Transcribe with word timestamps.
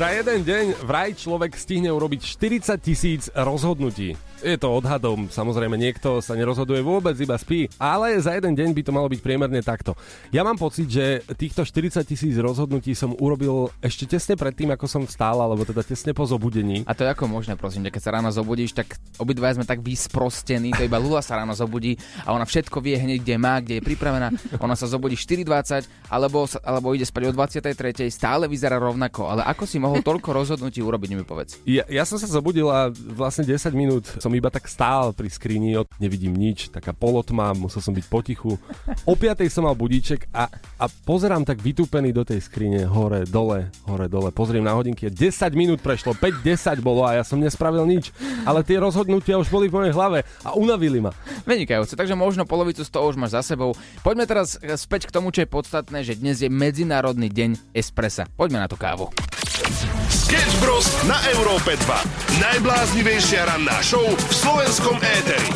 Za 0.00 0.16
jeden 0.16 0.48
deň 0.48 0.80
vraj 0.88 1.12
človek 1.12 1.60
stihne 1.60 1.92
urobiť 1.92 2.24
40 2.24 2.72
tisíc 2.80 3.28
rozhodnutí. 3.36 4.16
Je 4.40 4.56
to 4.56 4.72
odhadom, 4.72 5.28
samozrejme 5.28 5.76
niekto 5.76 6.24
sa 6.24 6.32
nerozhoduje 6.32 6.80
vôbec, 6.80 7.12
iba 7.20 7.36
spí, 7.36 7.68
ale 7.76 8.16
za 8.16 8.32
jeden 8.32 8.56
deň 8.56 8.72
by 8.72 8.82
to 8.88 8.96
malo 8.96 9.12
byť 9.12 9.20
priemerne 9.20 9.60
takto. 9.60 9.92
Ja 10.32 10.40
mám 10.40 10.56
pocit, 10.56 10.88
že 10.88 11.20
týchto 11.36 11.68
40 11.68 12.00
tisíc 12.08 12.32
rozhodnutí 12.40 12.96
som 12.96 13.12
urobil 13.20 13.68
ešte 13.84 14.08
tesne 14.08 14.40
pred 14.40 14.56
tým, 14.56 14.72
ako 14.72 14.88
som 14.88 15.02
vstál, 15.04 15.36
alebo 15.36 15.68
teda 15.68 15.84
tesne 15.84 16.16
po 16.16 16.24
zobudení. 16.24 16.88
A 16.88 16.96
to 16.96 17.04
je 17.04 17.12
ako 17.12 17.28
možné, 17.28 17.60
prosím, 17.60 17.84
keď 17.92 18.00
sa 18.00 18.16
ráno 18.16 18.32
zobudíš, 18.32 18.72
tak 18.72 18.96
obidva 19.20 19.52
sme 19.52 19.68
tak 19.68 19.84
vysprostení, 19.84 20.72
to 20.72 20.88
iba 20.88 20.96
Lula 20.96 21.20
sa 21.20 21.36
ráno 21.36 21.52
zobudí 21.52 22.00
a 22.24 22.32
ona 22.32 22.48
všetko 22.48 22.80
vie 22.80 22.96
hneď, 22.96 23.20
kde 23.20 23.36
má, 23.36 23.60
kde 23.60 23.76
je 23.76 23.82
pripravená. 23.84 24.32
Ona 24.64 24.72
sa 24.72 24.88
zobudí 24.88 25.20
4.20 25.20 25.84
alebo, 26.08 26.48
alebo 26.64 26.96
ide 26.96 27.04
spať 27.04 27.28
o 27.28 27.36
23. 27.36 28.08
stále 28.08 28.48
vyzerá 28.48 28.80
rovnako, 28.80 29.36
ale 29.36 29.44
ako 29.44 29.68
si 29.68 29.76
mohol 29.76 29.89
toľko 29.98 30.30
rozhodnutí 30.30 30.78
urobiť, 30.78 31.10
mi 31.18 31.26
povedz. 31.26 31.58
Ja, 31.66 31.82
ja 31.90 32.06
som 32.06 32.22
sa 32.22 32.30
zobudil 32.30 32.70
a 32.70 32.94
vlastne 32.94 33.42
10 33.42 33.74
minút 33.74 34.06
som 34.22 34.30
iba 34.30 34.46
tak 34.46 34.70
stál 34.70 35.10
pri 35.10 35.26
skrini, 35.26 35.74
nevidím 35.98 36.38
nič, 36.38 36.70
taká 36.70 36.94
polotma, 36.94 37.50
musel 37.58 37.82
som 37.82 37.90
byť 37.90 38.06
potichu. 38.06 38.54
O 39.04 39.14
5 39.18 39.42
som 39.50 39.66
mal 39.66 39.74
budíček 39.74 40.30
a, 40.30 40.46
a 40.78 40.84
pozerám 40.86 41.42
tak 41.42 41.58
vytúpený 41.58 42.14
do 42.14 42.22
tej 42.22 42.44
skrine, 42.44 42.86
hore, 42.86 43.26
dole, 43.26 43.74
hore, 43.90 44.06
dole, 44.06 44.30
pozriem 44.30 44.62
na 44.62 44.76
hodinky, 44.78 45.10
10 45.10 45.58
minút 45.58 45.82
prešlo, 45.82 46.14
5-10 46.14 46.78
bolo 46.84 47.02
a 47.02 47.18
ja 47.18 47.24
som 47.26 47.42
nespravil 47.42 47.82
nič, 47.88 48.14
ale 48.46 48.62
tie 48.62 48.78
rozhodnutia 48.78 49.40
už 49.40 49.50
boli 49.50 49.66
v 49.66 49.76
mojej 49.80 49.94
hlave 49.96 50.22
a 50.44 50.54
unavili 50.54 51.02
ma. 51.02 51.10
Vynikajúce, 51.48 51.96
takže 51.96 52.14
možno 52.14 52.44
polovicu 52.44 52.84
z 52.84 52.92
toho 52.92 53.08
už 53.08 53.16
máš 53.16 53.34
za 53.34 53.56
sebou. 53.56 53.72
Poďme 54.04 54.28
teraz 54.28 54.60
späť 54.76 55.08
k 55.08 55.14
tomu, 55.14 55.32
čo 55.32 55.42
je 55.42 55.48
podstatné, 55.48 56.04
že 56.04 56.18
dnes 56.18 56.38
je 56.42 56.52
Medzinárodný 56.52 57.32
deň 57.32 57.72
espressa. 57.72 58.28
Poďme 58.36 58.60
na 58.60 58.68
to 58.68 58.76
kávu. 58.76 59.08
Sketch 60.06 60.62
Bros. 60.62 60.86
na 61.10 61.18
Európe 61.34 61.74
2. 61.74 62.38
Najbláznivejšia 62.38 63.50
ranná 63.50 63.82
show 63.82 64.06
v 64.06 64.30
slovenskom 64.30 64.94
éteri. 65.02 65.50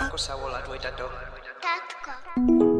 Ako 0.00 0.16
sa 0.16 0.40
volá 0.40 0.64
tvoj 0.64 0.80
tato? 0.80 1.12
Tatko. 1.60 2.12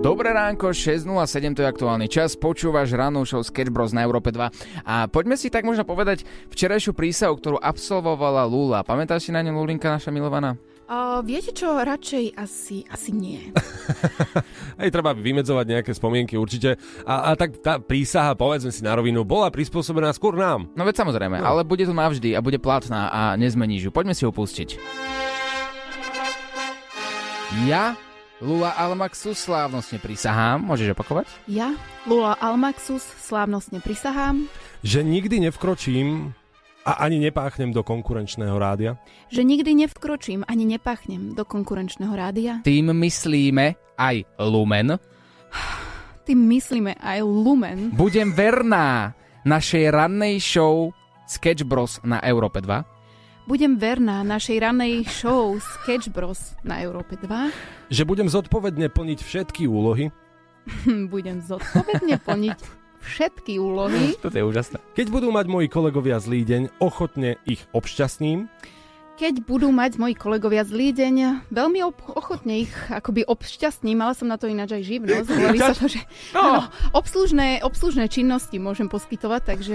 Dobré 0.00 0.32
ránko, 0.32 0.72
6.07, 0.72 1.52
to 1.52 1.60
je 1.60 1.68
aktuálny 1.68 2.08
čas, 2.08 2.32
počúvaš 2.32 2.96
rannú 2.96 3.28
show 3.28 3.44
Sketch 3.44 3.68
Bros 3.68 3.92
na 3.92 4.08
Európe 4.08 4.32
2 4.32 4.88
a 4.88 5.04
poďme 5.12 5.36
si 5.36 5.52
tak 5.52 5.68
možno 5.68 5.84
povedať 5.84 6.24
včerajšiu 6.48 6.96
prísahu, 6.96 7.36
ktorú 7.36 7.60
absolvovala 7.60 8.48
Lula. 8.48 8.80
Pamätáš 8.80 9.28
si 9.28 9.36
na 9.36 9.44
ňu, 9.44 9.52
Lulinka, 9.52 9.92
naša 9.92 10.08
milovaná? 10.08 10.56
Uh, 10.90 11.22
viete 11.22 11.54
čo, 11.54 11.70
radšej 11.70 12.34
asi, 12.34 12.82
asi 12.90 13.14
nie. 13.14 13.54
Hej, 14.82 14.90
treba 14.90 15.14
vymedzovať 15.14 15.66
nejaké 15.70 15.94
spomienky 15.94 16.34
určite. 16.34 16.82
A, 17.06 17.30
a 17.30 17.38
tak 17.38 17.62
tá 17.62 17.78
prísaha, 17.78 18.34
povedzme 18.34 18.74
si 18.74 18.82
na 18.82 18.98
rovinu, 18.98 19.22
bola 19.22 19.54
prispôsobená 19.54 20.10
skôr 20.10 20.34
nám. 20.34 20.66
No 20.74 20.82
veď 20.82 21.06
samozrejme, 21.06 21.38
no. 21.38 21.46
ale 21.46 21.62
bude 21.62 21.86
tu 21.86 21.94
navždy 21.94 22.34
a 22.34 22.42
bude 22.42 22.58
platná 22.58 23.06
a 23.06 23.38
nezmeníš 23.38 23.86
ju. 23.86 23.90
Poďme 23.94 24.18
si 24.18 24.26
ju 24.26 24.34
pustiť. 24.34 24.82
Ja, 27.70 27.94
Lula 28.42 28.74
Almaxus, 28.74 29.38
slávnostne 29.46 30.02
prisahám. 30.02 30.58
Môžeš 30.58 30.98
opakovať? 30.98 31.30
Ja, 31.46 31.70
Lula 32.02 32.34
Almaxus, 32.42 33.06
slávnostne 33.22 33.78
prisahám, 33.78 34.50
Že 34.82 35.06
nikdy 35.06 35.46
nevkročím 35.46 36.34
a 36.84 37.04
ani 37.04 37.20
nepáchnem 37.20 37.72
do 37.76 37.84
konkurenčného 37.84 38.56
rádia. 38.56 38.96
že 39.28 39.44
nikdy 39.44 39.86
nevkročím 39.86 40.44
ani 40.48 40.64
nepachnem 40.64 41.36
do 41.36 41.44
konkurenčného 41.44 42.14
rádia. 42.16 42.52
Tým 42.64 42.90
myslíme 42.96 43.76
aj 44.00 44.24
Lumen. 44.40 44.96
Tým 46.24 46.40
myslíme 46.48 46.96
aj 46.96 47.20
Lumen. 47.20 47.92
Budem 47.92 48.32
verná 48.32 49.12
našej 49.44 49.92
rannej 49.92 50.40
show 50.40 50.92
Sketch 51.28 51.64
Bros 51.68 52.00
na 52.02 52.20
Európe 52.24 52.60
2. 52.64 53.00
Budem 53.48 53.74
verná 53.74 54.22
našej 54.22 54.62
ranej 54.62 55.10
show 55.10 55.58
Sketch 55.58 56.12
Bros 56.14 56.54
na 56.62 56.78
Európe 56.86 57.18
2. 57.18 57.90
Že 57.90 58.02
budem 58.06 58.28
zodpovedne 58.30 58.86
plniť 58.92 59.18
všetky 59.26 59.66
úlohy. 59.66 60.14
Budem 61.12 61.42
zodpovedne 61.42 62.20
plniť 62.22 62.79
všetky 63.00 63.56
úlohy. 63.58 64.14
Toto 64.24 64.36
je 64.36 64.44
úžasné. 64.44 64.76
Keď 64.94 65.06
budú 65.08 65.32
mať 65.32 65.46
moji 65.48 65.66
kolegovia 65.66 66.20
zlý 66.20 66.44
deň, 66.44 66.80
ochotne 66.80 67.40
ich 67.48 67.64
obšťastním. 67.72 68.46
Keď 69.20 69.44
budú 69.44 69.68
mať 69.68 70.00
moji 70.00 70.16
kolegovia 70.16 70.64
zlý 70.64 70.96
deň, 70.96 71.44
veľmi 71.52 71.84
ob- 71.84 72.08
ochotne 72.16 72.64
ich 72.64 72.72
akoby 72.88 73.28
obšťastním. 73.28 74.00
Mala 74.00 74.16
som 74.16 74.24
na 74.24 74.40
to 74.40 74.48
ináč 74.48 74.80
aj 74.80 74.82
živnosť. 74.88 75.28
Hovorí 75.36 75.60
sa 75.60 75.76
to, 75.76 75.92
že 75.92 76.00
áno, 76.32 76.72
obslužné, 76.96 77.60
obslužné 77.60 78.08
činnosti 78.08 78.56
môžem 78.56 78.88
poskytovať, 78.88 79.42
takže 79.44 79.74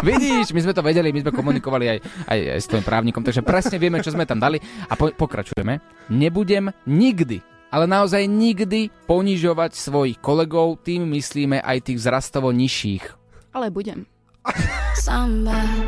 Vidíš, 0.00 0.56
my 0.56 0.60
sme 0.64 0.72
to 0.72 0.80
vedeli, 0.80 1.12
my 1.12 1.20
sme 1.20 1.36
komunikovali 1.36 1.84
aj, 1.84 1.98
aj, 2.32 2.38
aj 2.54 2.60
s 2.64 2.70
tvojim 2.72 2.86
právnikom, 2.86 3.20
takže 3.20 3.44
presne 3.44 3.76
vieme, 3.76 4.00
čo 4.00 4.14
sme 4.14 4.24
tam 4.24 4.40
dali 4.40 4.56
a 4.88 4.96
po, 4.96 5.12
pokračujeme. 5.12 5.84
Nebudem 6.08 6.72
nikdy, 6.88 7.44
ale 7.68 7.84
naozaj 7.84 8.24
nikdy 8.24 8.88
ponižovať 9.04 9.76
svojich 9.76 10.18
kolegov, 10.20 10.80
tým 10.80 11.08
myslíme 11.12 11.60
aj 11.60 11.92
tých 11.92 11.98
vzrastovo 12.00 12.52
nižších. 12.52 13.04
ale 13.52 13.68
budem. 13.72 14.06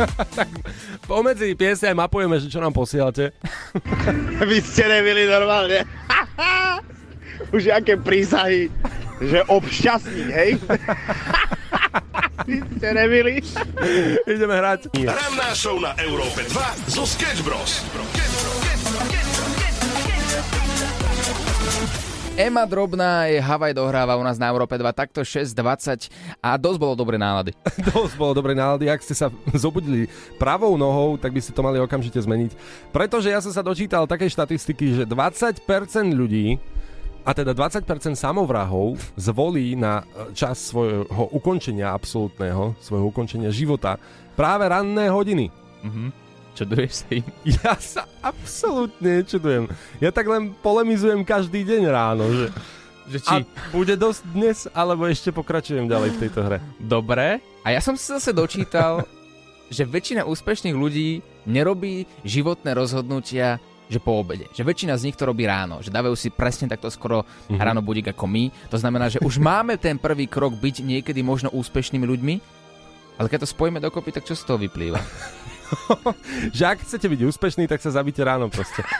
Pomedzi 1.08 1.54
piesne 1.56 1.92
aj 1.92 1.96
mapujeme, 2.06 2.36
že 2.40 2.48
čo 2.48 2.60
nám 2.60 2.72
posielate. 2.72 3.36
Vy 4.48 4.56
ste 4.64 4.84
nebyli 4.88 5.28
normálne. 5.28 5.84
Už 7.50 7.72
aké 7.72 7.98
prísahy, 7.98 8.70
že 9.20 9.42
obšťastník, 9.48 10.28
hej? 10.30 10.50
Vy 12.46 12.56
ste 12.78 12.88
nebyli. 12.94 13.34
Ideme 14.24 14.54
hrať. 14.60 14.94
Ranná 14.96 15.50
show 15.56 15.76
na 15.82 15.92
Európe 15.98 16.46
2 16.46 16.94
zo 16.94 17.04
Sketch 17.04 17.42
Bros. 17.42 17.82
Ema 22.38 22.62
Drobná 22.62 23.26
je 23.26 23.42
Havaj 23.42 23.74
dohráva 23.74 24.14
u 24.14 24.22
nás 24.22 24.38
na 24.38 24.46
Európe 24.46 24.78
2 24.78 24.86
takto 24.94 25.26
6.20 25.26 26.10
a 26.38 26.54
dosť 26.54 26.78
bolo 26.78 26.94
dobre 26.94 27.18
nálady. 27.18 27.50
Dosť 27.90 28.14
bolo 28.14 28.38
dobrej 28.38 28.54
nálady. 28.54 28.86
Ak 28.86 29.02
ste 29.02 29.18
sa 29.18 29.34
zobudili 29.50 30.06
pravou 30.38 30.78
nohou, 30.78 31.18
tak 31.18 31.34
by 31.34 31.40
ste 31.42 31.50
to 31.50 31.66
mali 31.66 31.82
okamžite 31.82 32.22
zmeniť. 32.22 32.54
Pretože 32.94 33.34
ja 33.34 33.42
som 33.42 33.50
sa 33.50 33.66
dočítal 33.66 34.06
takej 34.06 34.30
štatistiky, 34.30 35.02
že 35.02 35.04
20% 35.10 35.66
ľudí, 36.14 36.60
a 37.20 37.36
teda 37.36 37.52
20% 37.52 37.84
samovrahov 38.16 38.96
zvolí 39.12 39.76
na 39.76 40.00
e, 40.00 40.32
čas 40.32 40.72
svojho 40.72 41.28
ukončenia 41.36 41.92
absolútneho, 41.92 42.72
svojho 42.80 43.12
ukončenia 43.12 43.52
života 43.52 44.00
práve 44.32 44.64
ranné 44.64 45.12
hodiny. 45.12 45.52
Čuduješ 46.60 46.92
sa 46.92 47.08
im? 47.16 47.24
Ja 47.64 47.72
sa 47.80 48.04
absolútne 48.20 49.24
nečudujem. 49.24 49.64
Ja 49.96 50.12
tak 50.12 50.28
len 50.28 50.52
polemizujem 50.60 51.24
každý 51.24 51.64
deň 51.64 51.82
ráno, 51.88 52.28
že, 52.28 52.46
Že 53.08 53.18
či? 53.24 53.32
a 53.32 53.34
bude 53.72 53.96
dosť 53.96 54.20
dnes, 54.36 54.58
alebo 54.76 55.08
ešte 55.08 55.32
pokračujem 55.32 55.88
ďalej 55.88 56.10
v 56.12 56.20
tejto 56.20 56.40
hre. 56.44 56.58
Dobre. 56.76 57.40
A 57.64 57.72
ja 57.72 57.80
som 57.80 57.96
si 57.96 58.12
zase 58.12 58.36
dočítal, 58.36 59.08
že 59.72 59.88
väčšina 59.88 60.28
úspešných 60.28 60.76
ľudí 60.76 61.24
nerobí 61.48 62.04
životné 62.28 62.76
rozhodnutia 62.76 63.56
že 63.90 63.98
po 63.98 64.22
obede. 64.22 64.46
Že 64.54 64.70
väčšina 64.70 64.94
z 64.94 65.10
nich 65.10 65.18
to 65.18 65.26
robí 65.26 65.42
ráno. 65.50 65.82
Že 65.82 65.90
dávajú 65.90 66.14
si 66.14 66.30
presne 66.30 66.70
takto 66.70 66.86
skoro 66.94 67.26
mm-hmm. 67.26 67.58
ráno 67.58 67.82
budík 67.82 68.14
ako 68.14 68.22
my. 68.30 68.46
To 68.70 68.78
znamená, 68.78 69.10
že 69.10 69.18
už 69.18 69.42
máme 69.42 69.74
ten 69.82 69.98
prvý 69.98 70.30
krok 70.30 70.54
byť 70.54 70.86
niekedy 70.86 71.26
možno 71.26 71.50
úspešnými 71.50 72.06
ľuďmi, 72.06 72.34
ale 73.18 73.26
keď 73.26 73.42
to 73.42 73.50
spojíme 73.50 73.82
dokopy, 73.82 74.14
tak 74.14 74.22
čo 74.22 74.38
z 74.38 74.46
toho 74.46 74.62
vyplýva? 74.62 75.02
že 76.56 76.64
ak 76.66 76.82
chcete 76.82 77.06
byť 77.06 77.20
úspešní, 77.26 77.64
tak 77.70 77.82
sa 77.82 77.94
zabite 77.94 78.20
ráno 78.22 78.50
proste. 78.50 78.82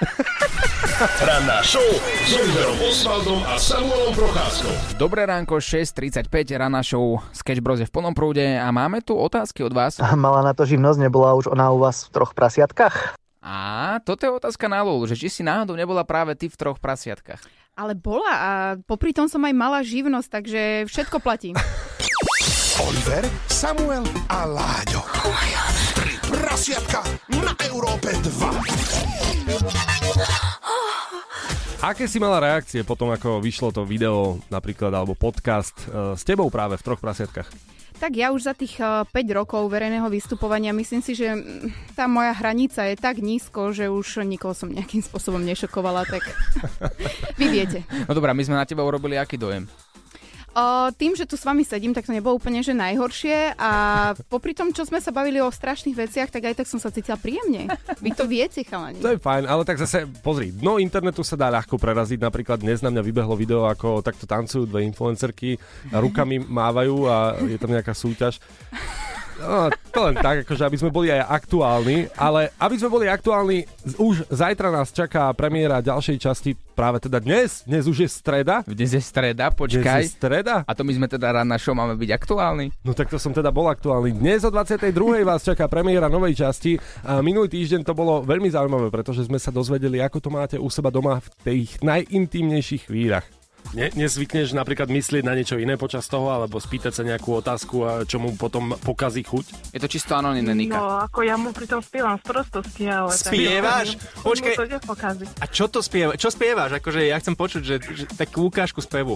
Ranná 1.00 1.64
show 1.64 1.84
s 2.28 2.30
Oliverom 2.36 2.78
Osvaldom 2.84 3.40
a 3.48 3.56
Samuelom 3.56 4.12
Procházkou. 4.12 4.72
Dobré 5.00 5.24
ránko, 5.24 5.56
6.35, 5.56 6.28
rána 6.60 6.84
show 6.84 7.16
Sketch 7.32 7.64
Bros 7.64 7.80
je 7.80 7.88
v 7.88 7.92
plnom 7.92 8.12
prúde 8.12 8.44
a 8.44 8.68
máme 8.68 9.00
tu 9.00 9.16
otázky 9.16 9.64
od 9.64 9.72
vás. 9.72 9.96
Mala 10.16 10.44
na 10.44 10.52
to 10.52 10.68
živnosť, 10.68 11.00
nebola 11.00 11.32
už 11.40 11.48
ona 11.48 11.72
u 11.72 11.80
vás 11.80 12.04
v 12.04 12.20
troch 12.20 12.36
prasiatkách? 12.36 13.16
A 13.40 13.56
toto 14.04 14.28
je 14.28 14.36
otázka 14.36 14.68
na 14.68 14.84
Lulu, 14.84 15.08
že 15.08 15.16
či 15.16 15.32
si 15.32 15.40
náhodou 15.40 15.72
nebola 15.72 16.04
práve 16.04 16.36
ty 16.36 16.52
v 16.52 16.56
troch 16.60 16.76
prasiatkách. 16.76 17.40
Ale 17.72 17.96
bola 17.96 18.32
a 18.36 18.50
popri 18.84 19.16
tom 19.16 19.24
som 19.32 19.40
aj 19.40 19.54
mala 19.56 19.80
živnosť, 19.80 20.28
takže 20.28 20.60
všetko 20.84 21.16
platí. 21.24 21.56
Oliver, 22.84 23.24
Samuel 23.48 24.04
a 24.28 24.44
Láďo. 24.44 25.00
Tri 25.16 25.59
prasiatka 26.60 27.00
na 27.40 27.56
Európe 27.72 28.12
2. 28.12 28.20
Aké 31.80 32.04
si 32.04 32.20
mala 32.20 32.36
reakcie 32.36 32.84
potom, 32.84 33.08
ako 33.08 33.40
vyšlo 33.40 33.72
to 33.72 33.88
video 33.88 34.36
napríklad, 34.52 34.92
alebo 34.92 35.16
podcast 35.16 35.72
e, 35.88 36.12
s 36.12 36.20
tebou 36.20 36.52
práve 36.52 36.76
v 36.76 36.84
troch 36.84 37.00
prasiatkách? 37.00 37.48
Tak 37.96 38.12
ja 38.12 38.28
už 38.28 38.44
za 38.44 38.52
tých 38.52 38.76
eh, 38.76 39.08
5 39.08 39.38
rokov 39.40 39.72
verejného 39.72 40.12
vystupovania 40.12 40.76
myslím 40.76 41.00
si, 41.00 41.16
že 41.16 41.32
mm, 41.32 41.96
tá 41.96 42.04
moja 42.04 42.36
hranica 42.36 42.84
je 42.88 42.96
tak 42.96 43.20
nízko, 43.24 43.72
že 43.72 43.88
už 43.88 44.28
nikoho 44.28 44.52
som 44.52 44.68
nejakým 44.68 45.00
spôsobom 45.08 45.40
nešokovala, 45.40 46.04
tak 46.12 46.28
vy 47.40 47.46
viete. 47.48 47.88
No 48.04 48.12
dobrá, 48.12 48.36
my 48.36 48.44
sme 48.44 48.60
na 48.60 48.68
teba 48.68 48.84
urobili 48.84 49.16
aký 49.16 49.40
dojem? 49.40 49.64
O, 50.50 50.90
tým, 50.90 51.14
že 51.14 51.30
tu 51.30 51.38
s 51.38 51.46
vami 51.46 51.62
sedím, 51.62 51.94
tak 51.94 52.10
to 52.10 52.12
nebolo 52.12 52.34
úplne 52.34 52.58
že 52.58 52.74
najhoršie 52.74 53.54
a 53.54 53.70
popri 54.26 54.50
tom, 54.50 54.74
čo 54.74 54.82
sme 54.82 54.98
sa 54.98 55.14
bavili 55.14 55.38
o 55.38 55.46
strašných 55.46 55.94
veciach, 55.94 56.26
tak 56.26 56.42
aj 56.42 56.58
tak 56.58 56.66
som 56.66 56.82
sa 56.82 56.90
cítila 56.90 57.14
príjemne. 57.14 57.70
Vy 58.02 58.10
to 58.18 58.26
viete, 58.26 58.66
chalani. 58.66 58.98
To 58.98 59.14
je 59.14 59.22
fajn, 59.22 59.46
ale 59.46 59.62
tak 59.62 59.78
zase 59.78 60.10
pozri, 60.26 60.50
dno 60.50 60.82
internetu 60.82 61.22
sa 61.22 61.38
dá 61.38 61.54
ľahko 61.54 61.78
preraziť. 61.78 62.18
Napríklad 62.18 62.58
dnes 62.66 62.82
na 62.82 62.90
mňa 62.90 63.02
vybehlo 63.06 63.38
video, 63.38 63.70
ako 63.70 64.02
takto 64.02 64.26
tancujú 64.26 64.66
dve 64.66 64.82
influencerky 64.90 65.54
rukami 65.94 66.42
mávajú 66.42 67.06
a 67.06 67.38
je 67.46 67.54
tam 67.54 67.70
nejaká 67.70 67.94
súťaž. 67.94 68.42
No, 69.40 69.72
to 69.88 70.00
len 70.04 70.20
tak, 70.20 70.44
akože 70.44 70.68
aby 70.68 70.76
sme 70.76 70.92
boli 70.92 71.08
aj 71.08 71.24
aktuálni, 71.24 72.12
ale 72.12 72.52
aby 72.60 72.76
sme 72.76 72.92
boli 72.92 73.06
aktuálni, 73.08 73.64
už 73.96 74.28
zajtra 74.28 74.68
nás 74.68 74.92
čaká 74.92 75.32
premiéra 75.32 75.80
ďalšej 75.80 76.16
časti, 76.20 76.52
práve 76.76 77.00
teda 77.00 77.16
dnes, 77.18 77.64
dnes 77.64 77.88
už 77.88 78.04
je 78.04 78.08
streda. 78.12 78.60
Dnes 78.68 78.92
je 78.92 79.00
streda, 79.00 79.48
Dnes 79.48 79.56
počkaj. 79.56 80.00
je 80.04 80.12
streda? 80.12 80.54
A 80.68 80.72
to 80.76 80.84
my 80.84 80.92
sme 80.92 81.08
teda 81.08 81.32
rád 81.32 81.48
na 81.48 81.56
show 81.56 81.72
máme 81.72 81.96
byť 81.96 82.10
aktuálni. 82.12 82.68
No 82.84 82.92
tak 82.92 83.08
to 83.08 83.16
som 83.16 83.32
teda 83.32 83.48
bol 83.48 83.64
aktuálny. 83.66 84.12
Dnes 84.12 84.44
o 84.44 84.52
22. 84.52 84.92
vás 85.24 85.40
čaká 85.40 85.64
premiéra 85.72 86.12
novej 86.12 86.36
časti 86.36 86.76
a 87.00 87.24
minulý 87.24 87.48
týždeň 87.48 87.80
to 87.80 87.96
bolo 87.96 88.20
veľmi 88.20 88.52
zaujímavé, 88.52 88.92
pretože 88.92 89.24
sme 89.24 89.40
sa 89.40 89.48
dozvedeli, 89.48 90.04
ako 90.04 90.20
to 90.20 90.28
máte 90.28 90.56
u 90.60 90.68
seba 90.68 90.92
doma 90.92 91.16
v 91.16 91.28
tých 91.40 91.80
najintímnejších 91.80 92.92
chvíľach. 92.92 93.24
Ne, 93.70 93.86
nezvykneš 93.94 94.50
napríklad 94.50 94.90
myslieť 94.90 95.22
na 95.22 95.38
niečo 95.38 95.54
iné 95.54 95.78
počas 95.78 96.10
toho, 96.10 96.26
alebo 96.34 96.58
spýtať 96.58 96.90
sa 96.90 97.02
nejakú 97.06 97.38
otázku, 97.38 97.86
a 97.86 97.92
čo 98.02 98.18
mu 98.18 98.34
potom 98.34 98.74
pokazí 98.82 99.22
chuť? 99.22 99.70
Je 99.70 99.78
to 99.78 99.86
čisto 99.86 100.18
anonimné, 100.18 100.58
Nika. 100.58 100.74
No, 100.74 100.98
ako 101.06 101.22
ja 101.22 101.38
mu 101.38 101.54
pritom 101.54 101.78
spievam 101.78 102.18
z 102.18 102.24
prostosti, 102.26 102.90
ale... 102.90 103.14
tak- 103.14 103.30
Spievaš? 103.30 103.88
On 103.94 104.02
mu 104.26 104.26
Počkaj. 104.34 104.54
to. 104.58 104.64
A 105.38 105.46
čo 105.46 105.70
to 105.70 105.86
spieva? 105.86 106.18
Čo 106.18 106.34
spievaš? 106.34 106.82
Akože 106.82 107.06
ja 107.06 107.14
chcem 107.22 107.38
počuť, 107.38 107.62
že, 107.62 107.76
že 107.78 108.04
takú 108.10 108.50
ukážku 108.50 108.82
spevu. 108.82 109.14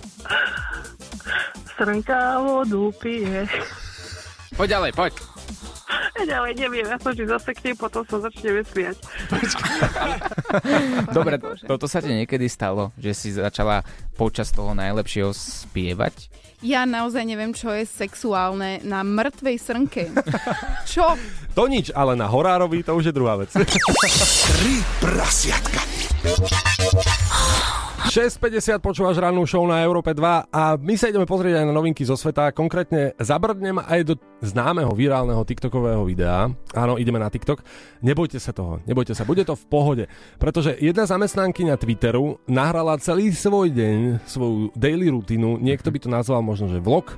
Srnka 1.74 2.38
vodu 2.38 2.94
pije. 3.02 3.50
Poď 4.54 4.68
ďalej, 4.78 4.90
poď. 4.94 5.33
Ďalej 6.14 6.52
neviem, 6.56 6.87
ja 6.88 6.96
som 6.96 7.12
či 7.12 7.26
zaseknem, 7.29 7.76
potom 7.76 8.06
sa 8.06 8.17
začneme 8.23 8.64
smiať. 8.64 8.96
Dobre, 11.17 11.37
toto 11.67 11.85
sa 11.91 12.00
ti 12.00 12.14
niekedy 12.14 12.49
stalo, 12.49 12.94
že 12.96 13.12
si 13.12 13.29
začala 13.35 13.85
počas 14.17 14.55
toho 14.55 14.73
najlepšieho 14.73 15.35
spievať? 15.35 16.32
Ja 16.64 16.88
naozaj 16.88 17.29
neviem, 17.29 17.52
čo 17.52 17.69
je 17.76 17.85
sexuálne 17.85 18.81
na 18.88 19.05
mŕtvej 19.05 19.56
srnke. 19.61 20.08
Čo? 20.93 21.12
To 21.52 21.69
nič, 21.69 21.93
ale 21.93 22.17
na 22.17 22.25
horárovi 22.25 22.81
to 22.81 22.96
už 22.96 23.12
je 23.12 23.14
druhá 23.14 23.37
vec. 23.37 23.52
Tri 23.52 24.75
prasiatka. 24.96 25.85
6.50 28.04 28.84
počúvaš 28.84 29.16
rannú 29.16 29.48
show 29.48 29.64
na 29.64 29.80
Európe 29.80 30.12
2 30.12 30.52
a 30.52 30.76
my 30.76 30.92
sa 30.92 31.08
ideme 31.08 31.24
pozrieť 31.24 31.64
aj 31.64 31.64
na 31.64 31.72
novinky 31.72 32.04
zo 32.04 32.20
sveta. 32.20 32.52
Konkrétne 32.52 33.16
zabrdnem 33.16 33.80
aj 33.80 34.00
do 34.04 34.14
známeho 34.44 34.92
virálneho 34.92 35.40
TikTokového 35.40 36.04
videa. 36.04 36.52
Áno, 36.76 37.00
ideme 37.00 37.16
na 37.16 37.32
TikTok. 37.32 37.64
Nebojte 38.04 38.36
sa 38.36 38.52
toho, 38.52 38.84
nebojte 38.84 39.16
sa, 39.16 39.24
bude 39.24 39.40
to 39.48 39.56
v 39.56 39.64
pohode. 39.72 40.04
Pretože 40.36 40.76
jedna 40.84 41.08
zamestnankyňa 41.08 41.80
Twitteru 41.80 42.44
nahrala 42.44 43.00
celý 43.00 43.32
svoj 43.32 43.72
deň, 43.72 44.20
svoju 44.28 44.76
daily 44.76 45.08
rutinu, 45.08 45.56
niekto 45.56 45.88
by 45.88 45.98
to 46.04 46.12
nazval 46.12 46.44
možno, 46.44 46.68
že 46.68 46.84
vlog. 46.84 47.16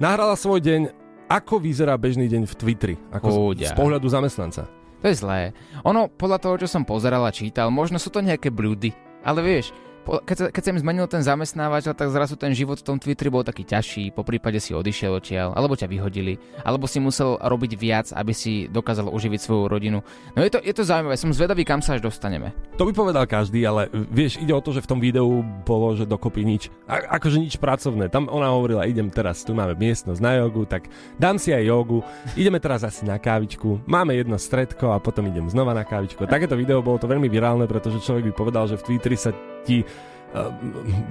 Nahrala 0.00 0.40
svoj 0.40 0.64
deň, 0.64 0.80
ako 1.28 1.60
vyzerá 1.60 2.00
bežný 2.00 2.32
deň 2.32 2.48
v 2.48 2.54
Twitteri, 2.56 2.96
ako 3.12 3.52
z, 3.60 3.68
z 3.68 3.72
pohľadu 3.76 4.08
zamestnanca. 4.08 4.64
To 5.04 5.06
je 5.10 5.20
zlé. 5.20 5.52
Ono, 5.84 6.08
podľa 6.08 6.38
toho, 6.40 6.54
čo 6.64 6.70
som 6.70 6.88
pozeral 6.88 7.28
a 7.28 7.34
čítal, 7.34 7.68
možno 7.68 8.00
sú 8.00 8.08
to 8.08 8.24
nejaké 8.24 8.48
blúdy, 8.48 9.11
ale 9.24 9.42
vieš, 9.42 9.70
po- 9.70 9.91
keď 10.02 10.36
sa, 10.36 10.46
keď 10.50 10.62
sa 10.62 10.70
im 10.74 10.80
zmenil 10.82 11.06
ten 11.06 11.22
zamestnávateľ, 11.22 11.92
tak 11.94 12.10
zrazu 12.10 12.34
ten 12.34 12.50
život 12.52 12.78
v 12.82 12.86
tom 12.86 12.96
Twitteri 12.98 13.30
bol 13.30 13.46
taký 13.46 13.62
ťažší, 13.62 14.10
po 14.10 14.26
prípade 14.26 14.58
si 14.58 14.74
odišiel 14.74 15.22
odtiaľ, 15.22 15.54
alebo 15.54 15.78
ťa 15.78 15.86
vyhodili, 15.86 16.36
alebo 16.66 16.90
si 16.90 16.98
musel 16.98 17.38
robiť 17.38 17.72
viac, 17.78 18.06
aby 18.10 18.34
si 18.34 18.66
dokázal 18.66 19.08
uživiť 19.08 19.40
svoju 19.40 19.64
rodinu. 19.70 20.02
No 20.34 20.42
je 20.42 20.50
to, 20.50 20.58
je 20.58 20.74
to 20.74 20.82
zaujímavé, 20.82 21.14
som 21.14 21.30
zvedavý, 21.30 21.62
kam 21.62 21.78
sa 21.78 21.94
až 21.94 22.02
dostaneme. 22.02 22.50
To 22.76 22.88
by 22.88 22.92
povedal 22.92 23.24
každý, 23.30 23.62
ale 23.62 23.86
vieš, 23.92 24.42
ide 24.42 24.50
o 24.50 24.64
to, 24.64 24.74
že 24.74 24.82
v 24.82 24.90
tom 24.90 24.98
videu 24.98 25.46
bolo, 25.62 25.94
že 25.94 26.08
dokopy 26.08 26.42
nič. 26.42 26.72
A, 26.90 27.18
akože 27.20 27.38
nič 27.38 27.54
pracovné. 27.62 28.10
Tam 28.10 28.26
ona 28.26 28.50
hovorila, 28.50 28.88
idem 28.88 29.06
teraz, 29.06 29.46
tu 29.46 29.54
máme 29.54 29.78
miestnosť 29.78 30.18
na 30.18 30.42
jogu, 30.42 30.66
tak 30.66 30.90
dám 31.20 31.38
si 31.38 31.54
aj 31.54 31.62
jogu, 31.62 32.02
ideme 32.34 32.58
teraz 32.58 32.82
asi 32.82 33.06
na 33.06 33.20
kávičku, 33.22 33.86
máme 33.86 34.18
jedno 34.18 34.34
stredko 34.34 34.90
a 34.90 34.98
potom 34.98 35.30
idem 35.30 35.46
znova 35.46 35.76
na 35.76 35.86
kávičku. 35.86 36.26
Takéto 36.26 36.58
video 36.58 36.82
bolo 36.82 36.98
to 36.98 37.06
veľmi 37.06 37.30
virálne, 37.30 37.68
pretože 37.70 38.02
človek 38.02 38.30
by 38.30 38.32
povedal, 38.34 38.64
že 38.66 38.80
v 38.80 38.86
Twitteri 38.90 39.14
sa 39.14 39.30
ti 39.62 39.84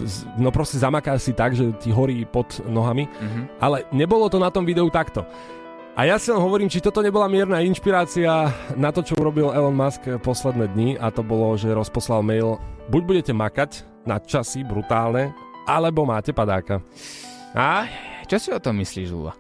z- 0.02 0.26
no 0.34 0.50
proste 0.50 0.82
zamaká 0.82 1.14
si 1.16 1.30
tak, 1.34 1.54
že 1.54 1.70
ti 1.78 1.94
horí 1.94 2.26
pod 2.26 2.58
nohami, 2.66 3.06
Mhm. 3.06 3.42
ale 3.62 3.86
nebolo 3.94 4.26
to 4.26 4.42
na 4.42 4.50
tom 4.50 4.66
videu 4.66 4.90
takto. 4.90 5.22
A 5.94 6.08
ja 6.08 6.18
si 6.18 6.32
len 6.32 6.40
hovorím, 6.40 6.66
či 6.66 6.82
toto 6.82 7.04
nebola 7.04 7.28
mierna 7.28 7.62
inšpirácia 7.62 8.50
na 8.74 8.90
to, 8.90 9.04
čo 9.04 9.14
urobil 9.14 9.52
Elon 9.52 9.76
Musk 9.76 10.08
posledné 10.24 10.72
dni 10.72 10.96
a 10.98 11.12
to 11.12 11.22
bolo, 11.22 11.54
že 11.54 11.70
rozposlal 11.70 12.24
mail, 12.24 12.58
buď 12.88 13.02
budete 13.04 13.34
makať 13.36 13.72
na 14.08 14.18
časy 14.18 14.64
brutálne, 14.66 15.36
alebo 15.68 16.08
máte 16.08 16.34
padáka. 16.34 16.82
A? 17.54 17.86
Čo 18.26 18.38
si 18.40 18.50
o 18.50 18.64
tom 18.64 18.80
myslíš, 18.80 19.12
Lula? 19.12 19.36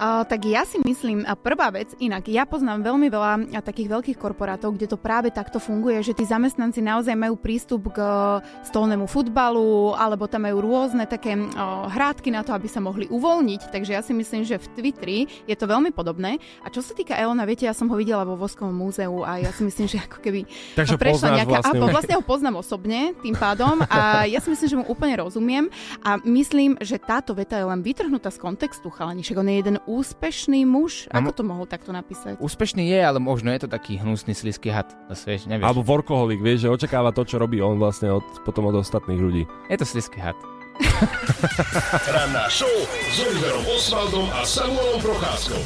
Uh, 0.00 0.24
tak 0.24 0.48
ja 0.48 0.64
si 0.64 0.80
myslím, 0.80 1.28
a 1.28 1.36
prvá 1.36 1.68
vec, 1.68 1.92
inak 2.00 2.24
ja 2.24 2.48
poznám 2.48 2.88
veľmi 2.88 3.12
veľa 3.12 3.52
takých 3.60 3.92
veľkých 3.92 4.16
korporátov, 4.16 4.72
kde 4.72 4.88
to 4.88 4.96
práve 4.96 5.28
takto 5.28 5.60
funguje, 5.60 6.00
že 6.00 6.16
tí 6.16 6.24
zamestnanci 6.24 6.80
naozaj 6.80 7.12
majú 7.12 7.36
prístup 7.36 7.92
k 7.92 8.00
uh, 8.00 8.40
stolnému 8.64 9.04
futbalu, 9.04 9.92
alebo 9.92 10.24
tam 10.24 10.48
majú 10.48 10.64
rôzne 10.64 11.04
také 11.04 11.36
uh, 11.36 11.84
hrádky 11.92 12.32
na 12.32 12.40
to, 12.40 12.56
aby 12.56 12.64
sa 12.64 12.80
mohli 12.80 13.12
uvoľniť. 13.12 13.68
Takže 13.68 13.92
ja 13.92 14.00
si 14.00 14.16
myslím, 14.16 14.48
že 14.48 14.56
v 14.56 14.72
Twitteri 14.72 15.18
je 15.44 15.52
to 15.52 15.68
veľmi 15.68 15.92
podobné. 15.92 16.40
A 16.64 16.72
čo 16.72 16.80
sa 16.80 16.96
týka 16.96 17.12
Elona, 17.12 17.44
viete, 17.44 17.68
ja 17.68 17.76
som 17.76 17.84
ho 17.92 17.96
videla 18.00 18.24
vo 18.24 18.40
Voskovom 18.40 18.72
múzeu 18.72 19.20
a 19.20 19.36
ja 19.36 19.52
si 19.52 19.68
myslím, 19.68 19.84
že 19.84 20.00
ako 20.00 20.24
keby 20.24 20.48
Takže 20.80 20.96
prešla 20.96 21.44
nejaká... 21.44 21.60
vlastne. 21.60 21.76
A 21.76 21.92
vlastne 21.92 22.14
ho 22.16 22.24
poznám 22.24 22.56
osobne 22.64 23.12
tým 23.20 23.36
pádom 23.36 23.84
a 23.84 24.24
ja 24.24 24.40
si 24.40 24.48
myslím, 24.48 24.68
že 24.72 24.76
mu 24.80 24.84
úplne 24.88 25.20
rozumiem 25.20 25.68
a 26.00 26.16
myslím, 26.24 26.80
že 26.80 26.96
táto 26.96 27.36
veta 27.36 27.60
je 27.60 27.68
len 27.68 27.84
vytrhnutá 27.84 28.32
z 28.32 28.40
kontextu, 28.40 28.88
chalani. 28.88 29.20
Však 29.20 29.36
on 29.36 29.48
je 29.52 29.56
jeden 29.60 29.76
úspešný 29.90 30.62
muž. 30.62 31.10
A 31.10 31.18
Ako 31.18 31.34
to 31.34 31.42
mohol 31.42 31.66
takto 31.66 31.90
napísať? 31.90 32.38
Úspešný 32.38 32.86
je, 32.86 33.00
ale 33.02 33.18
možno 33.18 33.50
je 33.50 33.66
to 33.66 33.68
taký 33.68 33.98
hnusný, 33.98 34.38
sliský 34.38 34.70
had. 34.70 34.86
Zase, 35.10 35.34
vieš, 35.34 35.42
nevieš. 35.50 35.66
Alebo 35.66 35.82
workoholik, 35.82 36.38
vieš, 36.38 36.64
že 36.64 36.68
očakáva 36.70 37.10
to, 37.10 37.26
čo 37.26 37.42
robí 37.42 37.58
on 37.58 37.82
vlastne 37.82 38.14
od, 38.14 38.22
potom 38.46 38.70
od 38.70 38.78
ostatných 38.78 39.18
ľudí. 39.18 39.42
Je 39.66 39.76
to 39.76 39.86
sliský 39.86 40.22
had. 40.22 40.38
Ranná 42.14 42.46
show 42.48 42.70
s 43.12 43.16
Oliverom 43.20 43.66
Osvaldom 43.74 44.26
a 44.32 44.46
Samuelom 44.46 45.02
Procházkou. 45.02 45.60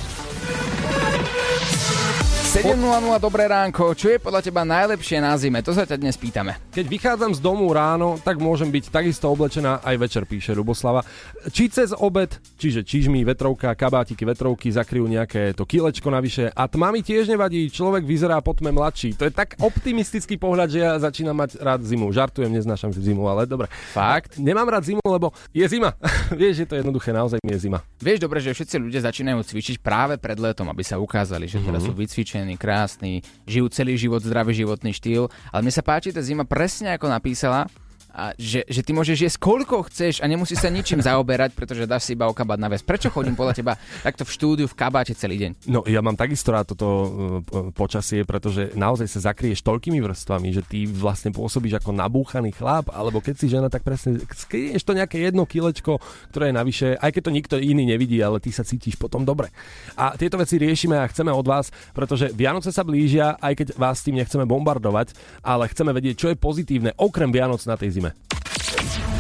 7.00, 2.55 3.19
dobré 3.19 3.51
ránko. 3.51 3.99
Čo 3.99 4.15
je 4.15 4.23
podľa 4.23 4.39
teba 4.39 4.63
najlepšie 4.63 5.19
na 5.19 5.35
zime? 5.35 5.59
To 5.67 5.75
sa 5.75 5.83
ťa 5.83 5.99
dnes 5.99 6.15
pýtame. 6.15 6.55
Keď 6.71 6.87
vychádzam 6.87 7.35
z 7.35 7.43
domu 7.43 7.67
ráno, 7.75 8.15
tak 8.23 8.39
môžem 8.39 8.71
byť 8.71 8.95
takisto 8.95 9.27
oblečená 9.27 9.83
aj 9.83 9.99
večer, 9.99 10.23
píše 10.23 10.55
Ruboslava. 10.55 11.03
Či 11.51 11.67
cez 11.67 11.91
obed, 11.91 12.31
čiže 12.55 12.87
čižmy, 12.87 13.27
vetrovka, 13.27 13.75
kabátiky, 13.75 14.23
vetrovky 14.23 14.71
zakryjú 14.71 15.11
nejaké 15.11 15.51
to 15.59 15.67
kilečko 15.67 16.15
navyše. 16.15 16.55
A 16.55 16.71
tma 16.71 16.95
mi 16.95 17.03
tiež 17.03 17.27
nevadí, 17.27 17.67
človek 17.75 18.07
vyzerá 18.07 18.39
po 18.39 18.55
tme 18.55 18.71
mladší. 18.71 19.19
To 19.19 19.27
je 19.27 19.35
tak 19.35 19.59
optimistický 19.59 20.39
pohľad, 20.39 20.71
že 20.71 20.79
ja 20.79 20.95
začínam 21.03 21.35
mať 21.35 21.59
rád 21.59 21.83
zimu. 21.83 22.07
Žartujem, 22.15 22.55
neznášam 22.55 22.95
zimu, 22.95 23.27
ale 23.35 23.51
dobre. 23.51 23.67
Fakt? 23.91 24.39
Nemám 24.39 24.71
rád 24.71 24.95
zimu, 24.95 25.03
lebo 25.03 25.35
je 25.51 25.67
zima. 25.67 25.99
Vieš, 26.31 26.63
je 26.63 26.67
to 26.71 26.79
jednoduché, 26.79 27.11
naozaj 27.11 27.43
mi 27.43 27.59
je 27.59 27.67
zima. 27.67 27.83
Vieš 27.99 28.23
dobre, 28.23 28.39
že 28.39 28.55
všetci 28.55 28.79
ľudia 28.79 29.03
začínajú 29.03 29.43
cvičiť 29.43 29.83
práve 29.83 30.23
pred 30.23 30.39
letom, 30.39 30.71
aby 30.71 30.87
sa 30.87 31.03
ukázali, 31.03 31.51
že 31.51 31.59
teraz 31.59 31.83
sú 31.83 31.91
vycvičení, 31.91 32.44
krásni, 32.61 33.25
žijú 33.49 33.73
celý 33.73 33.97
život 33.97 34.21
zdravý 34.21 34.53
životný 34.53 34.93
štýl. 34.93 35.33
Ale 35.49 35.65
mne 35.65 35.73
sa 35.73 35.81
páči 35.81 36.13
tá 36.13 36.21
zima 36.21 36.45
presne 36.45 36.93
ako 36.93 37.09
napísala, 37.09 37.65
a 38.15 38.31
že, 38.39 38.63
že 38.71 38.87
ty 38.87 38.95
môžeš 38.95 39.19
jesť 39.27 39.39
koľko 39.43 39.91
chceš 39.91 40.23
a 40.23 40.31
nemusíš 40.31 40.63
sa 40.63 40.71
ničím 40.71 41.03
zaoberať, 41.03 41.51
pretože 41.59 41.91
dáš 41.91 42.07
si 42.07 42.15
iba 42.15 42.31
o 42.31 42.35
kabát 42.35 42.63
na 42.63 42.71
ves. 42.71 42.87
Prečo 42.87 43.11
chodím 43.11 43.35
podľa 43.35 43.59
teba 43.59 43.75
takto 44.07 44.23
v 44.23 44.31
štúdiu 44.31 44.67
v 44.71 44.79
kabáte 44.79 45.19
celý 45.19 45.43
deň? 45.43 45.67
No 45.67 45.83
ja 45.91 45.99
mám 45.99 46.15
takisto 46.15 46.55
rád 46.55 46.71
toto 46.71 46.87
uh, 46.87 47.07
p- 47.43 47.75
počasie, 47.75 48.23
pretože 48.23 48.71
naozaj 48.79 49.11
sa 49.11 49.35
zakrieš 49.35 49.67
toľkými 49.67 49.99
vrstvami, 49.99 50.55
že 50.55 50.63
ty 50.63 50.87
vlastne 50.87 51.35
pôsobíš 51.35 51.83
ako 51.83 51.91
nabúchaný 51.91 52.55
chlap, 52.55 52.95
alebo 52.95 53.19
keď 53.19 53.35
si 53.35 53.51
žena, 53.51 53.67
tak 53.67 53.83
presne 53.83 54.23
skryješ 54.31 54.87
to 54.87 54.95
nejaké 54.95 55.19
jedno 55.19 55.43
kilečko, 55.43 55.99
ktoré 56.31 56.55
je 56.55 56.55
navyše, 56.55 56.89
aj 57.03 57.11
keď 57.11 57.23
to 57.27 57.33
nikto 57.35 57.55
iný 57.59 57.83
nevidí, 57.83 58.23
ale 58.23 58.39
ty 58.39 58.55
sa 58.55 58.63
cítiš 58.63 58.95
potom 58.95 59.27
dobre. 59.27 59.51
A 59.99 60.15
tieto 60.15 60.39
veci 60.39 60.55
riešime 60.63 60.95
a 61.03 61.11
chceme 61.11 61.35
od 61.35 61.43
vás, 61.43 61.75
pretože 61.91 62.31
Vianoce 62.31 62.71
sa 62.71 62.87
blížia, 62.87 63.35
aj 63.43 63.59
keď 63.59 63.69
vás 63.75 64.07
tým 64.07 64.23
nechceme 64.23 64.47
bombardovať, 64.47 65.17
ale 65.43 65.67
chceme 65.67 65.91
vedieť, 65.91 66.15
čo 66.15 66.29
je 66.31 66.39
pozitívne 66.39 66.95
okrem 66.95 67.33
Vianoc 67.33 67.65
na 67.67 67.75
tej 67.75 67.99
zime. 67.99 68.04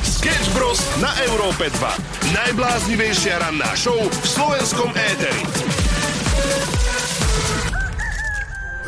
Sketch 0.04 0.49
Bros. 0.56 0.80
Na 0.99 1.12
Európe 1.28 1.68
2. 1.68 2.34
Najbláznivejšia 2.34 3.38
ranná 3.40 3.70
show 3.76 3.96
v 3.96 4.26
slovenskom 4.26 4.90
éteri. 4.94 5.42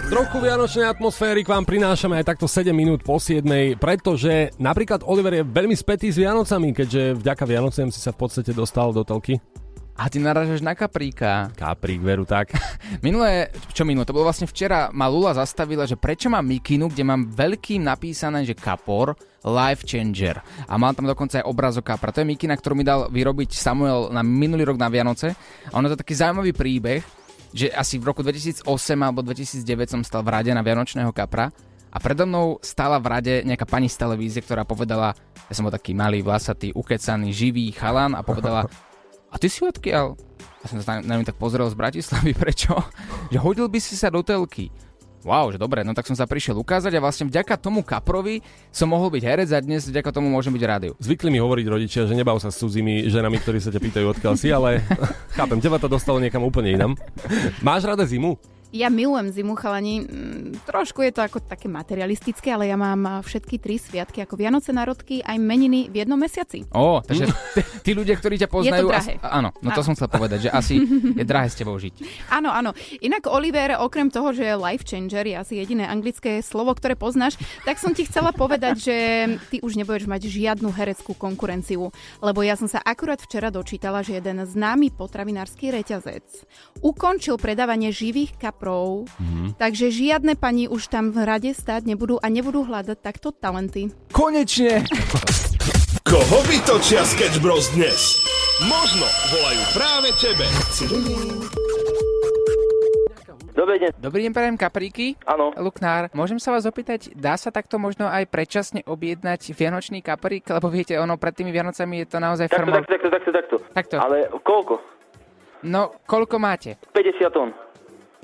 Trochu 0.07 0.39
vianočnej 0.39 0.87
atmosféry 0.87 1.43
k 1.43 1.51
vám 1.51 1.67
prinášame 1.67 2.23
aj 2.23 2.31
takto 2.31 2.47
7 2.47 2.71
minút 2.71 3.03
po 3.03 3.19
7, 3.19 3.43
pretože 3.75 4.55
napríklad 4.55 5.03
Oliver 5.03 5.35
je 5.35 5.43
veľmi 5.43 5.75
spätý 5.75 6.15
s 6.15 6.23
Vianocami, 6.23 6.71
keďže 6.71 7.19
vďaka 7.19 7.43
Vianociam 7.43 7.91
si 7.91 7.99
sa 7.99 8.15
v 8.15 8.23
podstate 8.23 8.55
dostal 8.55 8.95
do 8.95 9.03
telky. 9.03 9.43
A 9.97 10.13
ty 10.13 10.21
naražaš 10.21 10.61
na 10.61 10.77
kapríka. 10.77 11.49
Kaprík, 11.57 12.05
veru 12.05 12.29
tak. 12.29 12.53
Minulé, 13.07 13.49
čo 13.73 13.89
minulé, 13.89 14.05
to 14.05 14.13
bolo 14.13 14.29
vlastne 14.29 14.45
včera, 14.45 14.93
ma 14.93 15.09
Lula 15.09 15.33
zastavila, 15.33 15.89
že 15.89 15.97
prečo 15.97 16.29
mám 16.29 16.45
mikinu, 16.45 16.93
kde 16.93 17.01
mám 17.01 17.33
veľkým 17.33 17.81
napísané, 17.81 18.45
že 18.45 18.53
kapor, 18.53 19.17
life 19.41 19.89
changer. 19.89 20.45
A 20.69 20.77
mám 20.77 20.93
tam 20.93 21.09
dokonca 21.09 21.41
aj 21.41 21.49
obrazok 21.49 21.97
kapra. 21.97 22.13
To 22.13 22.21
je 22.21 22.29
mikina, 22.29 22.53
ktorú 22.53 22.77
mi 22.77 22.85
dal 22.85 23.09
vyrobiť 23.09 23.57
Samuel 23.57 24.13
na 24.13 24.21
minulý 24.21 24.69
rok 24.69 24.77
na 24.77 24.93
Vianoce. 24.93 25.33
A 25.73 25.75
ono 25.81 25.89
to 25.89 25.97
je 25.97 26.03
taký 26.05 26.13
zaujímavý 26.13 26.53
príbeh, 26.53 27.01
že 27.57 27.73
asi 27.73 27.97
v 27.97 28.13
roku 28.13 28.21
2008 28.21 28.69
alebo 29.01 29.25
2009 29.25 29.97
som 29.97 30.01
stal 30.05 30.21
v 30.21 30.29
rade 30.29 30.53
na 30.53 30.61
Vianočného 30.61 31.09
kapra 31.17 31.49
a 31.89 31.97
predo 31.97 32.29
mnou 32.29 32.61
stála 32.61 33.01
v 33.01 33.09
rade 33.09 33.35
nejaká 33.49 33.65
pani 33.65 33.89
z 33.89 33.97
televízie, 33.97 34.45
ktorá 34.45 34.69
povedala, 34.69 35.17
ja 35.49 35.53
som 35.57 35.65
bol 35.65 35.73
taký 35.73 35.97
malý, 35.97 36.21
vlasatý, 36.21 36.69
ukecaný, 36.77 37.33
živý 37.33 37.73
chalan 37.73 38.13
a 38.13 38.21
povedala, 38.21 38.69
a 39.31 39.37
ty 39.37 39.47
si 39.51 39.63
odkiaľ? 39.63 40.17
Ja 40.63 40.67
som 40.67 40.79
sa 40.83 40.99
na 40.99 41.15
ňu 41.19 41.25
tak 41.27 41.39
pozrel 41.39 41.67
z 41.71 41.79
Bratislavy, 41.79 42.33
prečo? 42.43 42.75
Že 43.31 43.39
hodil 43.43 43.67
by 43.71 43.79
si 43.79 43.95
sa 43.95 44.11
do 44.11 44.23
telky. 44.23 44.71
Wow, 45.27 45.51
že 45.51 45.59
dobre, 45.59 45.83
no 45.83 45.91
tak 45.91 46.07
som 46.07 46.15
sa 46.15 46.23
prišiel 46.23 46.55
ukázať 46.55 46.95
a 46.95 47.03
vlastne 47.03 47.27
vďaka 47.27 47.59
tomu 47.59 47.83
kaprovi 47.83 48.47
som 48.71 48.87
mohol 48.87 49.11
byť 49.11 49.23
herec 49.27 49.51
a 49.51 49.59
dnes 49.59 49.83
vďaka 49.91 50.15
tomu 50.15 50.31
môžem 50.31 50.55
byť 50.55 50.63
rádiu. 50.63 50.95
Zvykli 51.03 51.35
mi 51.35 51.43
hovoriť 51.43 51.67
rodičia, 51.67 52.07
že 52.07 52.15
nebav 52.15 52.39
sa 52.39 52.55
s 52.55 52.63
cudzími 52.63 53.11
ženami, 53.11 53.35
ktorí 53.43 53.59
sa 53.59 53.75
ťa 53.75 53.83
pýtajú 53.83 54.07
odkiaľ 54.15 54.35
si, 54.39 54.55
ale 54.55 54.87
chápem, 55.39 55.59
teba 55.59 55.83
to 55.83 55.91
dostalo 55.91 56.23
niekam 56.23 56.47
úplne 56.47 56.79
inam. 56.79 56.93
Máš 57.59 57.91
rada 57.91 58.07
zimu? 58.07 58.39
Ja 58.75 58.91
milujem 58.91 59.31
zimu, 59.31 59.55
chalani. 59.55 60.03
Mm, 60.03 60.59
Trošku 60.67 61.03
je 61.07 61.15
to 61.15 61.23
ako 61.23 61.39
také 61.39 61.71
materialistické, 61.71 62.51
ale 62.51 62.67
ja 62.67 62.75
mám 62.75 62.99
a, 63.07 63.15
všetky 63.23 63.63
tri 63.63 63.79
sviatky, 63.79 64.27
ako 64.27 64.35
Vianoce, 64.35 64.75
národky, 64.75 65.23
aj 65.23 65.39
meniny 65.39 65.87
v 65.87 66.03
jednom 66.03 66.19
mesiaci. 66.19 66.67
Ó, 66.75 66.99
takže 66.99 67.31
tí 67.87 67.95
ľudia, 67.95 68.19
ktorí 68.19 68.37
ťa 68.43 68.49
poznajú... 68.51 68.91
drahé. 68.91 69.15
Asi, 69.17 69.23
áno, 69.23 69.55
no 69.63 69.71
to 69.71 69.81
Áno. 69.81 69.87
som 69.87 69.95
chcel 69.95 70.09
povedať, 70.11 70.39
že 70.47 70.51
asi 70.51 70.75
je 71.15 71.25
drahé 71.25 71.47
s 71.47 71.57
tebou 71.57 71.79
žiť. 71.79 71.95
Áno, 72.37 72.51
áno. 72.51 72.75
Inak 73.01 73.31
Oliver, 73.31 73.79
okrem 73.81 74.11
toho, 74.11 74.35
že 74.35 74.45
je 74.45 74.55
life 74.59 74.85
changer, 74.85 75.25
je 75.25 75.37
asi 75.39 75.55
jediné 75.63 75.87
anglické 75.87 76.43
slovo, 76.43 76.75
ktoré 76.75 76.99
poznáš, 76.99 77.39
tak 77.65 77.79
som 77.79 77.95
ti 77.95 78.05
chcela 78.05 78.35
povedať, 78.35 78.77
že 78.77 78.97
ty 79.49 79.63
už 79.63 79.79
nebudeš 79.79 80.11
mať 80.11 80.27
žiadnu 80.27 80.69
hereckú 80.75 81.15
konkurenciu. 81.17 81.89
Lebo 82.21 82.43
ja 82.43 82.59
som 82.59 82.67
sa 82.69 82.83
akurát 82.83 83.23
včera 83.23 83.49
dočítala, 83.49 84.03
že 84.03 84.19
jeden 84.19 84.43
známy 84.43 84.93
potravinársky 84.93 85.71
reťazec 85.71 86.27
ukončil 86.83 87.39
predávanie 87.41 87.89
živých 87.95 88.37
kaprov, 88.57 89.05
Mhm. 89.21 89.61
takže 89.61 89.93
žiadne 89.93 90.33
pani 90.35 90.65
už 90.65 90.89
tam 90.89 91.13
v 91.13 91.21
rade 91.21 91.53
stáť 91.53 91.85
nebudú 91.85 92.17
a 92.17 92.33
nebudú 92.33 92.65
hľadať 92.65 92.97
takto 92.97 93.29
talenty. 93.29 93.93
Konečne! 94.09 94.81
Koho 96.01 96.39
vytočia 96.49 97.05
Sketch 97.05 97.37
Bros 97.39 97.69
dnes? 97.77 98.17
Možno 98.65 99.05
volajú 99.29 99.63
práve 99.77 100.09
tebe. 100.17 100.47
Dobrý 103.53 103.77
deň. 103.79 103.91
Dobrý 103.99 104.21
deň, 104.25 104.33
prajem 104.33 104.57
kapríky. 104.57 105.07
Áno. 105.27 105.53
Luknár, 105.53 106.09
môžem 106.13 106.37
sa 106.37 106.53
vás 106.53 106.65
opýtať, 106.65 107.13
dá 107.13 107.37
sa 107.37 107.49
takto 107.49 107.77
možno 107.77 108.05
aj 108.05 108.25
predčasne 108.27 108.81
objednať 108.85 109.53
vianočný 109.53 110.01
kaprík? 110.01 110.45
Lebo 110.47 110.69
viete, 110.69 110.97
ono 110.97 111.17
pred 111.17 111.33
tými 111.35 111.53
Vianocami 111.53 112.05
je 112.05 112.09
to 112.09 112.19
naozaj 112.19 112.49
Takto, 112.49 112.57
formou... 112.63 112.77
takto, 112.79 112.93
takto, 112.95 113.09
takto, 113.11 113.31
takto. 113.31 113.57
Takto. 113.75 113.97
Ale 113.99 114.17
koľko? 114.41 114.75
No, 115.65 115.97
koľko 116.05 116.37
máte? 116.37 116.77
50 116.93 117.33
tón. 117.33 117.51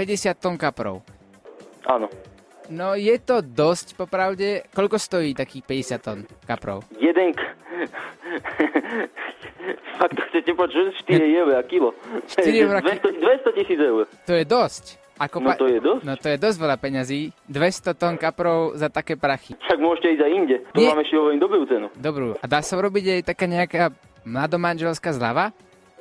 50 0.02 0.34
tón 0.42 0.58
kaprov. 0.58 1.06
Áno. 1.86 2.10
No, 2.66 2.98
je 2.98 3.14
to 3.22 3.38
dosť, 3.38 3.94
popravde. 3.94 4.66
Koľko 4.74 4.98
stojí 4.98 5.30
takých 5.30 5.62
50 5.62 6.02
tón 6.02 6.18
kaprov? 6.42 6.82
Jeden... 6.98 7.30
K... 7.30 7.38
Fakt 10.02 10.14
to 10.18 10.22
chcete 10.34 10.50
počuť? 10.58 10.86
4 11.06 11.22
eur 11.46 11.54
a 11.54 11.62
kilo. 11.62 11.94
4 12.26 12.50
eur 12.50 12.74
a 12.78 12.82
200 12.82 13.22
200 13.22 13.58
tisíc 13.62 13.78
eur. 13.78 14.10
To 14.26 14.34
je 14.34 14.42
dosť. 14.42 14.98
Ako 15.22 15.38
No 15.38 15.54
to 15.54 15.70
je 15.70 15.78
dosť. 15.78 16.02
No 16.02 16.14
to 16.18 16.26
je 16.34 16.38
dosť 16.40 16.58
veľa 16.58 16.76
peňazí. 16.82 17.20
200 17.46 17.94
tón 17.94 18.14
kaprov 18.18 18.74
za 18.74 18.90
také 18.90 19.14
prachy. 19.14 19.54
Však 19.54 19.78
môžete 19.78 20.18
ísť 20.18 20.22
aj 20.26 20.32
inde. 20.34 20.56
Tu 20.74 20.82
Nie. 20.82 20.90
máme 20.90 21.06
ešte 21.06 21.14
hovorím 21.14 21.38
dobrú 21.38 21.62
cenu. 21.70 21.86
Dobrú. 21.94 22.34
A 22.42 22.46
dá 22.50 22.58
sa 22.58 22.74
urobiť 22.74 23.22
aj 23.22 23.30
taká 23.30 23.46
nejaká 23.46 23.94
mladomanželská 24.26 25.14
zľava? 25.14 25.54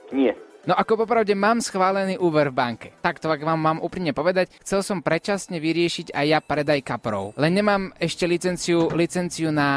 Nie. 0.10 0.34
No 0.62 0.78
ako 0.78 1.10
popravde 1.10 1.34
mám 1.34 1.58
schválený 1.58 2.22
úver 2.22 2.54
v 2.54 2.58
banke. 2.62 2.88
Takto, 3.02 3.34
ak 3.34 3.42
vám 3.42 3.58
mám 3.58 3.78
úprimne 3.82 4.14
povedať, 4.14 4.54
chcel 4.62 4.86
som 4.86 5.02
predčasne 5.02 5.58
vyriešiť 5.58 6.14
aj 6.14 6.26
ja 6.30 6.38
predaj 6.38 6.86
kaprov. 6.86 7.34
Len 7.34 7.58
nemám 7.58 7.90
ešte 7.98 8.30
licenciu, 8.30 8.94
licenciu 8.94 9.50
na 9.50 9.70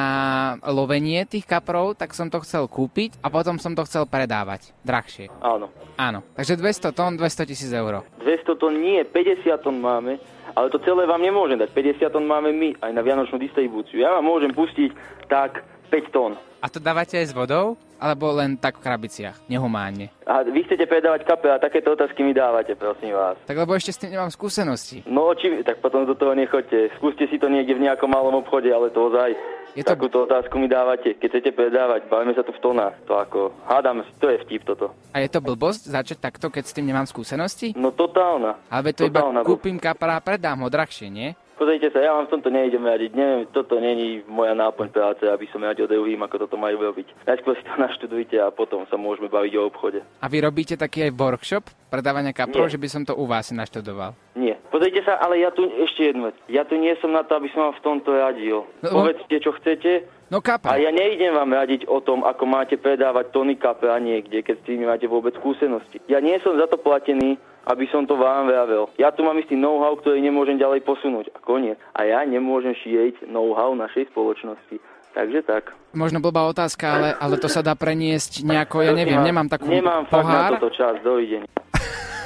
lovenie 0.61 1.25
tých 1.25 1.49
kaprov, 1.49 1.97
tak 1.97 2.13
som 2.13 2.29
to 2.29 2.45
chcel 2.45 2.69
kúpiť 2.69 3.17
a 3.25 3.33
potom 3.33 3.57
som 3.57 3.73
to 3.73 3.81
chcel 3.89 4.05
predávať. 4.05 4.77
Drahšie. 4.85 5.33
Áno. 5.41 5.73
Áno. 5.97 6.21
Takže 6.37 6.61
200 6.61 6.93
tón, 6.93 7.17
200 7.17 7.49
tisíc 7.49 7.73
eur. 7.73 8.05
200 8.21 8.61
tón 8.61 8.77
nie, 8.77 9.01
50 9.09 9.65
tón 9.65 9.81
máme. 9.81 10.21
Ale 10.53 10.69
to 10.69 10.77
celé 10.85 11.09
vám 11.09 11.25
nemôžem 11.25 11.57
dať. 11.57 11.73
50 11.73 12.13
tón 12.13 12.29
máme 12.29 12.53
my 12.53 12.77
aj 12.85 12.93
na 12.93 13.01
vianočnú 13.01 13.41
distribúciu. 13.41 14.05
Ja 14.05 14.13
vám 14.21 14.29
môžem 14.29 14.53
pustiť 14.53 14.93
tak 15.33 15.65
5 15.89 16.13
tón. 16.13 16.37
A 16.65 16.73
to 16.73 16.81
dávate 16.81 17.13
aj 17.15 17.29
s 17.29 17.37
vodou? 17.37 17.77
Alebo 17.95 18.33
len 18.33 18.57
tak 18.57 18.77
v 18.77 18.85
krabiciach? 18.85 19.37
Nehumánne. 19.47 20.09
A 20.25 20.41
vy 20.41 20.65
chcete 20.65 20.85
predávať 20.85 21.25
kape 21.25 21.47
a 21.47 21.57
takéto 21.59 21.93
otázky 21.93 22.21
mi 22.21 22.33
dávate, 22.33 22.73
prosím 22.75 23.13
vás. 23.13 23.37
Tak 23.45 23.53
lebo 23.55 23.73
ešte 23.73 23.93
s 23.93 24.01
tým 24.01 24.11
nemám 24.11 24.29
skúsenosti. 24.29 25.05
No, 25.05 25.29
či, 25.33 25.61
tak 25.61 25.79
potom 25.79 26.03
do 26.03 26.13
toho 26.13 26.33
nechoďte. 26.33 26.89
Skúste 26.97 27.29
si 27.29 27.37
to 27.37 27.49
niekde 27.49 27.73
v 27.73 27.85
nejakom 27.85 28.09
malom 28.09 28.41
obchode, 28.41 28.67
ale 28.67 28.89
to 28.89 29.09
ozaj. 29.09 29.37
Je 29.75 29.83
to- 29.83 29.91
Takúto 29.91 30.25
otázku 30.25 30.57
mi 30.57 30.65
dávate. 30.67 31.13
Keď 31.13 31.29
chcete 31.31 31.51
predávať, 31.51 32.07
bavíme 32.07 32.33
sa 32.33 32.41
tu 32.41 32.51
v 32.51 32.61
tonách. 32.63 32.95
To 33.05 33.19
ako, 33.19 33.41
hádam, 33.65 34.01
to 34.17 34.27
je 34.27 34.41
vtip 34.41 34.65
toto. 34.65 34.93
A 35.11 35.21
je 35.21 35.29
to 35.29 35.41
blbosť 35.41 35.91
začať 35.91 36.19
takto, 36.23 36.49
keď 36.49 36.65
s 36.65 36.73
tým 36.73 36.87
nemám 36.87 37.05
skúsenosti? 37.05 37.73
No 37.75 37.91
totálna. 37.91 38.57
Ale 38.69 38.91
to 38.91 39.05
iba 39.05 39.21
Totálna 39.21 39.41
blbosť. 39.41 39.51
kúpim 39.51 39.77
kapra 39.77 40.17
a 40.17 40.23
predám 40.23 40.61
ho 40.61 40.69
drahšie, 40.69 41.09
nie? 41.09 41.37
Pozrite 41.55 41.87
sa, 41.95 42.03
ja 42.03 42.11
vám 42.19 42.27
v 42.27 42.33
tomto 42.35 42.51
nejdem 42.51 42.83
radiť. 42.83 43.11
Neviem, 43.15 43.47
toto 43.55 43.79
není 43.79 44.27
moja 44.27 44.59
náplň 44.59 44.91
práce, 44.91 45.23
aby 45.23 45.47
som 45.55 45.63
radil 45.63 45.87
druhým, 45.87 46.19
ako 46.27 46.47
toto 46.47 46.59
majú 46.59 46.83
robiť. 46.83 47.07
Najskôr 47.31 47.55
si 47.55 47.63
to 47.63 47.75
naštudujte 47.87 48.37
a 48.43 48.51
potom 48.51 48.83
sa 48.91 48.99
môžeme 48.99 49.31
baviť 49.31 49.53
o 49.59 49.71
obchode. 49.71 50.03
A 50.19 50.27
vy 50.27 50.43
robíte 50.43 50.75
taký 50.75 51.07
aj 51.07 51.15
workshop 51.15 51.65
predávania 51.95 52.35
kaprov, 52.35 52.67
že 52.67 52.81
by 52.81 52.89
som 52.91 53.03
to 53.07 53.15
u 53.15 53.23
vás 53.31 53.55
naštudoval? 53.55 54.19
Nie. 54.35 54.59
Pozrite 54.75 55.07
sa, 55.07 55.23
ale 55.23 55.39
ja 55.39 55.55
tu 55.55 55.63
ešte 55.71 56.11
jednu 56.11 56.27
vec. 56.27 56.37
Ja 56.51 56.67
tu 56.67 56.75
nie 56.75 56.91
som 56.99 57.15
na 57.15 57.23
to, 57.23 57.39
aby 57.39 57.47
som 57.55 57.71
vám 57.71 57.79
v 57.79 57.85
tomto 57.87 58.11
radil. 58.11 58.67
No, 58.83 58.91
Povedzte, 58.91 59.39
čo 59.39 59.55
chcete. 59.55 60.11
No 60.35 60.43
kapra. 60.43 60.75
A 60.75 60.83
ja 60.83 60.91
neidem 60.91 61.31
vám 61.31 61.55
radiť 61.55 61.87
o 61.87 62.03
tom, 62.03 62.27
ako 62.27 62.43
máte 62.51 62.75
predávať 62.75 63.31
tony 63.31 63.55
kapra 63.55 63.95
niekde, 64.03 64.43
keď 64.43 64.59
s 64.59 64.67
tým 64.67 64.83
nemáte 64.83 65.07
vôbec 65.07 65.39
skúsenosti. 65.39 66.03
Ja 66.11 66.19
nie 66.19 66.35
som 66.43 66.59
za 66.59 66.67
to 66.67 66.75
platený, 66.75 67.39
aby 67.69 67.85
som 67.89 68.05
to 68.05 68.15
vám 68.17 68.49
vravel. 68.49 68.93
Ja 69.01 69.11
tu 69.11 69.25
mám 69.25 69.37
istý 69.41 69.57
know-how, 69.57 69.97
ktorý 69.97 70.21
nemôžem 70.21 70.61
ďalej 70.61 70.85
posunúť. 70.85 71.33
A 71.33 71.39
koniec. 71.41 71.81
A 71.97 72.05
ja 72.05 72.21
nemôžem 72.25 72.77
šíriť 72.77 73.29
know-how 73.29 73.73
našej 73.73 74.13
spoločnosti. 74.13 74.77
Takže 75.15 75.47
tak. 75.47 75.71
Možno 75.95 76.19
blbá 76.19 76.43
otázka, 76.51 76.85
ale, 76.91 77.09
ale 77.15 77.39
to 77.39 77.47
sa 77.47 77.63
dá 77.63 77.79
preniesť 77.79 78.43
nejako, 78.43 78.83
ja 78.83 78.91
neviem, 78.91 79.23
nemám 79.23 79.47
takú 79.47 79.71
Nemám 79.71 80.11
fakt 80.11 80.27
na 80.27 80.51
pohár. 80.51 80.51
toto 80.59 80.75
čas. 80.75 80.99
Dovidenia. 81.07 81.47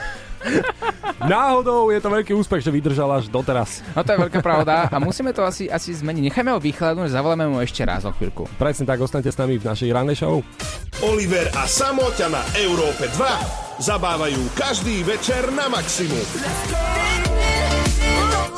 Náhodou 1.19 1.91
je 1.91 1.99
to 1.99 2.09
veľký 2.09 2.33
úspech, 2.33 2.63
že 2.63 2.71
vydržal 2.71 3.11
až 3.19 3.27
doteraz. 3.27 3.83
No 3.93 4.07
to 4.07 4.15
je 4.15 4.19
veľká 4.23 4.41
pravda 4.41 4.87
a 4.87 4.97
musíme 5.03 5.35
to 5.35 5.43
asi, 5.43 5.67
asi 5.67 5.93
zmeniť. 5.93 6.31
Nechajme 6.31 6.51
ho 6.55 6.61
vychladnúť, 6.63 7.11
zavoláme 7.11 7.51
mu 7.51 7.59
ešte 7.59 7.83
raz 7.83 8.07
o 8.07 8.13
chvíľku. 8.15 8.47
Presne 8.57 8.87
tak, 8.87 9.03
ostaňte 9.03 9.35
s 9.35 9.39
nami 9.39 9.59
v 9.59 9.67
našej 9.67 9.91
rannej 9.91 10.17
show. 10.17 10.41
Oliver 11.03 11.51
a 11.59 11.67
Samoťa 11.67 12.31
na 12.31 12.43
Európe 12.59 13.11
2 13.11 13.83
zabávajú 13.83 14.43
každý 14.55 15.03
večer 15.03 15.51
na 15.55 15.67
maximum. 15.71 16.23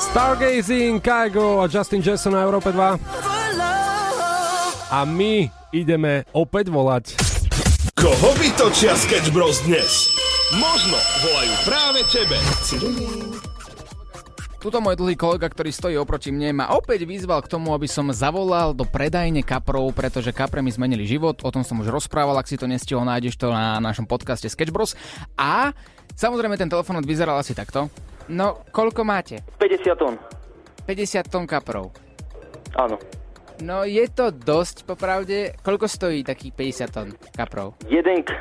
Stargazing, 0.00 0.98
Kaigo 1.00 1.60
a 1.60 1.68
Justin 1.68 2.00
Jason 2.00 2.32
na 2.34 2.42
Európe 2.42 2.72
2. 2.72 2.98
A 4.90 5.06
my 5.06 5.46
ideme 5.70 6.26
opäť 6.34 6.66
volať. 6.66 7.14
Koho 7.94 8.34
vytočia 8.40 8.96
Sketch 8.96 9.30
Bros 9.30 9.62
dnes? 9.62 10.19
Možno 10.50 10.98
volajú 11.22 11.54
práve 11.62 12.00
tebe. 12.10 12.34
Tuto 14.58 14.82
môj 14.82 14.98
dlhý 14.98 15.14
kolega, 15.14 15.46
ktorý 15.46 15.70
stojí 15.70 15.94
oproti 15.94 16.34
mne, 16.34 16.58
ma 16.58 16.74
opäť 16.74 17.06
vyzval 17.06 17.46
k 17.46 17.54
tomu, 17.54 17.70
aby 17.70 17.86
som 17.86 18.10
zavolal 18.10 18.74
do 18.74 18.82
predajne 18.82 19.46
kaprov, 19.46 19.94
pretože 19.94 20.34
kapre 20.34 20.58
mi 20.58 20.74
zmenili 20.74 21.06
život. 21.06 21.38
O 21.46 21.54
tom 21.54 21.62
som 21.62 21.78
už 21.78 21.94
rozprával, 21.94 22.34
ak 22.34 22.50
si 22.50 22.58
to 22.58 22.66
nestihol, 22.66 23.06
nájdeš 23.06 23.38
to 23.38 23.46
na 23.46 23.78
našom 23.78 24.10
podcaste 24.10 24.50
Sketch 24.50 24.74
Bros. 24.74 24.98
A 25.38 25.70
samozrejme 26.18 26.58
ten 26.58 26.66
telefón 26.66 26.98
vyzeral 27.06 27.38
asi 27.38 27.54
takto. 27.54 27.86
No, 28.26 28.66
koľko 28.74 29.06
máte? 29.06 29.46
50 29.54 30.02
tón. 30.02 30.18
50 30.82 31.30
tón 31.30 31.46
kaprov. 31.46 31.94
Áno. 32.74 32.98
No 33.60 33.84
je 33.84 34.08
to 34.08 34.32
dosť, 34.32 34.88
popravde. 34.88 35.52
Koľko 35.60 35.84
stojí 35.84 36.24
takých 36.24 36.52
50 36.88 36.96
tón 36.96 37.08
kaprov? 37.36 37.76
Jeden... 37.92 38.24
K... 38.24 38.32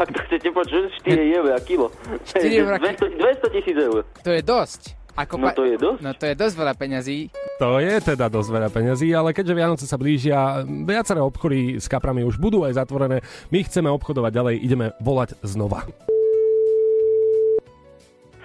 Ak 0.00 0.08
to 0.12 0.20
chcete 0.28 0.48
počuť, 0.52 0.92
4 1.00 1.36
eur 1.40 1.48
a 1.56 1.60
kilo. 1.64 1.88
4 2.28 2.44
eur 2.44 2.76
a 2.76 2.78
200 2.78 3.16
200 3.16 3.56
tisíc 3.56 3.76
eur. 3.76 4.04
To 4.20 4.30
je 4.30 4.44
dosť. 4.44 5.00
Ako 5.18 5.34
No 5.34 5.50
to 5.50 5.66
je 5.66 5.74
dosť. 5.74 6.00
No 6.04 6.10
to 6.14 6.24
je 6.30 6.34
dosť 6.38 6.54
veľa 6.54 6.74
peňazí. 6.78 7.18
To 7.58 7.82
je 7.82 7.94
teda 7.98 8.30
dosť 8.30 8.50
veľa 8.54 8.70
peňazí, 8.70 9.10
ale 9.10 9.34
keďže 9.34 9.56
Vianoce 9.56 9.84
sa 9.88 9.98
blížia, 9.98 10.62
viaceré 10.62 11.18
obchody 11.18 11.82
s 11.82 11.90
kaprami 11.90 12.22
už 12.22 12.38
budú 12.38 12.62
aj 12.62 12.78
zatvorené. 12.78 13.24
My 13.50 13.66
chceme 13.66 13.90
obchodovať 13.90 14.30
ďalej, 14.30 14.54
ideme 14.62 14.86
volať 15.02 15.34
znova. 15.42 15.82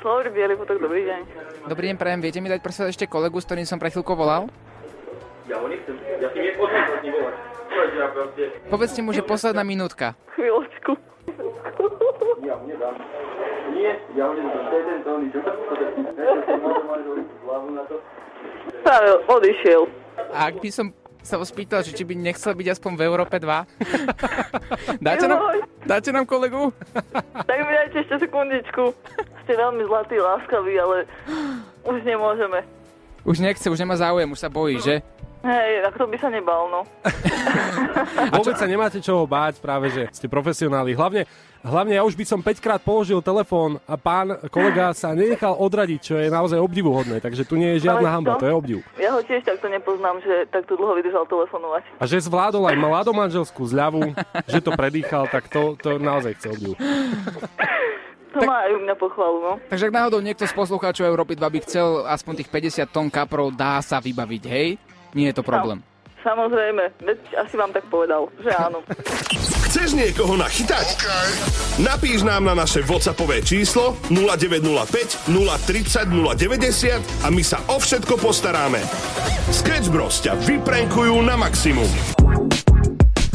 Slovri 0.02 0.34
Bielý 0.34 0.58
potok, 0.58 0.82
dobrý 0.82 1.06
deň. 1.06 1.22
Dobrý 1.64 1.88
deň, 1.88 1.96
prajem. 1.96 2.20
Viete 2.20 2.44
mi 2.44 2.52
dať 2.52 2.60
prosím 2.60 2.92
ešte 2.92 3.08
kolegu, 3.08 3.40
s 3.40 3.48
ktorým 3.48 3.64
som 3.64 3.80
pre 3.80 3.88
chvíľku 3.88 4.20
volal? 4.20 4.52
Ja 5.48 5.64
ho 5.64 5.72
nechcem, 5.72 5.96
ja 6.20 6.28
si 6.36 6.40
nepozriem 6.44 6.84
s 6.84 7.00
ním 7.00 7.14
volať. 7.16 7.36
Povedz, 7.72 7.94
ja 7.96 8.08
proste... 8.12 8.44
Povedzte 8.68 9.00
mu, 9.00 9.16
že 9.16 9.24
posledná 9.24 9.64
minútka. 9.64 10.12
Chvíľočku. 10.36 10.92
Ja 12.44 12.60
ho 12.60 12.64
nedám. 12.68 12.96
Nie, 13.72 13.96
ja 14.12 14.24
ho 14.28 14.34
nedám. 14.36 14.64
To 14.68 14.76
je 14.76 14.84
ten 14.84 15.00
Tony, 15.08 15.26
čo 15.32 15.40
to. 15.40 15.52
Práve 18.84 19.10
odišiel. 19.32 19.82
A 20.36 20.52
ak 20.52 20.60
by 20.60 20.68
som 20.68 20.92
sa 21.24 21.40
ho 21.40 21.46
spýtal, 21.48 21.88
že 21.88 21.96
či 21.96 22.04
by 22.04 22.20
nechcel 22.20 22.52
byť 22.52 22.68
aspoň 22.76 22.92
v 23.00 23.02
Európe 23.08 23.40
2. 23.40 23.48
dáte, 25.08 25.26
nám, 25.32 25.40
dáte 25.88 26.12
nám 26.12 26.28
kolegu? 26.28 26.76
Tak 27.48 27.58
mi 27.64 27.72
dajte 27.72 27.98
ešte 28.04 28.28
sekundičku. 28.28 28.92
Ste 29.48 29.56
veľmi 29.56 29.88
zlatý, 29.88 30.20
láskavý, 30.20 30.76
ale 30.84 31.08
už 31.84 32.00
nemôžeme. 32.04 32.60
Už 33.24 33.40
nechce, 33.40 33.64
už 33.70 33.80
nemá 33.80 33.96
záujem, 33.96 34.28
už 34.28 34.40
sa 34.40 34.52
bojí, 34.52 34.84
že? 34.84 35.00
Hej, 35.44 35.84
tak 35.84 36.00
to 36.00 36.08
by 36.08 36.16
sa 36.16 36.32
nebal, 36.32 36.72
no. 36.72 36.82
Vôbec 38.36 38.56
sa 38.56 38.64
nemáte 38.64 39.04
čoho 39.04 39.28
báť, 39.28 39.60
práve 39.60 39.92
že 39.92 40.08
ste 40.16 40.32
profesionáli. 40.32 40.96
Hlavne, 40.96 41.28
hlavne 41.60 42.00
ja 42.00 42.04
už 42.08 42.16
by 42.16 42.24
som 42.24 42.40
5 42.40 42.64
krát 42.64 42.80
položil 42.80 43.20
telefón 43.20 43.76
a 43.84 44.00
pán 44.00 44.40
kolega 44.48 44.96
sa 44.96 45.12
nenechal 45.12 45.60
odradiť, 45.60 46.00
čo 46.00 46.16
je 46.16 46.32
naozaj 46.32 46.56
obdivuhodné. 46.64 47.20
Takže 47.20 47.44
tu 47.44 47.60
nie 47.60 47.76
je 47.76 47.92
žiadna 47.92 48.08
Ale 48.08 48.16
hamba, 48.16 48.40
to- 48.40 48.40
to 48.40 48.46
je 48.48 48.54
obdiv. 48.56 48.80
Ja 48.96 49.12
ho 49.12 49.20
tiež 49.20 49.44
takto 49.44 49.68
nepoznám, 49.68 50.24
že 50.24 50.48
takto 50.48 50.80
dlho 50.80 50.96
vydržal 50.96 51.28
telefonovať. 51.28 51.84
A 52.00 52.04
že 52.08 52.24
zvládol 52.24 52.64
aj 52.64 52.80
mladomanželskú 52.80 53.68
zľavu, 53.68 54.16
že 54.48 54.64
to 54.64 54.72
predýchal, 54.72 55.28
tak 55.28 55.52
to, 55.52 55.76
to 55.76 56.00
naozaj 56.00 56.40
chce 56.40 56.56
obdiv. 56.56 56.80
To 58.34 58.40
má 58.42 58.66
aj 58.66 58.72
u 58.74 58.80
mňa 58.82 58.96
pochvalu, 58.98 59.38
no. 59.46 59.54
Takže 59.70 59.88
ak 59.90 59.94
náhodou 59.94 60.18
niekto 60.18 60.50
z 60.50 60.54
poslucháčov 60.58 61.06
Európy 61.06 61.38
2 61.38 61.54
by 61.54 61.60
chcel 61.70 61.88
aspoň 62.10 62.42
tých 62.42 62.50
50 62.50 62.90
tón 62.90 63.08
kaprov, 63.14 63.54
dá 63.54 63.78
sa 63.86 64.02
vybaviť, 64.02 64.44
hej? 64.50 64.82
Nie 65.14 65.30
je 65.30 65.38
to 65.38 65.46
problém. 65.46 65.86
Samozrejme, 66.24 67.04
veď 67.04 67.20
asi 67.36 67.56
vám 67.60 67.76
tak 67.76 67.84
povedal, 67.92 68.32
že 68.40 68.50
áno. 68.56 68.80
Chceš 69.70 69.94
niekoho 69.94 70.40
nachytať? 70.40 71.04
Napíš 71.84 72.24
nám 72.24 72.48
na 72.48 72.56
naše 72.56 72.80
WhatsAppové 72.86 73.44
číslo 73.44 74.00
0905 74.08 75.28
030 75.28 76.08
090 76.10 77.26
a 77.26 77.28
my 77.28 77.44
sa 77.44 77.60
o 77.68 77.78
všetko 77.78 78.16
postaráme. 78.24 78.80
Sketch 79.52 79.92
Bros 79.92 80.24
ťa 80.24 80.40
vyprenkujú 80.48 81.18
na 81.26 81.36
maximum. 81.36 81.90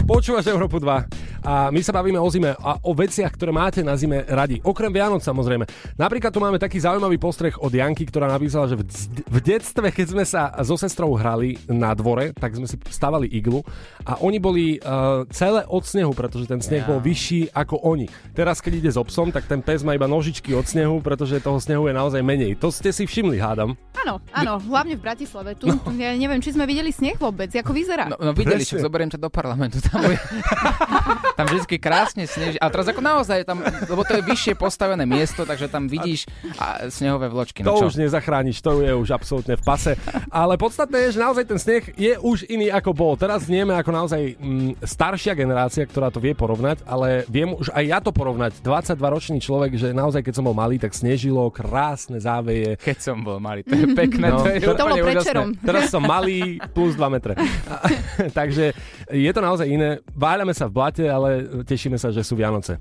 Počúvaš 0.09 0.49
Európu 0.49 0.81
2 0.81 1.28
a 1.49 1.73
my 1.73 1.81
sa 1.81 1.97
bavíme 1.97 2.21
o 2.21 2.29
zime 2.29 2.53
a 2.53 2.77
o 2.85 2.93
veciach, 2.93 3.33
ktoré 3.33 3.49
máte 3.49 3.81
na 3.81 3.97
zime 3.97 4.21
radi. 4.29 4.61
Okrem 4.61 4.93
Vianoc 4.93 5.25
samozrejme. 5.25 5.65
Napríklad 5.97 6.29
tu 6.29 6.45
máme 6.45 6.61
taký 6.61 6.77
zaujímavý 6.77 7.17
postreh 7.17 7.57
od 7.57 7.73
Janky, 7.73 8.05
ktorá 8.05 8.29
napísala, 8.29 8.69
že 8.69 8.77
v, 8.77 8.85
v 9.25 9.39
detstve, 9.41 9.89
keď 9.89 10.07
sme 10.13 10.25
sa 10.29 10.53
so 10.61 10.77
sestrou 10.77 11.17
hrali 11.17 11.57
na 11.65 11.97
dvore, 11.97 12.37
tak 12.37 12.53
sme 12.53 12.69
si 12.69 12.77
stavali 12.93 13.33
iglu 13.33 13.65
a 14.05 14.21
oni 14.21 14.37
boli 14.37 14.77
uh, 14.85 15.25
celé 15.33 15.65
od 15.73 15.89
snehu, 15.89 16.13
pretože 16.13 16.45
ten 16.45 16.61
sneh 16.61 16.85
Ja. 16.85 16.91
bol 16.93 17.01
vyšší 17.01 17.57
ako 17.57 17.81
oni. 17.81 18.07
Teraz, 18.37 18.61
keď 18.61 18.73
ide 18.85 18.91
s 18.93 19.01
obsom, 19.01 19.33
tak 19.33 19.49
ten 19.49 19.65
pes 19.65 19.81
má 19.81 19.97
iba 19.97 20.05
nožičky 20.05 20.53
od 20.53 20.69
snehu, 20.69 21.01
pretože 21.01 21.41
toho 21.41 21.57
snehu 21.57 21.89
je 21.89 21.97
naozaj 21.97 22.21
menej. 22.21 22.61
To 22.61 22.69
ste 22.69 22.93
si 22.93 23.09
všimli, 23.09 23.41
hádam. 23.41 23.73
Áno, 23.99 24.23
áno, 24.31 24.63
hlavne 24.69 24.95
v 24.95 25.03
Bratislave. 25.03 25.57
Tu, 25.59 25.67
tu 25.67 25.91
ja 25.97 26.13
neviem, 26.15 26.39
či 26.39 26.55
sme 26.55 26.69
videli 26.69 26.95
sneh 26.95 27.19
vôbec, 27.19 27.51
ako 27.51 27.73
vyzerá. 27.73 28.07
No, 28.13 28.21
no 28.21 28.31
videli, 28.37 28.63
Presne. 28.63 28.79
však 28.79 28.85
zoberiem 28.85 29.11
ťa 29.11 29.19
do 29.19 29.31
parlamentu. 29.33 29.83
Tam, 29.83 30.01
tam 31.39 31.47
vždy 31.47 31.79
krásne 31.79 32.27
sneží. 32.27 32.59
A 32.59 32.67
teraz 32.67 32.91
ako 32.91 32.99
naozaj 32.99 33.47
tam, 33.47 33.63
lebo 33.63 34.03
to 34.03 34.19
je 34.19 34.23
vyššie 34.25 34.55
postavené 34.55 35.07
miesto, 35.07 35.47
takže 35.47 35.71
tam 35.71 35.87
vidíš 35.87 36.27
a 36.57 36.91
snehové 36.91 37.31
vločky. 37.31 37.63
No 37.63 37.79
To 37.79 37.87
čo? 37.87 37.89
už 37.89 37.97
nezachrániš, 37.97 38.59
to 38.59 38.83
je 38.83 38.91
už 38.91 39.09
absolútne 39.09 39.55
v 39.55 39.63
pase. 39.63 39.95
Ale 40.29 40.59
podstatné 40.59 40.99
je, 41.07 41.15
že 41.15 41.21
naozaj 41.21 41.45
ten 41.47 41.57
sneh 41.57 41.85
je 41.95 42.19
už 42.19 42.43
iný 42.45 42.69
ako 42.69 42.91
bol. 42.91 43.15
Teraz 43.15 43.47
znieme 43.47 43.71
ako 43.73 43.91
naozaj 43.95 44.35
mm, 44.35 44.83
staršia 44.83 45.33
generácia, 45.33 45.87
ktorá 45.87 46.11
to 46.11 46.19
vie 46.19 46.35
porovnať, 46.35 46.83
ale 46.83 47.23
viem 47.29 47.55
už 47.55 47.71
aj 47.71 47.85
ja 47.87 47.99
to 48.03 48.11
porovnať. 48.11 48.59
22-ročný 48.59 49.39
človek, 49.39 49.77
že 49.77 49.95
naozaj 49.95 50.21
keď 50.21 50.35
som 50.35 50.45
bol 50.45 50.57
malý, 50.57 50.77
tak 50.77 50.91
snežilo, 50.91 51.47
krásne 51.49 52.19
záveje. 52.19 52.75
Keď 52.77 52.99
som 52.99 53.23
bol 53.23 53.39
malý, 53.39 53.63
to 53.63 53.77
je 53.77 53.87
pekné, 53.93 54.27
No, 54.27 54.43
to 54.43 54.51
je 54.51 54.59
to- 54.59 54.75
úplne 54.75 55.03
úžasné. 55.05 55.43
Teraz 55.61 55.87
som 55.87 56.03
malý 56.03 56.59
plus 56.73 56.93
2 56.95 57.07
metre. 57.09 57.39
A, 57.69 57.87
takže 58.39 58.75
je 59.09 59.31
to 59.31 59.39
naozaj 59.39 59.65
iné. 59.65 60.01
Váľame 60.11 60.51
sa 60.51 60.67
v 60.67 60.73
blate, 60.75 61.05
ale 61.07 61.28
tešíme 61.63 61.97
sa, 61.97 62.09
že 62.09 62.23
sú 62.23 62.35
Vianoce. 62.35 62.79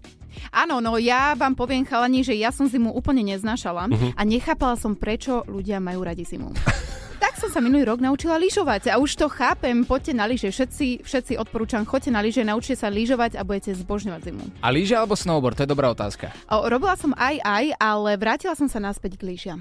Áno, 0.49 0.77
no 0.77 0.95
ja 0.97 1.33
vám 1.33 1.53
poviem, 1.53 1.81
chalani, 1.81 2.21
že 2.21 2.33
ja 2.33 2.49
som 2.49 2.65
zimu 2.65 2.93
úplne 2.93 3.25
neznášala 3.25 3.89
Mhm. 3.89 4.07
a 4.13 4.21
nechápala 4.21 4.75
som, 4.75 4.93
prečo 4.93 5.41
ľudia 5.45 5.77
majú 5.77 6.05
radi 6.05 6.21
zimu. 6.21 6.53
tak 7.17 7.33
som 7.35 7.49
sa 7.49 7.57
minulý 7.57 7.89
rok 7.89 7.97
naučila 7.97 8.37
lyžovať 8.37 8.93
a 8.93 9.01
už 9.01 9.17
to 9.17 9.25
chápem, 9.27 9.81
poďte 9.81 10.13
na 10.13 10.29
lyže, 10.29 10.53
všetci, 10.53 11.01
všetci 11.01 11.33
odporúčam, 11.35 11.81
choďte 11.81 12.13
na 12.13 12.21
lyže, 12.21 12.45
naučte 12.45 12.77
sa 12.77 12.93
lyžovať 12.93 13.33
a 13.33 13.41
budete 13.41 13.73
zbožňovať 13.73 14.21
zimu. 14.21 14.43
A 14.61 14.69
lyže 14.69 14.93
alebo 14.93 15.17
snowboard, 15.17 15.57
to 15.57 15.65
je 15.65 15.73
dobrá 15.73 15.89
otázka. 15.89 16.29
O, 16.45 16.69
robila 16.69 16.93
som 16.93 17.17
aj 17.17 17.41
aj, 17.41 17.65
ale 17.81 18.11
vrátila 18.15 18.53
som 18.53 18.69
sa 18.69 18.77
naspäť 18.77 19.17
k 19.17 19.25
lyžiam. 19.25 19.59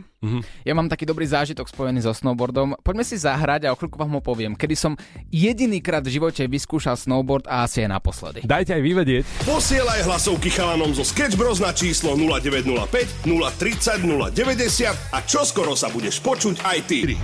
Ja 0.64 0.72
mám 0.72 0.88
taký 0.88 1.04
dobrý 1.04 1.28
zážitok 1.28 1.68
spojený 1.68 2.00
so 2.00 2.12
snowboardom. 2.16 2.74
Poďme 2.80 3.04
si 3.04 3.20
zahrať 3.20 3.68
a 3.68 3.72
o 3.72 3.78
chvíľku 3.78 4.00
vám 4.00 4.16
ho 4.16 4.22
poviem, 4.24 4.56
kedy 4.56 4.74
som 4.74 4.92
jedinýkrát 5.28 6.00
v 6.00 6.16
živote 6.16 6.48
vyskúšal 6.48 6.96
snowboard 6.96 7.44
a 7.46 7.68
asi 7.68 7.84
aj 7.84 8.00
naposledy. 8.00 8.40
Dajte 8.48 8.80
aj 8.80 8.82
vyvedieť. 8.82 9.22
Posielaj 9.44 10.08
hlasovky 10.08 10.48
chalanom 10.48 10.96
zo 10.96 11.04
Sketch 11.04 11.36
Bros 11.36 11.60
na 11.60 11.76
číslo 11.76 12.16
0905 12.16 13.28
030 13.28 14.02
090 14.02 15.14
a 15.14 15.18
čoskoro 15.22 15.76
sa 15.76 15.92
budeš 15.92 16.24
počuť 16.24 16.64
aj 16.64 16.78
ty. 16.88 17.14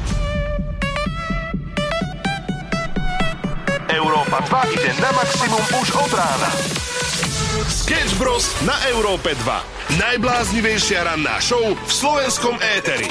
Európa 3.93 4.41
2 4.69 4.75
ide 4.77 4.91
na 5.01 5.11
maximum 5.17 5.65
už 5.81 5.89
od 5.97 6.13
rána. 6.13 6.49
Sketch 7.83 8.15
Bros 8.15 8.47
na 8.63 8.79
Európe 8.95 9.35
2. 9.43 9.99
Najbláznivejšia 9.99 11.03
ranná 11.03 11.43
show 11.43 11.75
v 11.75 11.91
slovenskom 11.91 12.55
éteri. 12.79 13.11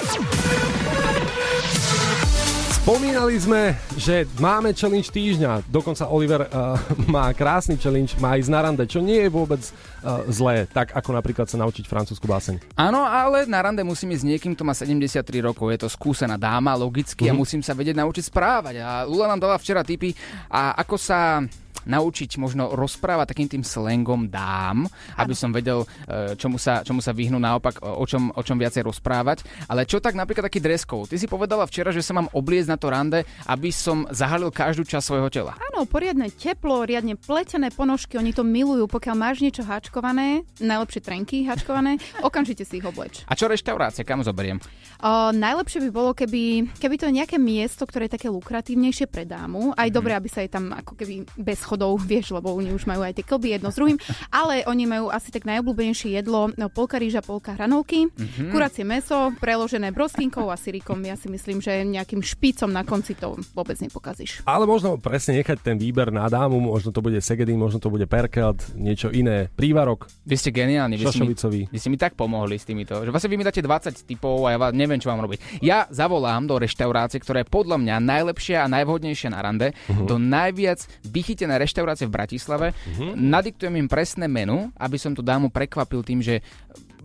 Spomínali 2.80 3.36
sme, 3.36 3.76
že 4.00 4.24
máme 4.40 4.72
challenge 4.72 5.12
týždňa. 5.12 5.68
Dokonca 5.68 6.08
Oliver 6.08 6.48
uh, 6.48 6.80
má 7.12 7.36
krásny 7.36 7.76
challenge, 7.76 8.16
má 8.24 8.40
ísť 8.40 8.48
na 8.48 8.64
rande, 8.64 8.88
čo 8.88 9.04
nie 9.04 9.20
je 9.20 9.28
vôbec 9.28 9.60
uh, 10.02 10.26
zlé, 10.30 10.68
tak 10.70 10.94
ako 10.94 11.16
napríklad 11.16 11.48
sa 11.48 11.58
naučiť 11.62 11.86
francúzsku 11.88 12.26
báseň. 12.26 12.78
Áno, 12.78 13.06
ale 13.06 13.46
na 13.46 13.62
rande 13.62 13.82
musím 13.86 14.14
ísť 14.14 14.22
s 14.22 14.30
niekým, 14.30 14.52
kto 14.54 14.64
má 14.68 14.74
73 14.74 15.22
rokov. 15.42 15.72
Je 15.72 15.80
to 15.82 15.90
skúsená 15.90 16.36
dáma, 16.36 16.78
logicky, 16.78 17.30
a 17.30 17.34
musím 17.34 17.62
sa 17.62 17.78
vedieť 17.78 17.98
naučiť 17.98 18.28
správať. 18.28 18.76
A 18.82 18.90
Lula 19.06 19.30
nám 19.30 19.42
dala 19.42 19.58
včera 19.58 19.86
tipy, 19.86 20.14
a 20.50 20.76
ako 20.78 20.96
sa 20.98 21.42
naučiť 21.86 22.38
možno 22.38 22.74
rozprávať 22.78 23.34
takým 23.34 23.50
tým 23.50 23.64
slangom 23.66 24.30
dám, 24.30 24.86
aby 25.18 25.34
som 25.34 25.50
vedel, 25.50 25.86
e, 26.06 26.38
čomu 26.38 26.62
sa, 26.62 26.86
čomu 26.86 27.02
sa 27.02 27.16
vyhnú 27.16 27.42
naopak, 27.42 27.82
o 27.82 28.06
čom, 28.06 28.30
o 28.34 28.42
čom 28.46 28.58
viacej 28.58 28.86
rozprávať. 28.86 29.46
Ale 29.66 29.90
čo 29.90 29.98
tak 29.98 30.14
napríklad 30.14 30.46
taký 30.46 30.62
dress 30.62 30.86
code? 30.86 31.10
Ty 31.10 31.18
si 31.18 31.26
povedala 31.26 31.66
včera, 31.66 31.90
že 31.90 32.06
sa 32.06 32.14
mám 32.14 32.30
obliecť 32.34 32.70
na 32.70 32.78
to 32.78 32.88
rande, 32.92 33.20
aby 33.50 33.74
som 33.74 34.06
zahalil 34.14 34.54
každú 34.54 34.86
časť 34.86 35.06
svojho 35.06 35.30
tela. 35.34 35.58
Áno, 35.74 35.90
poriadne 35.90 36.30
teplo, 36.30 36.86
riadne 36.86 37.18
pletené 37.18 37.74
ponožky, 37.74 38.18
oni 38.18 38.34
to 38.36 38.46
milujú. 38.46 38.86
Pokiaľ 38.86 39.16
máš 39.18 39.42
niečo 39.42 39.66
hačkované, 39.92 40.48
najlepšie 40.64 41.04
trenky 41.04 41.44
hačkované, 41.44 42.00
okamžite 42.24 42.64
si 42.64 42.80
ich 42.80 42.88
obleč. 42.88 43.28
A 43.28 43.36
čo 43.36 43.52
reštaurácie, 43.52 44.08
kam 44.08 44.24
zoberiem? 44.24 44.64
O, 45.04 45.36
najlepšie 45.36 45.84
by 45.84 45.90
bolo, 45.92 46.16
keby, 46.16 46.72
keby 46.80 46.96
to 46.96 47.12
je 47.12 47.18
nejaké 47.20 47.36
miesto, 47.36 47.84
ktoré 47.84 48.08
je 48.08 48.16
také 48.16 48.32
lukratívnejšie 48.32 49.12
pre 49.12 49.28
dámu. 49.28 49.76
Aj 49.76 49.92
dobre, 49.92 50.16
aby 50.16 50.32
sa 50.32 50.40
jej 50.40 50.48
tam 50.48 50.72
ako 50.72 50.96
keby 50.96 51.28
bez 51.36 51.60
chodov, 51.60 52.00
vieš, 52.08 52.32
lebo 52.32 52.56
oni 52.56 52.72
už 52.72 52.88
majú 52.88 53.04
aj 53.04 53.20
tie 53.20 53.28
klby 53.28 53.60
jedno 53.60 53.68
s 53.68 53.76
druhým. 53.76 54.00
Ale 54.32 54.64
oni 54.64 54.88
majú 54.88 55.12
asi 55.12 55.28
tak 55.28 55.44
najobľúbenejšie 55.44 56.16
jedlo, 56.16 56.56
no, 56.56 56.72
polka 56.72 56.96
rýža, 56.96 57.20
polka 57.20 57.52
hranolky, 57.52 58.08
Mhm. 58.16 58.56
kuracie 58.56 58.88
meso, 58.88 59.36
preložené 59.44 59.92
broskinkou 59.92 60.48
a 60.48 60.56
syrikom. 60.56 61.04
Ja 61.04 61.18
si 61.18 61.28
myslím, 61.28 61.60
že 61.60 61.84
nejakým 61.84 62.24
špicom 62.24 62.72
na 62.72 62.88
konci 62.88 63.12
to 63.12 63.36
vôbec 63.52 63.76
nepokazíš. 63.76 64.46
Ale 64.48 64.64
možno 64.64 64.96
presne 64.96 65.36
nechať 65.36 65.60
ten 65.60 65.76
výber 65.76 66.14
na 66.14 66.30
dámu, 66.30 66.62
možno 66.62 66.94
to 66.94 67.02
bude 67.02 67.18
Segedin, 67.20 67.58
možno 67.58 67.82
to 67.82 67.90
bude 67.90 68.06
Perkelt, 68.06 68.62
niečo 68.78 69.10
iné, 69.10 69.50
prívarok. 69.82 70.06
Vy 70.22 70.36
ste 70.38 70.50
geniálni, 70.54 70.96
vy 70.96 71.06
ste, 71.10 71.26
mi, 71.26 71.34
vy 71.66 71.78
ste 71.82 71.90
mi 71.90 71.98
tak 71.98 72.14
pomohli 72.14 72.62
s 72.62 72.66
týmito. 72.70 73.02
Že 73.02 73.10
vlastne 73.10 73.30
vy 73.34 73.38
mi 73.42 73.46
dáte 73.46 73.66
20 73.66 74.06
typov 74.06 74.46
a 74.46 74.54
ja 74.54 74.58
vás 74.62 74.72
neviem, 74.78 75.02
čo 75.02 75.10
mám 75.10 75.26
robiť. 75.26 75.62
Ja 75.66 75.90
zavolám 75.90 76.46
do 76.46 76.62
reštaurácie, 76.62 77.18
ktorá 77.18 77.42
je 77.42 77.50
podľa 77.50 77.82
mňa 77.82 77.96
najlepšia 77.98 78.62
a 78.62 78.72
najvhodnejšia 78.72 79.34
na 79.34 79.42
rande, 79.42 79.74
Mhm. 79.90 80.06
do 80.06 80.16
najviac 80.22 80.86
vychytené 81.02 81.58
reštaurácie 81.58 82.06
v 82.06 82.14
Bratislave. 82.14 82.68
Mhm. 82.94 83.18
Nadiktujem 83.18 83.76
im 83.82 83.90
presné 83.90 84.30
menu, 84.30 84.70
aby 84.78 84.98
som 85.02 85.18
tú 85.18 85.26
dámu 85.26 85.50
prekvapil 85.50 86.06
tým, 86.06 86.22
že 86.22 86.46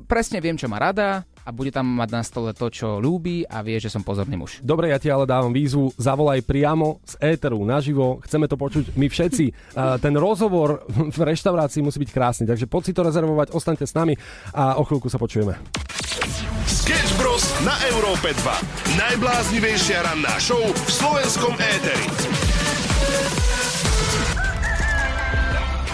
presne 0.06 0.38
viem, 0.40 0.54
čo 0.54 0.70
má 0.70 0.78
rada 0.78 1.26
a 1.46 1.54
bude 1.54 1.70
tam 1.70 1.86
mať 1.86 2.08
na 2.10 2.22
stole 2.26 2.50
to, 2.50 2.66
čo 2.66 2.98
ľúbi 2.98 3.46
a 3.46 3.62
vie, 3.62 3.78
že 3.78 3.86
som 3.86 4.02
pozorný 4.02 4.34
muž. 4.34 4.58
Dobre, 4.66 4.90
ja 4.90 4.98
ti 4.98 5.06
ale 5.06 5.30
dávam 5.30 5.54
výzvu, 5.54 5.94
zavolaj 5.94 6.42
priamo 6.42 6.98
z 7.06 7.14
éteru 7.22 7.62
naživo, 7.62 8.18
chceme 8.26 8.50
to 8.50 8.58
počuť 8.58 8.98
my 8.98 9.06
všetci. 9.06 9.44
Ten 10.04 10.14
rozhovor 10.18 10.82
v 10.90 11.18
reštaurácii 11.18 11.86
musí 11.86 12.02
byť 12.02 12.10
krásny, 12.10 12.44
takže 12.50 12.66
poď 12.66 12.82
si 12.90 12.92
to 12.94 13.06
rezervovať, 13.06 13.54
ostaňte 13.54 13.86
s 13.86 13.94
nami 13.94 14.18
a 14.50 14.78
o 14.78 14.82
chvíľku 14.82 15.06
sa 15.06 15.22
počujeme. 15.22 15.54
Sketch 16.66 17.14
Bros. 17.18 17.46
na 17.62 17.74
Európe 17.94 18.34
2. 18.34 18.98
Najbláznivejšia 18.98 20.02
ranná 20.02 20.34
show 20.42 20.62
v 20.62 20.90
slovenskom 20.90 21.54
éteri. 21.58 22.45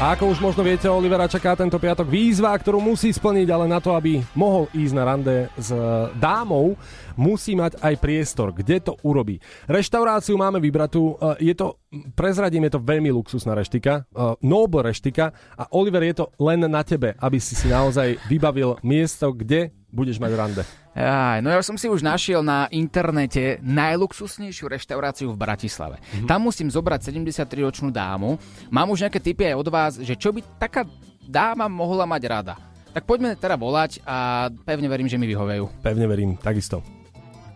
A 0.02 0.18
ako 0.18 0.34
už 0.34 0.42
možno 0.42 0.66
viete, 0.66 0.90
Olivera 0.90 1.30
čaká 1.30 1.54
tento 1.54 1.78
piatok 1.78 2.10
výzva, 2.10 2.50
ktorú 2.58 2.82
musí 2.82 3.14
splniť, 3.14 3.46
ale 3.54 3.70
na 3.70 3.78
to, 3.78 3.94
aby 3.94 4.18
mohol 4.34 4.66
ísť 4.74 4.94
na 4.98 5.06
rande 5.06 5.46
s 5.54 5.70
dámou, 6.18 6.74
musí 7.14 7.54
mať 7.54 7.78
aj 7.78 8.02
priestor, 8.02 8.50
kde 8.50 8.82
to 8.82 8.98
urobí. 9.06 9.38
Reštauráciu 9.70 10.34
máme 10.34 10.58
vybratú, 10.58 11.14
e, 11.38 11.46
je 11.46 11.54
to, 11.54 11.78
prezradím, 12.18 12.66
je 12.66 12.74
to 12.74 12.82
veľmi 12.82 13.14
luxusná 13.14 13.54
reštika, 13.54 14.02
e, 14.10 14.34
Noble 14.42 14.90
reštika 14.90 15.30
a 15.54 15.70
Oliver, 15.70 16.02
je 16.02 16.18
to 16.18 16.34
len 16.42 16.66
na 16.66 16.82
tebe, 16.82 17.14
aby 17.22 17.38
si 17.38 17.54
si 17.54 17.70
naozaj 17.70 18.26
vybavil 18.26 18.82
miesto, 18.82 19.30
kde 19.30 19.70
budeš 19.92 20.16
mať 20.16 20.32
rande. 20.32 20.62
Aj, 20.96 21.44
no 21.44 21.52
ja 21.52 21.60
som 21.60 21.76
si 21.76 21.86
už 21.86 22.00
našiel 22.00 22.40
na 22.40 22.64
internete 22.72 23.60
najluxusnejšiu 23.60 24.72
reštauráciu 24.72 25.28
v 25.30 25.38
Bratislave. 25.38 26.00
Mhm. 26.00 26.04
Mm-hmm. 26.04 26.28
Tam 26.32 26.40
musím 26.40 26.68
zobrať 26.72 27.12
73-ročnú 27.12 27.92
dámu. 27.92 28.40
Mám 28.72 28.88
už 28.90 29.06
nejaké 29.06 29.20
tipy 29.20 29.52
aj 29.52 29.56
od 29.60 29.68
vás, 29.68 29.92
že 30.00 30.16
čo 30.16 30.32
by 30.32 30.40
taká 30.56 30.88
dáma 31.22 31.68
mohla 31.68 32.08
mať 32.08 32.22
rada. 32.26 32.54
Tak 32.92 33.08
poďme 33.08 33.36
teda 33.36 33.56
volať 33.56 34.04
a 34.04 34.48
pevne 34.68 34.88
verím, 34.88 35.08
že 35.08 35.16
mi 35.16 35.24
vyhovejú. 35.24 35.80
Pevne 35.80 36.04
verím, 36.04 36.36
takisto. 36.36 36.84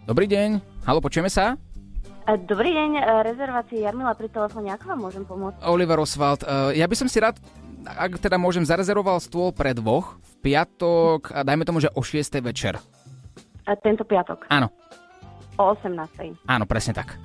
Dobrý 0.08 0.24
deň, 0.24 0.62
halo, 0.88 1.02
počujeme 1.04 1.28
sa? 1.28 1.60
Dobrý 2.26 2.72
deň, 2.72 2.90
e, 2.98 3.02
rezervácie 3.22 3.84
Jarmila 3.84 4.16
pri 4.16 4.32
telefóne, 4.32 4.72
ako 4.72 4.84
vám 4.96 5.00
môžem 5.02 5.24
pomôcť? 5.28 5.60
Oliver 5.68 6.00
Oswald, 6.00 6.42
eh, 6.42 6.80
ja 6.80 6.86
by 6.88 6.96
som 6.96 7.06
si 7.06 7.20
rád, 7.20 7.36
ak 7.84 8.18
teda 8.18 8.34
môžem, 8.34 8.66
zarezervoval 8.66 9.22
stôl 9.22 9.54
pre 9.54 9.76
dvoch 9.76 10.18
piatok, 10.46 11.34
a 11.34 11.42
dajme 11.42 11.66
tomu, 11.66 11.82
že 11.82 11.90
o 11.90 12.02
6. 12.06 12.38
večer. 12.38 12.78
E, 13.66 13.74
Tento 13.82 14.06
piatok 14.06 14.46
Áno, 14.46 14.70
o 15.58 15.74
18. 15.74 16.46
áno, 16.46 16.64
presne 16.70 16.94
tak. 16.94 17.18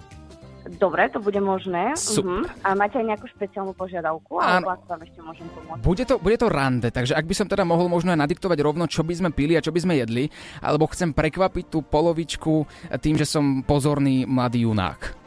Dobre, 0.61 1.09
to 1.09 1.17
bude 1.17 1.41
možné. 1.41 1.97
Super. 1.97 2.45
Mhm. 2.45 2.61
A 2.61 2.69
máte 2.77 3.01
aj 3.01 3.05
nejakú 3.09 3.25
špeciálnu 3.33 3.73
požiadavku? 3.73 4.37
Áno. 4.37 4.69
Alebo 4.69 4.85
vám 4.85 5.01
ešte 5.01 5.19
môžem 5.25 5.47
pomôcť? 5.49 5.81
Bude 5.81 6.03
to, 6.05 6.15
bude 6.21 6.37
to 6.37 6.47
rande, 6.47 6.89
takže 6.93 7.17
ak 7.17 7.25
by 7.25 7.33
som 7.33 7.49
teda 7.49 7.65
mohol 7.65 7.89
možno 7.89 8.13
aj 8.13 8.21
nadiktovať 8.21 8.61
rovno, 8.61 8.85
čo 8.85 9.01
by 9.01 9.13
sme 9.17 9.29
pili 9.33 9.57
a 9.57 9.65
čo 9.65 9.73
by 9.73 9.81
sme 9.81 9.97
jedli, 9.97 10.29
alebo 10.61 10.85
chcem 10.93 11.17
prekvapiť 11.17 11.65
tú 11.65 11.81
polovičku 11.81 12.53
tým, 13.01 13.17
že 13.17 13.25
som 13.25 13.65
pozorný 13.65 14.29
mladý 14.29 14.69
junák. 14.69 15.17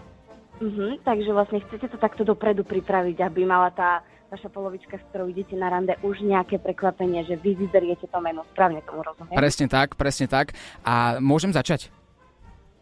Mhm, 0.62 1.02
takže 1.02 1.30
vlastne 1.34 1.58
chcete 1.66 1.90
to 1.90 1.98
takto 1.98 2.22
dopredu 2.22 2.62
pripraviť, 2.62 3.18
aby 3.26 3.42
mala 3.42 3.74
tá 3.74 4.06
vaša 4.30 4.48
polovička, 4.50 4.98
s 4.98 5.04
ktorou 5.12 5.30
idete 5.30 5.54
na 5.54 5.70
rande, 5.70 5.94
už 6.02 6.24
nejaké 6.24 6.58
prekvapenie, 6.58 7.24
že 7.24 7.36
vy 7.38 7.54
vyberiete 7.54 8.08
to 8.08 8.18
meno. 8.18 8.42
Správne 8.52 8.80
tomu 8.82 9.04
rozumiem? 9.04 9.36
Presne 9.36 9.66
tak, 9.70 9.94
presne 9.94 10.26
tak. 10.26 10.56
A 10.82 11.18
môžem 11.22 11.52
začať? 11.52 11.92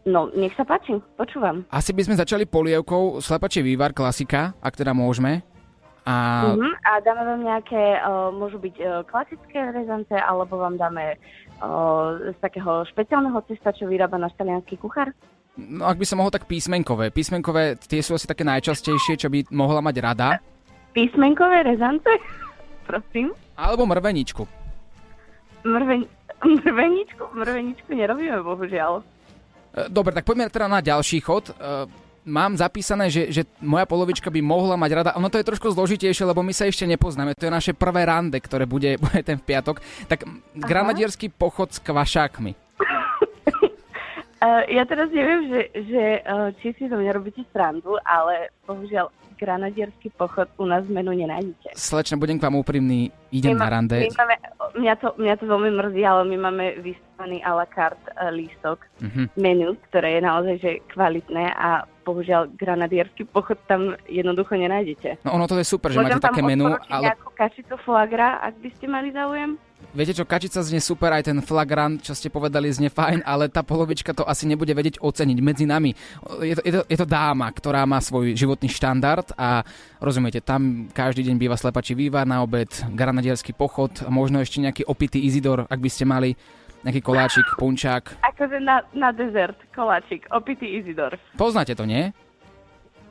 No, 0.03 0.27
nech 0.35 0.51
sa 0.59 0.67
páči, 0.67 0.99
počúvam. 1.15 1.63
Asi 1.71 1.95
by 1.95 2.03
sme 2.03 2.19
začali 2.19 2.43
polievkou 2.43 3.23
slepačie 3.23 3.63
vývar, 3.63 3.95
klasika, 3.95 4.51
ak 4.59 4.75
teda 4.75 4.91
môžeme. 4.91 5.39
A 6.03 6.51
Mhm, 6.51 6.71
a 6.83 6.91
dáme 6.99 7.23
vám 7.23 7.41
nejaké, 7.47 8.03
uh, 8.03 8.27
môžu 8.35 8.59
byť 8.59 8.75
uh, 8.83 8.87
klasické 9.07 9.71
rezance, 9.71 10.11
alebo 10.11 10.59
vám 10.59 10.75
dáme 10.75 11.15
uh, 11.15 12.19
z 12.35 12.37
takého 12.43 12.83
špeciálneho 12.91 13.39
cesta, 13.47 13.71
čo 13.71 13.87
vyrába 13.87 14.19
náš 14.19 14.35
talianský 14.35 14.75
kuchár? 14.75 15.15
no, 15.55 15.85
ak 15.85 15.95
by 16.01 16.05
som 16.05 16.19
mohol, 16.19 16.33
tak 16.33 16.49
písmenkové. 16.49 17.13
Písmenkové, 17.13 17.77
tie 17.79 18.01
sú 18.03 18.17
asi 18.17 18.27
také 18.27 18.43
najčastejšie, 18.43 19.15
čo 19.15 19.31
by 19.31 19.47
mohla 19.53 19.79
mať 19.79 19.95
rada. 20.01 20.29
Písmenkové 20.93 21.63
rezance? 21.63 22.09
Prosím. 22.85 23.33
Alebo 23.57 23.85
mrveničku. 23.89 24.47
Mrveň, 25.65 26.01
mrveničku? 26.45 27.23
Mrveničku 27.33 27.89
nerobíme, 27.89 28.37
bohužiaľ. 28.45 29.01
E, 29.01 29.03
Dobre, 29.89 30.13
tak 30.13 30.25
poďme 30.27 30.53
teda 30.53 30.69
na 30.69 30.85
ďalší 30.85 31.19
chod. 31.25 31.49
E, 31.49 31.53
Mám 32.23 32.55
zapísané, 32.55 33.11
že, 33.11 33.35
že 33.35 33.43
moja 33.59 33.83
polovička 33.83 34.31
by 34.31 34.39
mohla 34.39 34.79
mať 34.79 34.91
rada. 34.95 35.11
Ono 35.19 35.27
to 35.27 35.43
je 35.43 35.49
trošku 35.51 35.67
zložitejšie, 35.75 36.23
lebo 36.23 36.39
my 36.39 36.55
sa 36.55 36.71
ešte 36.71 36.87
nepoznáme. 36.87 37.35
To 37.35 37.51
je 37.51 37.51
naše 37.51 37.73
prvé 37.75 38.07
rande, 38.07 38.39
ktoré 38.39 38.63
bude, 38.63 38.95
bude 39.03 39.19
ten 39.27 39.35
v 39.35 39.43
piatok. 39.43 39.83
Tak 40.07 40.23
granadierský 40.55 41.27
pochod 41.35 41.75
s 41.75 41.83
kvašákmi. 41.83 42.55
Uh, 44.39 44.63
ja 44.79 44.87
teraz 44.87 45.11
neviem, 45.11 45.51
že, 45.51 45.61
že 45.83 46.03
či 46.63 46.71
si 46.79 46.87
to 46.87 46.95
nerobíte 46.95 47.43
srandu, 47.51 47.99
ale 48.07 48.55
bohužiaľ 48.63 49.11
granadierský 49.39 50.09
pochod 50.13 50.47
u 50.57 50.65
nás 50.65 50.85
menu 50.87 51.11
nenájdete. 51.11 51.73
Slečne, 51.75 52.17
budem 52.17 52.39
k 52.39 52.45
vám 52.45 52.55
úprimný, 52.55 53.11
idem 53.31 53.57
My 53.57 53.59
na 53.59 53.69
rande. 53.69 53.97
My 53.99 54.09
máme, 54.13 54.35
mňa, 54.79 54.93
to, 55.01 55.07
mňa 55.17 55.35
to 55.37 55.45
veľmi 55.45 55.71
mrzí, 55.73 56.01
ale 56.05 56.21
my 56.29 56.37
máme 56.37 56.65
vystavený 56.81 57.43
a 57.43 57.51
la 57.53 57.65
carte 57.69 58.05
uh, 58.13 58.29
lístok 58.29 58.85
Mhm. 59.03 59.23
menu, 59.35 59.75
ktoré 59.89 60.17
je 60.17 60.21
naozaj 60.23 60.55
že 60.61 60.71
kvalitné 60.93 61.51
a 61.53 61.83
bohužiaľ 62.03 62.51
granadierský 62.59 63.23
pochod 63.27 63.55
tam 63.67 63.95
jednoducho 64.07 64.59
nenájdete. 64.59 65.23
No 65.23 65.39
ono 65.39 65.47
to 65.47 65.55
je 65.55 65.63
super, 65.63 65.91
že 65.91 65.99
Môžem 65.99 66.19
máte 66.19 66.27
také 66.27 66.43
menu, 66.43 66.67
ale 66.91 67.11
nejakú 67.11 67.31
kačicu 67.31 67.75
foie 67.79 68.05
gras, 68.11 68.43
ak 68.43 68.55
by 68.59 68.69
ste 68.75 68.85
mali 68.91 69.09
záujem? 69.15 69.55
Viete 69.91 70.15
čo, 70.15 70.23
kačica 70.23 70.63
znie 70.63 70.79
super, 70.79 71.11
aj 71.11 71.27
ten 71.27 71.37
flagrant, 71.43 71.99
čo 71.99 72.15
ste 72.15 72.31
povedali, 72.31 72.71
znie 72.71 72.87
fajn, 72.87 73.27
ale 73.27 73.51
tá 73.51 73.59
polovička 73.59 74.15
to 74.15 74.23
asi 74.23 74.47
nebude 74.47 74.71
vedieť 74.71 75.03
oceniť 75.03 75.37
medzi 75.43 75.67
nami. 75.67 75.91
Je 76.39 76.55
to, 76.55 76.63
je 76.63 76.73
to, 76.79 76.81
je 76.87 76.97
to 76.97 77.07
dáma, 77.07 77.51
ktorá 77.51 77.83
má 77.83 77.99
svoj 77.99 78.33
životný 78.33 78.71
štandard 78.71 79.27
a 79.35 79.67
rozumiete, 79.99 80.39
tam 80.39 80.87
každý 80.91 81.27
deň 81.27 81.35
býva 81.35 81.59
slepačí 81.59 81.91
vývar 81.93 82.23
na 82.23 82.39
obed, 82.39 82.71
granadierský 82.95 83.51
pochod 83.51 83.91
možno 84.07 84.39
ešte 84.39 84.63
nejaký 84.63 84.83
opitý 84.87 85.23
Izidor, 85.27 85.67
ak 85.67 85.79
by 85.79 85.89
ste 85.91 86.07
mali 86.07 86.39
nejaký 86.83 86.99
koláčik, 86.99 87.47
punčák. 87.55 88.19
Akože 88.35 88.59
na, 88.59 88.83
na 88.91 89.15
dezert, 89.15 89.55
koláčik, 89.71 90.27
opitý 90.35 90.83
Izidor. 90.83 91.15
Poznáte 91.39 91.73
to, 91.79 91.87
nie? 91.87 92.11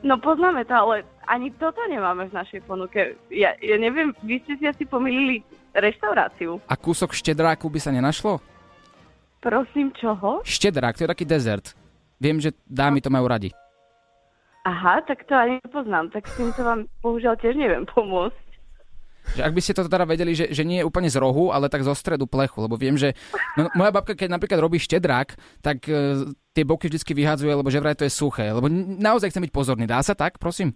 No 0.03 0.19
poznáme 0.19 0.67
to, 0.67 0.75
ale 0.75 1.07
ani 1.31 1.47
toto 1.55 1.79
nemáme 1.87 2.27
v 2.27 2.35
našej 2.35 2.67
ponuke. 2.67 3.15
Ja, 3.31 3.55
ja 3.63 3.79
neviem, 3.79 4.11
vy 4.19 4.43
ste 4.43 4.59
si 4.59 4.67
asi 4.67 4.83
pomýlili 4.83 5.39
reštauráciu. 5.71 6.59
A 6.67 6.75
kúsok 6.75 7.15
štedráku 7.15 7.71
by 7.71 7.79
sa 7.79 7.95
nenašlo? 7.95 8.43
Prosím, 9.39 9.95
čoho? 9.95 10.43
Štedrák, 10.43 10.99
to 10.99 11.07
je 11.07 11.11
taký 11.15 11.23
dezert. 11.23 11.71
Viem, 12.19 12.43
že 12.43 12.51
dámy 12.67 12.99
to 12.99 13.07
majú 13.07 13.31
radi. 13.31 13.55
Aha, 14.63 15.03
tak 15.03 15.27
to 15.27 15.35
ani 15.35 15.59
nepoznám, 15.63 16.07
tak 16.11 16.23
s 16.23 16.39
týmto 16.39 16.63
vám 16.63 16.87
bohužiaľ 17.03 17.35
tiež 17.39 17.55
neviem 17.59 17.83
pomôcť. 17.83 18.42
Že 19.33 19.41
ak 19.47 19.53
by 19.55 19.61
ste 19.63 19.73
to 19.73 19.87
teda 19.87 20.05
vedeli, 20.05 20.31
že, 20.35 20.51
že 20.51 20.67
nie 20.67 20.83
je 20.83 20.87
úplne 20.87 21.07
z 21.07 21.17
rohu, 21.17 21.55
ale 21.55 21.71
tak 21.71 21.87
zo 21.87 21.95
stredu 21.95 22.27
plechu, 22.27 22.59
lebo 22.59 22.75
viem, 22.75 22.99
že 22.99 23.15
no, 23.55 23.71
moja 23.73 23.91
babka, 23.95 24.13
keď 24.13 24.29
napríklad 24.35 24.59
robí 24.59 24.77
štedrák, 24.77 25.33
tak 25.63 25.87
e, 25.87 26.27
tie 26.53 26.63
boky 26.67 26.91
vždycky 26.91 27.15
vyhádzuje, 27.15 27.51
lebo 27.55 27.69
že 27.71 27.81
vraj 27.81 27.97
to 27.97 28.05
je 28.05 28.13
suché. 28.13 28.51
Lebo 28.51 28.67
naozaj 28.99 29.31
chcem 29.31 29.43
byť 29.47 29.53
pozorný. 29.55 29.85
Dá 29.87 30.03
sa 30.03 30.13
tak, 30.13 30.37
prosím? 30.37 30.75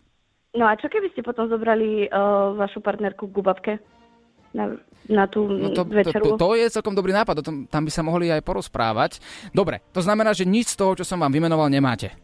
No 0.57 0.65
a 0.65 0.73
čo 0.79 0.89
keby 0.89 1.13
ste 1.13 1.21
potom 1.21 1.51
zobrali 1.51 2.09
uh, 2.09 2.55
vašu 2.57 2.81
partnerku 2.81 3.29
k 3.29 3.35
gubavke? 3.35 3.73
Na, 4.55 4.73
na 5.11 5.29
tú 5.29 5.45
No 5.45 5.69
to, 5.69 5.85
to, 5.85 5.91
večeru? 5.91 6.23
to, 6.33 6.39
to 6.39 6.49
je 6.57 6.71
celkom 6.71 6.97
dobrý 6.97 7.13
nápad, 7.13 7.43
o 7.43 7.45
tom, 7.45 7.55
tam 7.67 7.83
by 7.85 7.91
sa 7.93 8.01
mohli 8.01 8.31
aj 8.31 8.41
porozprávať. 8.41 9.21
Dobre, 9.53 9.85
to 9.93 10.01
znamená, 10.01 10.33
že 10.33 10.47
nič 10.47 10.73
z 10.73 10.79
toho, 10.79 10.97
čo 10.97 11.05
som 11.05 11.21
vám 11.21 11.35
vymenoval, 11.35 11.69
nemáte. 11.69 12.15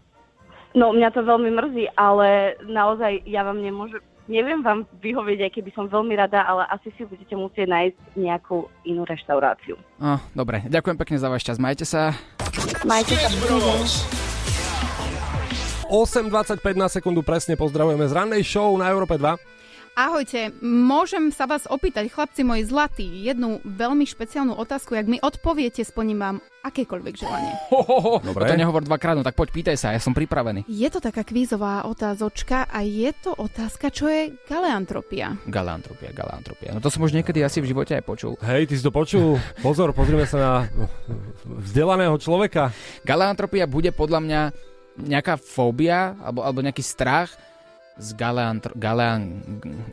No 0.74 0.90
mňa 0.90 1.14
to 1.14 1.22
veľmi 1.22 1.54
mrzí, 1.54 1.86
ale 1.94 2.58
naozaj 2.66 3.22
ja 3.30 3.46
vám 3.46 3.62
nemôžem, 3.62 4.02
neviem 4.28 4.64
vám 4.64 4.88
vyhovieť, 5.04 5.40
aj 5.48 5.52
keby 5.60 5.72
som 5.76 5.92
veľmi 5.92 6.16
rada, 6.16 6.44
ale 6.44 6.64
asi 6.72 6.92
si 6.96 7.04
budete 7.04 7.36
musieť 7.36 7.68
nájsť 7.68 7.98
nejakú 8.16 8.68
inú 8.88 9.04
reštauráciu. 9.04 9.76
Oh, 10.00 10.20
dobre, 10.32 10.64
ďakujem 10.68 10.98
pekne 11.00 11.18
za 11.20 11.28
váš 11.28 11.44
čas. 11.44 11.60
Majte 11.60 11.84
sa. 11.84 12.16
Majte 12.88 13.16
sa. 13.20 13.28
pekný 13.30 13.60
deň. 13.60 13.82
8.25 15.94 16.58
na 16.74 16.88
sekundu 16.90 17.22
presne 17.22 17.54
pozdravujeme 17.54 18.08
z 18.10 18.14
rannej 18.16 18.42
show 18.42 18.74
na 18.80 18.90
Európe 18.90 19.14
2. 19.14 19.63
Ahojte, 19.94 20.50
môžem 20.66 21.30
sa 21.30 21.46
vás 21.46 21.70
opýtať, 21.70 22.10
chlapci 22.10 22.42
moji 22.42 22.66
zlatí, 22.66 23.06
jednu 23.30 23.62
veľmi 23.62 24.10
špeciálnu 24.10 24.58
otázku, 24.58 24.98
jak 24.98 25.06
mi 25.06 25.22
odpoviete, 25.22 25.86
splním 25.86 26.18
vám 26.18 26.38
akékoľvek 26.66 27.14
želanie. 27.14 27.54
Ho, 27.70 27.86
ho, 27.86 27.98
ho. 28.02 28.14
Dobre. 28.18 28.50
To 28.50 28.58
nehovor 28.58 28.82
dvakrát, 28.82 29.14
no 29.14 29.22
tak 29.22 29.38
poď 29.38 29.54
pýtaj 29.54 29.78
sa, 29.78 29.94
ja 29.94 30.02
som 30.02 30.18
pripravený. 30.18 30.66
Je 30.66 30.90
to 30.90 30.98
taká 30.98 31.22
kvízová 31.22 31.86
otázočka 31.86 32.66
a 32.74 32.82
je 32.82 33.14
to 33.22 33.38
otázka, 33.38 33.94
čo 33.94 34.10
je 34.10 34.34
galeantropia. 34.50 35.38
Galantropia, 35.46 36.10
galantropia. 36.10 36.74
No 36.74 36.82
to 36.82 36.90
som 36.90 37.06
už 37.06 37.14
niekedy 37.14 37.46
asi 37.46 37.62
v 37.62 37.70
živote 37.70 37.94
aj 37.94 38.02
počul. 38.02 38.34
Hej, 38.42 38.74
ty 38.74 38.74
si 38.74 38.82
to 38.82 38.90
počul? 38.90 39.38
Pozor, 39.62 39.94
pozrime 39.94 40.26
sa 40.26 40.38
na 40.42 40.52
vzdelaného 41.46 42.18
človeka. 42.18 42.74
Galantropia 43.06 43.70
bude 43.70 43.94
podľa 43.94 44.26
mňa 44.26 44.42
nejaká 45.06 45.38
fóbia 45.38 46.18
alebo, 46.18 46.42
alebo 46.42 46.66
nejaký 46.66 46.82
strach 46.82 47.53
z 47.94 48.10
galeantro, 48.14 48.74
galean, 48.74 49.38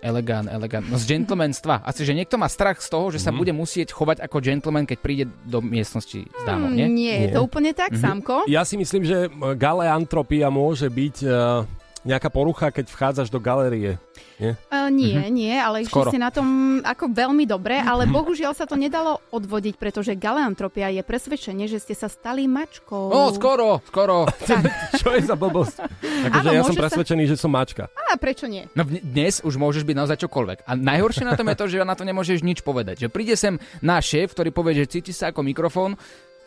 elegán, 0.01 0.49
elegán, 0.49 0.89
no 0.89 0.97
z 0.97 1.05
gentlemanstva. 1.07 1.85
Asi, 1.85 2.03
že 2.03 2.17
niekto 2.17 2.35
má 2.35 2.49
strach 2.49 2.81
z 2.81 2.89
toho, 2.89 3.13
že 3.13 3.21
sa 3.21 3.29
Mhm. 3.29 3.37
bude 3.37 3.53
musieť 3.53 3.93
chovať 3.93 4.25
ako 4.25 4.41
gentleman, 4.41 4.89
keď 4.89 4.99
príde 4.99 5.25
do 5.45 5.61
miestnosti 5.61 6.25
s 6.25 6.43
dámom, 6.43 6.73
nie? 6.73 6.89
Mm, 6.89 6.95
nie, 6.97 7.15
je 7.25 7.37
to 7.37 7.45
úplne 7.45 7.77
tak, 7.77 7.93
Mhm. 7.93 8.01
Samko? 8.01 8.49
Ja 8.49 8.65
si 8.65 8.75
myslím, 8.75 9.05
že 9.05 9.29
galeantropia 9.55 10.49
môže 10.49 10.89
byť 10.89 11.17
uh, 11.23 11.31
nejaká 12.03 12.29
porucha, 12.29 12.69
keď 12.69 12.87
vchádzaš 12.87 13.29
do 13.29 13.37
galérie. 13.37 14.01
Nie? 14.37 14.57
Uh, 14.67 14.89
nie, 14.89 15.15
Mhm. 15.15 15.31
nie, 15.31 15.53
ale 15.53 15.77
išli 15.83 16.01
ste 16.03 16.17
na 16.17 16.29
tom 16.29 16.47
ako 16.81 17.09
veľmi 17.09 17.45
dobre, 17.45 17.77
ale 17.77 18.05
bohužiaľ 18.07 18.53
sa 18.53 18.65
to 18.65 18.75
nedalo 18.75 19.21
odvodiť, 19.29 19.77
pretože 19.77 20.13
galeantropia 20.15 20.89
je 20.91 21.01
presvedčenie, 21.01 21.67
že 21.67 21.77
ste 21.79 21.93
sa 21.93 22.07
stali 22.07 22.45
mačkou. 22.45 23.13
O, 23.13 23.29
skoro, 23.31 23.85
skoro. 23.85 24.25
Čo 24.97 25.13
je 25.13 25.23
za 25.23 25.35
blbosť? 25.35 25.77
Akože 26.27 26.49
ja 26.49 26.61
som 26.61 26.67
môže 26.67 26.75
sa- 26.75 26.83
presvedčený, 26.83 27.25
že 27.27 27.37
som 27.37 27.49
mačka. 27.49 27.93
A 28.07 28.17
prečo 28.17 28.45
nie? 28.45 28.65
No 28.73 28.83
dnes 28.83 29.39
už 29.41 29.55
môžeš 29.55 29.83
byť 29.83 29.97
naozaj 29.97 30.19
čokoľvek. 30.21 30.59
A 30.65 30.73
najhoršie 30.75 31.23
na 31.23 31.37
tom 31.37 31.47
je 31.47 31.57
to, 31.57 31.65
že 31.67 31.83
na 31.83 31.93
to 31.93 32.03
nemôžeš 32.03 32.41
nič 32.41 32.61
povedať. 32.61 32.97
Že 32.99 33.09
príde 33.09 33.35
sem 33.35 33.55
náš 33.79 34.09
šéf, 34.11 34.33
ktorý 34.33 34.51
povie, 34.51 34.75
že 34.75 34.91
cíti 34.91 35.13
sa 35.13 35.29
ako 35.29 35.41
mikrofón, 35.43 35.95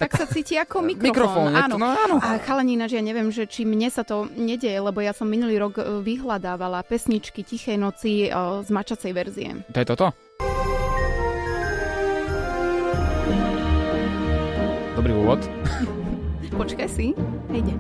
Tak 0.04 0.20
sa 0.20 0.26
cíti 0.28 0.60
ako 0.60 0.84
mikrofón. 0.92 1.08
Mikrofón, 1.08 1.48
áno. 1.56 1.76
no 1.80 1.88
áno. 1.96 2.16
A 2.20 2.36
chalani, 2.44 2.76
ináč 2.76 3.00
ja 3.00 3.04
neviem, 3.04 3.32
že 3.32 3.48
či 3.48 3.64
mne 3.64 3.88
sa 3.88 4.04
to 4.04 4.28
nedieje, 4.36 4.76
lebo 4.84 5.00
ja 5.00 5.16
som 5.16 5.32
minulý 5.32 5.56
rok 5.60 5.80
e, 5.80 6.04
vyhľadávala 6.04 6.84
pesničky 6.84 7.48
Tichej 7.48 7.80
noci 7.80 8.28
e, 8.28 8.36
z 8.36 8.70
mačacej 8.70 9.12
verzie. 9.16 9.50
to 9.72 9.80
je 9.80 9.88
toto? 9.88 10.12
Dobrý 15.00 15.16
úvod. 15.16 15.40
Počkaj 16.60 16.88
si. 16.92 17.16
Ide. 17.50 17.74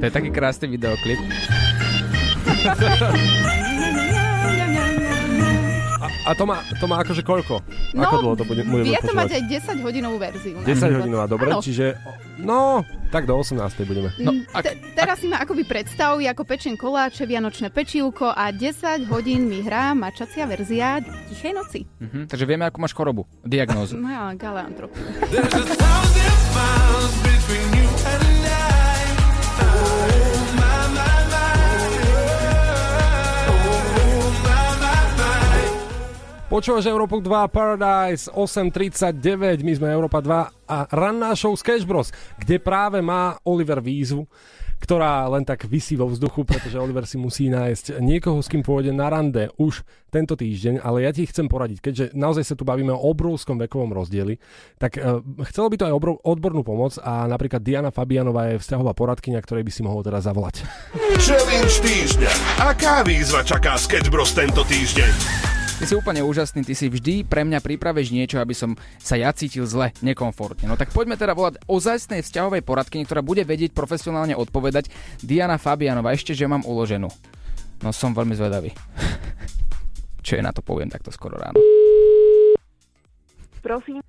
To 0.00 0.08
je 0.08 0.12
taký 0.12 0.30
krásny 0.32 0.66
videoklip. 0.70 1.18
A, 6.26 6.36
to, 6.36 6.44
má, 6.44 6.60
to 6.76 6.84
má 6.84 7.00
akože 7.00 7.24
koľko? 7.24 7.64
No, 7.96 8.04
Ako 8.04 8.16
dlho 8.20 8.34
to 8.36 8.44
bude, 8.44 8.62
budeme 8.68 8.92
Vie 8.92 9.00
to 9.00 9.16
mať 9.16 9.40
aj 9.40 9.42
10 9.80 9.80
hodinovú 9.80 10.16
verziu. 10.20 10.60
10 10.60 11.00
hodinová, 11.00 11.24
dobre, 11.24 11.48
Áno. 11.48 11.64
čiže 11.64 11.96
no, 12.36 12.84
tak 13.08 13.24
do 13.24 13.34
18. 13.34 13.56
budeme. 13.88 14.12
No, 14.20 14.30
Te- 14.60 14.76
teraz 14.92 15.18
si 15.18 15.26
ma 15.26 15.40
akoby 15.40 15.64
predstav, 15.64 16.20
ako 16.20 16.42
pečen 16.44 16.76
koláče, 16.76 17.24
vianočné 17.24 17.72
pečívko 17.72 18.30
a 18.30 18.52
10 18.52 19.08
hodín 19.08 19.48
mi 19.48 19.64
hrá 19.64 19.96
mačacia 19.96 20.44
verzia 20.44 21.00
Tichej 21.32 21.56
noci. 21.56 21.80
Mhm, 21.98 22.28
takže 22.28 22.44
vieme, 22.44 22.68
akú 22.68 22.78
máš 22.84 22.92
chorobu. 22.92 23.24
Diagnózu. 23.42 23.96
No 23.96 24.12
ja, 24.12 24.30
galeantropiu. 24.36 25.00
Počúvaš 36.50 36.90
Európu 36.90 37.22
2 37.22 37.46
Paradise 37.46 38.26
8.39, 38.26 39.62
my 39.62 39.72
sme 39.78 39.86
Európa 39.86 40.18
2 40.18 40.66
a 40.66 40.82
ranná 40.90 41.30
show 41.38 41.54
Sketch 41.54 41.86
Bros, 41.86 42.10
kde 42.42 42.58
práve 42.58 42.98
má 42.98 43.38
Oliver 43.46 43.78
výzvu, 43.78 44.26
ktorá 44.82 45.30
len 45.30 45.46
tak 45.46 45.70
vysí 45.70 45.94
vo 45.94 46.10
vzduchu, 46.10 46.42
pretože 46.42 46.74
Oliver 46.82 47.06
si 47.06 47.22
musí 47.22 47.46
nájsť 47.54 48.02
niekoho, 48.02 48.42
s 48.42 48.50
kým 48.50 48.66
pôjde 48.66 48.90
na 48.90 49.06
rande 49.06 49.46
už 49.62 49.86
tento 50.10 50.34
týždeň, 50.34 50.82
ale 50.82 51.06
ja 51.06 51.14
ti 51.14 51.22
chcem 51.22 51.46
poradiť, 51.46 51.78
keďže 51.78 52.04
naozaj 52.18 52.42
sa 52.42 52.58
tu 52.58 52.66
bavíme 52.66 52.90
o 52.90 52.98
obrovskom 52.98 53.54
vekovom 53.54 53.94
rozdieli, 53.94 54.42
tak 54.74 54.98
uh, 54.98 55.22
chcelo 55.54 55.70
by 55.70 55.76
to 55.78 55.86
aj 55.86 55.94
obrov, 55.94 56.18
odbornú 56.26 56.66
pomoc 56.66 56.98
a 56.98 57.30
napríklad 57.30 57.62
Diana 57.62 57.94
Fabianová 57.94 58.50
je 58.50 58.58
vzťahová 58.58 58.90
poradkyňa, 58.98 59.38
ktorej 59.38 59.62
by 59.62 59.70
si 59.70 59.86
mohol 59.86 60.02
teda 60.02 60.18
zavolať. 60.18 60.66
Challenge 61.14 61.78
týždňa. 61.78 62.58
Aká 62.58 63.06
výzva 63.06 63.46
čaká 63.46 63.78
Sketch 63.78 64.10
tento 64.34 64.66
týždeň? 64.66 65.49
Ty 65.80 65.88
si 65.88 65.96
úplne 65.96 66.20
úžasný, 66.20 66.60
ty 66.60 66.76
si 66.76 66.92
vždy 66.92 67.24
pre 67.24 67.40
mňa 67.40 67.64
pripravíš 67.64 68.12
niečo, 68.12 68.36
aby 68.36 68.52
som 68.52 68.76
sa 69.00 69.16
ja 69.16 69.32
cítil 69.32 69.64
zle, 69.64 69.96
nekomfortne. 70.04 70.68
No 70.68 70.76
tak 70.76 70.92
poďme 70.92 71.16
teda 71.16 71.32
volať 71.32 71.56
ozajstnej 71.64 72.20
vzťahovej 72.20 72.60
poradkyni, 72.68 73.08
ktorá 73.08 73.24
bude 73.24 73.48
vedieť 73.48 73.72
profesionálne 73.72 74.36
odpovedať. 74.36 74.92
Diana 75.24 75.56
Fabianova, 75.56 76.12
ešte 76.12 76.36
že 76.36 76.44
mám 76.44 76.68
uloženú. 76.68 77.08
No 77.80 77.96
som 77.96 78.12
veľmi 78.12 78.36
zvedavý. 78.36 78.76
Čo 80.28 80.36
je 80.36 80.44
na 80.44 80.52
to 80.52 80.60
poviem 80.60 80.92
takto 80.92 81.08
skoro 81.08 81.40
ráno. 81.40 81.56
Prosím. 83.64 84.04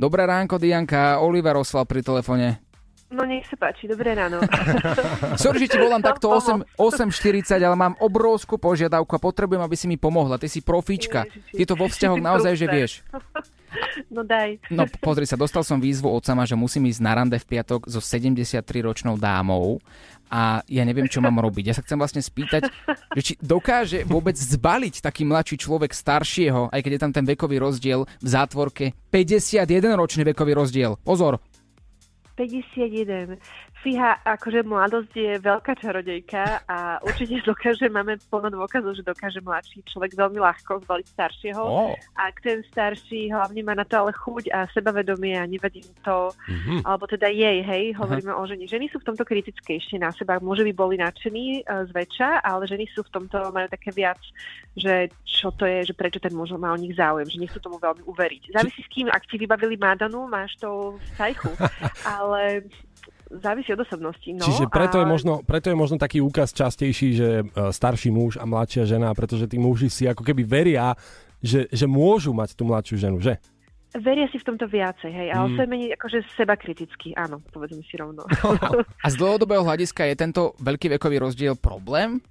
Dobré 0.00 0.24
ránko, 0.24 0.56
Dianka. 0.56 1.20
Oliver 1.20 1.60
oslal 1.60 1.84
pri 1.84 2.00
telefóne. 2.00 2.64
No 3.10 3.26
nech 3.26 3.42
sa 3.50 3.58
páči, 3.58 3.90
dobré 3.90 4.14
ráno. 4.14 4.38
Sorry, 5.42 5.66
že 5.66 5.74
ti 5.74 5.78
volám 5.82 5.98
takto 5.98 6.30
8, 6.30 6.78
8.40, 6.78 7.58
ale 7.58 7.74
mám 7.74 7.98
obrovskú 7.98 8.54
požiadavku 8.54 9.10
a 9.10 9.20
potrebujem, 9.20 9.58
aby 9.66 9.74
si 9.74 9.90
mi 9.90 9.98
pomohla. 9.98 10.38
Ty 10.38 10.46
si 10.46 10.62
profíčka. 10.62 11.26
Ty 11.26 11.62
to 11.66 11.74
vo 11.74 11.90
vzťahoch 11.90 12.22
naozaj, 12.22 12.54
že 12.54 12.66
vieš. 12.70 12.92
No 14.10 14.26
daj. 14.26 14.58
No 14.66 14.82
pozri 14.98 15.30
sa, 15.30 15.38
dostal 15.38 15.62
som 15.62 15.78
výzvu 15.78 16.10
od 16.10 16.26
sama, 16.26 16.42
že 16.42 16.58
musím 16.58 16.90
ísť 16.90 17.00
na 17.06 17.14
rande 17.14 17.38
v 17.38 17.46
piatok 17.46 17.86
so 17.86 18.02
73-ročnou 18.02 19.14
dámou 19.14 19.78
a 20.26 20.62
ja 20.66 20.82
neviem, 20.82 21.06
čo 21.06 21.22
mám 21.22 21.38
robiť. 21.38 21.70
Ja 21.70 21.74
sa 21.78 21.82
chcem 21.86 21.94
vlastne 21.94 22.18
spýtať, 22.18 22.66
že 23.14 23.22
či 23.22 23.32
dokáže 23.38 24.02
vôbec 24.02 24.34
zbaliť 24.34 25.02
taký 25.02 25.22
mladší 25.22 25.62
človek 25.62 25.94
staršieho, 25.94 26.74
aj 26.74 26.80
keď 26.82 26.92
je 26.98 27.02
tam 27.02 27.12
ten 27.14 27.26
vekový 27.26 27.62
rozdiel 27.62 28.10
v 28.18 28.28
zátvorke, 28.28 28.90
51-ročný 29.14 30.26
vekový 30.34 30.52
rozdiel. 30.58 30.98
Pozor, 31.06 31.38
51. 32.40 33.38
Fíha, 33.80 34.20
akože 34.28 34.60
mladosť 34.60 35.12
je 35.16 35.32
veľká 35.40 35.72
čarodejka 35.80 36.68
a 36.68 37.00
určite 37.00 37.40
dokáže, 37.48 37.88
máme 37.88 38.20
plno 38.28 38.52
dôkazov, 38.52 38.92
že 38.92 39.00
dokáže 39.00 39.40
mladší 39.40 39.80
človek 39.88 40.12
veľmi 40.12 40.36
ľahko 40.36 40.84
zbaliť 40.84 41.06
staršieho. 41.16 41.62
Ó. 41.64 41.96
Ak 42.12 42.44
ten 42.44 42.60
starší 42.68 43.32
hlavne 43.32 43.64
má 43.64 43.72
na 43.72 43.88
to 43.88 44.04
ale 44.04 44.12
chuť 44.12 44.52
a 44.52 44.68
sebavedomie 44.76 45.40
a 45.40 45.48
nevadí 45.48 45.80
to, 46.04 46.32
Mhm. 46.50 46.84
alebo 46.84 47.06
teda 47.06 47.32
jej, 47.32 47.62
hej, 47.62 47.96
hovoríme 47.96 48.34
o 48.34 48.42
ženi. 48.44 48.68
Ženy 48.68 48.92
sú 48.92 49.00
v 49.00 49.08
tomto 49.08 49.24
kritické 49.24 49.80
ešte 49.80 49.96
na 49.96 50.12
seba. 50.12 50.42
Môže 50.42 50.66
by 50.66 50.72
boli 50.76 51.00
nadšení 51.00 51.64
uh, 51.64 51.88
zväčša, 51.88 52.44
ale 52.44 52.68
ženy 52.68 52.84
sú 52.92 53.00
v 53.06 53.12
tomto, 53.16 53.48
majú 53.54 53.68
také 53.70 53.94
viac, 53.94 54.20
že 54.76 55.08
čo 55.24 55.48
to 55.56 55.64
je, 55.64 55.88
že 55.88 55.94
prečo 55.96 56.20
ten 56.20 56.34
muž 56.36 56.52
má 56.58 56.74
o 56.74 56.78
nich 56.80 56.92
záujem, 56.92 57.28
že 57.30 57.40
nechcú 57.40 57.58
tomu 57.62 57.80
veľmi 57.80 58.04
uveriť. 58.04 58.42
Závisí 58.52 58.80
s 58.84 58.90
kým, 58.92 59.08
ak 59.08 59.24
ti 59.24 59.40
vybavili 59.40 59.80
Madanu, 59.80 60.28
máš 60.28 60.58
to 60.60 61.00
v 61.00 61.08
cajchu, 61.16 61.52
ale 62.18 62.66
závisí 63.30 63.70
od 63.70 63.86
osobnosti. 63.86 64.28
No, 64.34 64.42
Čiže 64.42 64.66
preto, 64.66 64.98
a... 64.98 65.00
je 65.02 65.06
možno, 65.06 65.32
preto 65.46 65.70
je 65.70 65.78
možno 65.78 65.96
taký 65.96 66.18
úkaz 66.18 66.50
častejší, 66.50 67.08
že 67.14 67.28
e, 67.40 67.44
starší 67.70 68.10
muž 68.10 68.42
a 68.42 68.44
mladšia 68.44 68.84
žena, 68.90 69.14
pretože 69.14 69.46
tí 69.46 69.56
muži 69.56 69.86
si 69.86 70.10
ako 70.10 70.26
keby 70.26 70.42
veria, 70.42 70.98
že, 71.38 71.70
že 71.70 71.86
môžu 71.86 72.34
mať 72.34 72.58
tú 72.58 72.66
mladšiu 72.66 72.96
ženu, 72.98 73.18
že? 73.22 73.38
Veria 73.90 74.30
si 74.30 74.38
v 74.38 74.46
tomto 74.46 74.70
viacej, 74.70 75.10
hej, 75.10 75.28
ale 75.34 75.46
Mm. 75.50 75.56
to 75.58 75.60
je 75.62 75.68
menej 75.70 75.90
akože 75.98 76.18
seba 76.38 76.54
kritický, 76.54 77.10
áno, 77.18 77.42
povedzme 77.50 77.82
si 77.82 77.98
rovno. 77.98 78.22
a 79.04 79.06
z 79.10 79.16
dlhodobého 79.18 79.66
hľadiska 79.66 80.06
je 80.10 80.14
tento 80.14 80.54
veľký 80.62 80.94
vekový 80.98 81.18
rozdiel 81.18 81.54
problém? 81.58 82.22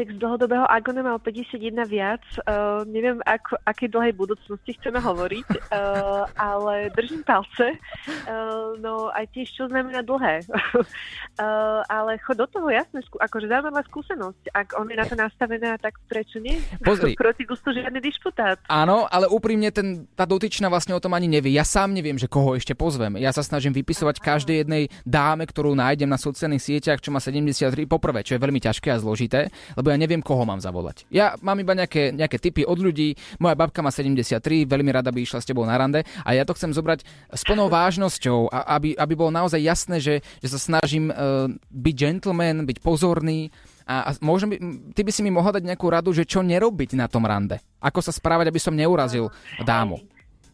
Tak 0.00 0.16
z 0.16 0.18
dlhodobého, 0.18 0.64
on 0.64 0.96
mal 1.04 1.20
51 1.20 1.84
viac, 1.84 2.24
uh, 2.48 2.88
neviem, 2.88 3.20
ako, 3.28 3.60
akej 3.68 3.92
dlhej 3.92 4.16
budúcnosti 4.16 4.72
chceme 4.80 4.96
hovoriť, 4.96 5.48
uh, 5.68 6.24
ale 6.56 6.88
držím 6.96 7.20
palce. 7.20 7.76
Uh, 8.24 8.80
no 8.80 9.12
aj 9.12 9.28
tiež, 9.36 9.52
čo 9.52 9.68
znamená 9.68 10.00
dlhé. 10.00 10.40
uh, 10.48 11.84
ale 12.00 12.16
chod 12.24 12.40
do 12.40 12.48
toho, 12.48 12.72
jasné, 12.72 13.04
skú, 13.04 13.20
akože 13.20 13.52
zaujímavá 13.52 13.84
skúsenosť. 13.92 14.56
Ak 14.56 14.72
on 14.80 14.88
je 14.88 14.96
na 14.96 15.04
to 15.04 15.20
nastavená, 15.20 15.76
tak 15.76 16.00
prečo 16.08 16.40
nie? 16.40 16.56
Pozri. 16.80 17.12
Proti 17.20 17.44
gustu 17.44 17.76
žiadny 17.76 18.00
dišputát. 18.00 18.56
Áno, 18.72 19.04
ale 19.04 19.28
úprimne 19.28 19.68
ten, 19.68 20.08
tá 20.16 20.24
dotyčná 20.24 20.72
vlastne 20.72 20.96
o 20.96 21.02
tom 21.04 21.12
ani 21.12 21.28
nevie. 21.28 21.52
Ja 21.52 21.68
sám 21.68 21.92
neviem, 21.92 22.16
že 22.16 22.24
koho 22.24 22.56
ešte 22.56 22.72
pozvem. 22.72 23.20
Ja 23.20 23.36
sa 23.36 23.44
snažím 23.44 23.76
vypisovať 23.76 24.16
každej 24.24 24.64
jednej 24.64 24.88
dáme, 25.04 25.44
ktorú 25.44 25.76
nájdem 25.76 26.08
na 26.08 26.16
sociálnych 26.16 26.64
sieťach, 26.64 27.04
čo 27.04 27.12
má 27.12 27.20
73, 27.20 27.76
poprvé, 27.84 28.24
čo 28.24 28.40
je 28.40 28.40
veľmi 28.40 28.64
ťažké 28.64 28.96
a 28.96 28.96
zložité, 28.96 29.52
lebo 29.76 29.89
ja 29.92 30.00
neviem, 30.00 30.22
koho 30.22 30.42
mám 30.46 30.62
zavolať. 30.62 31.04
Ja 31.10 31.34
mám 31.42 31.58
iba 31.58 31.74
nejaké, 31.74 32.14
nejaké 32.14 32.38
typy 32.38 32.62
od 32.66 32.78
ľudí, 32.78 33.18
moja 33.42 33.58
babka 33.58 33.82
má 33.82 33.90
73, 33.90 34.40
veľmi 34.66 34.90
rada 34.94 35.10
by 35.10 35.20
išla 35.22 35.42
s 35.42 35.48
tebou 35.48 35.66
na 35.66 35.74
rande 35.74 36.06
a 36.24 36.30
ja 36.34 36.46
to 36.46 36.54
chcem 36.54 36.70
zobrať 36.70 37.02
s 37.30 37.42
plnou 37.42 37.66
vážnosťou, 37.66 38.50
a 38.50 38.78
aby, 38.78 38.94
aby 38.94 39.12
bolo 39.18 39.34
naozaj 39.34 39.60
jasné, 39.60 39.96
že, 39.98 40.14
že 40.40 40.48
sa 40.54 40.58
snažím 40.58 41.10
uh, 41.10 41.50
byť 41.70 41.94
gentleman, 41.94 42.64
byť 42.64 42.78
pozorný 42.80 43.50
A, 43.90 44.06
a 44.06 44.10
možno 44.22 44.54
by, 44.54 44.56
m, 44.62 44.94
ty 44.94 45.02
by 45.02 45.10
si 45.10 45.26
mi 45.26 45.34
mohla 45.34 45.58
dať 45.58 45.66
nejakú 45.66 45.86
radu, 45.90 46.14
že 46.14 46.22
čo 46.22 46.46
nerobiť 46.46 46.94
na 46.94 47.10
tom 47.10 47.26
rande. 47.26 47.58
Ako 47.82 47.98
sa 47.98 48.14
správať, 48.14 48.46
aby 48.46 48.60
som 48.62 48.70
neurazil 48.70 49.34
dámu. 49.66 49.98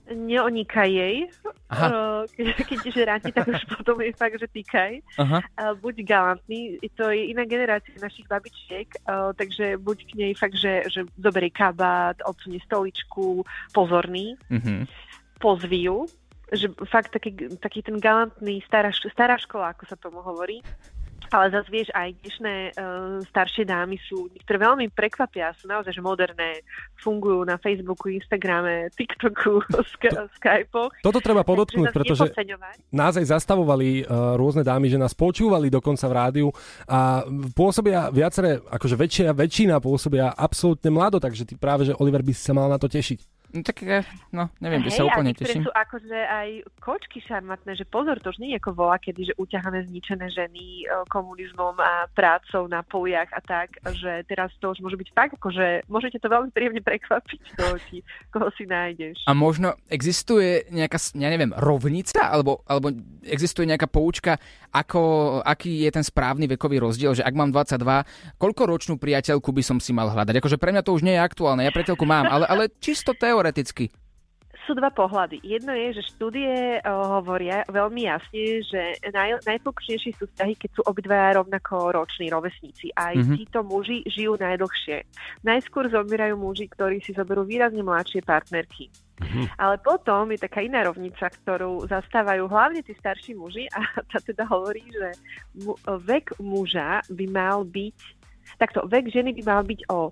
Neonikaj 0.06 0.90
jej, 0.92 1.16
Aha. 1.66 1.86
Uh, 1.90 2.22
keď, 2.30 2.46
keď 2.62 2.78
že 2.94 3.02
ráti, 3.02 3.30
tak 3.34 3.50
už 3.50 3.58
potom 3.66 3.98
je 3.98 4.14
fakt, 4.14 4.38
že 4.38 4.46
týkaj. 4.46 5.02
Aha. 5.18 5.42
Uh, 5.58 5.74
buď 5.74 6.06
galantný, 6.06 6.78
to 6.94 7.10
je 7.10 7.34
iná 7.34 7.42
generácia 7.42 7.90
našich 7.98 8.30
babičiek, 8.30 8.86
uh, 9.02 9.34
takže 9.34 9.74
buď 9.82 9.98
k 10.06 10.12
nej 10.14 10.32
fakt, 10.38 10.54
že, 10.54 10.86
že 10.86 11.10
zoberie 11.18 11.50
kabát, 11.50 12.14
odsunie 12.22 12.62
stoličku, 12.62 13.42
pozorný, 13.74 14.38
Mhm. 14.46 14.86
pozví 15.42 15.90
ju, 15.90 16.06
že 16.54 16.70
fakt 16.86 17.10
taký, 17.10 17.34
taký 17.58 17.82
ten 17.82 17.98
galantný 17.98 18.62
stará, 18.62 18.94
stará 18.94 19.34
škola, 19.34 19.74
ako 19.74 19.90
sa 19.90 19.98
tomu 19.98 20.22
hovorí. 20.22 20.62
Ale 21.30 21.50
zase 21.50 21.68
vieš, 21.68 21.88
aj 21.92 22.14
dnešné 22.22 22.54
uh, 22.74 23.18
staršie 23.30 23.64
dámy 23.66 23.98
sú, 24.06 24.30
niektoré 24.30 24.58
veľmi 24.62 24.86
prekvapia, 24.94 25.52
sú 25.58 25.66
naozaj 25.66 25.92
že 25.94 26.02
moderné, 26.02 26.62
fungujú 27.00 27.46
na 27.46 27.56
Facebooku, 27.58 28.10
Instagrame, 28.10 28.90
TikToku, 28.94 29.62
Sk- 29.94 30.28
Skypoch. 30.38 30.92
Toto 31.02 31.18
treba 31.22 31.42
podotknúť, 31.42 31.94
pretože 31.94 32.30
nás 32.90 33.14
aj 33.16 33.26
zastavovali 33.26 34.04
uh, 34.04 34.34
rôzne 34.38 34.66
dámy, 34.66 34.90
že 34.90 34.98
nás 35.00 35.14
počúvali 35.14 35.70
dokonca 35.70 36.06
v 36.06 36.14
rádiu 36.14 36.48
a 36.86 37.24
pôsobia 37.54 38.08
viaceré, 38.10 38.58
akože 38.58 38.96
väčšia, 38.98 39.28
väčšina 39.34 39.78
pôsobia 39.78 40.32
absolútne 40.34 40.90
mlado, 40.90 41.22
takže 41.22 41.46
ty 41.46 41.54
práve, 41.54 41.88
že 41.88 41.96
Oliver 41.98 42.22
by 42.22 42.32
si 42.32 42.42
sa 42.42 42.52
mal 42.56 42.66
na 42.66 42.78
to 42.80 42.90
tešiť. 42.90 43.35
No 43.54 43.62
tak, 43.62 43.82
eh, 43.86 44.02
no, 44.34 44.50
neviem, 44.58 44.82
že 44.86 44.98
sa 44.98 45.06
a 45.06 45.12
úplne 45.12 45.30
niektoré 45.30 45.54
teším. 45.54 45.64
sú 45.66 45.72
akože 45.72 46.18
aj 46.18 46.48
kočky 46.82 47.18
šarmatné, 47.22 47.78
že 47.78 47.84
pozor, 47.86 48.18
to 48.18 48.34
už 48.34 48.42
nie 48.42 48.54
je 48.54 48.60
ako 48.62 48.70
volá, 48.74 48.96
kedy, 48.98 49.32
že 49.32 49.38
uťahané 49.38 49.86
zničené 49.86 50.26
ženy 50.34 50.82
e, 50.82 50.84
komunizmom 51.08 51.78
a 51.78 52.10
prácou 52.10 52.66
na 52.66 52.82
poliach 52.82 53.30
a 53.30 53.40
tak, 53.42 53.78
že 53.96 54.26
teraz 54.26 54.50
to 54.58 54.74
už 54.74 54.82
môže 54.82 54.98
byť 54.98 55.08
fakt, 55.14 55.34
akože 55.38 55.86
môžete 55.86 56.18
to 56.18 56.26
veľmi 56.26 56.50
príjemne 56.50 56.82
prekvapiť, 56.82 57.42
koho, 57.54 57.76
ti, 57.86 58.02
koho 58.34 58.48
si 58.54 58.64
nájdeš. 58.66 59.22
A 59.26 59.32
možno 59.32 59.78
existuje 59.88 60.66
nejaká, 60.74 60.98
ja 61.14 61.28
neviem, 61.30 61.54
rovnica? 61.54 62.26
Alebo, 62.26 62.66
alebo 62.66 62.90
existuje 63.22 63.66
nejaká 63.66 63.86
poučka, 63.86 64.38
ako, 64.74 65.40
aký 65.40 65.86
je 65.86 65.90
ten 65.94 66.04
správny 66.04 66.50
vekový 66.58 66.82
rozdiel? 66.82 67.16
Že 67.16 67.24
ak 67.24 67.34
mám 67.34 67.50
22, 67.54 68.36
koľko 68.36 68.62
ročnú 68.68 68.94
priateľku 69.00 69.50
by 69.54 69.62
som 69.64 69.78
si 69.80 69.94
mal 69.94 70.10
hľadať? 70.12 70.38
Akože 70.38 70.60
pre 70.60 70.74
mňa 70.74 70.82
to 70.84 70.94
už 70.94 71.06
nie 71.06 71.16
je 71.16 71.22
aktuálne, 71.22 71.64
ja 71.64 71.72
priateľku 71.72 72.04
mám, 72.04 72.28
ale, 72.28 72.44
ale 72.46 72.62
čisto 72.78 73.16
teoreticky. 73.36 73.92
Sú 74.64 74.74
dva 74.74 74.90
pohľady. 74.90 75.38
Jedno 75.46 75.70
je, 75.78 76.00
že 76.00 76.10
štúdie 76.10 76.82
uh, 76.82 76.90
hovoria 77.20 77.62
veľmi 77.70 78.08
jasne, 78.08 78.66
že 78.66 78.98
naj, 79.14 79.46
najfunkčnejšie 79.46 80.18
sú 80.18 80.26
vzťahy, 80.26 80.58
keď 80.58 80.70
sú 80.74 80.82
obidvaja 80.90 81.38
rovnako 81.38 81.94
roční 81.94 82.34
rovesníci. 82.34 82.90
Aj 82.96 83.14
Mhm. 83.14 83.20
mm-hmm. 83.22 83.38
títo 83.38 83.62
muži 83.62 84.02
žijú 84.10 84.34
najdlhšie. 84.34 85.06
Najskôr 85.46 85.86
zomierajú 85.86 86.34
muži, 86.34 86.66
ktorí 86.66 86.98
si 86.98 87.14
zoberú 87.14 87.46
výrazne 87.46 87.84
mladšie 87.84 88.26
partnerky. 88.26 88.90
Ale 89.56 89.78
potom 89.80 90.34
je 90.34 90.38
taká 90.42 90.60
iná 90.66 90.82
rovnica, 90.82 91.30
ktorú 91.30 91.86
zastávajú 91.86 92.50
hlavne 92.50 92.82
tí 92.82 92.92
starší 92.98 93.38
muži 93.38 93.70
a 93.70 93.86
tá 94.10 94.18
teda 94.18 94.50
hovorí, 94.50 94.82
že 94.90 95.14
mu, 95.62 95.78
vek 95.86 96.42
muža 96.42 97.06
by 97.06 97.26
mal 97.30 97.62
byť, 97.62 97.98
takto, 98.58 98.82
vek 98.90 99.14
ženy 99.14 99.30
by 99.38 99.42
mal 99.46 99.62
byť 99.62 99.80
o 99.94 100.10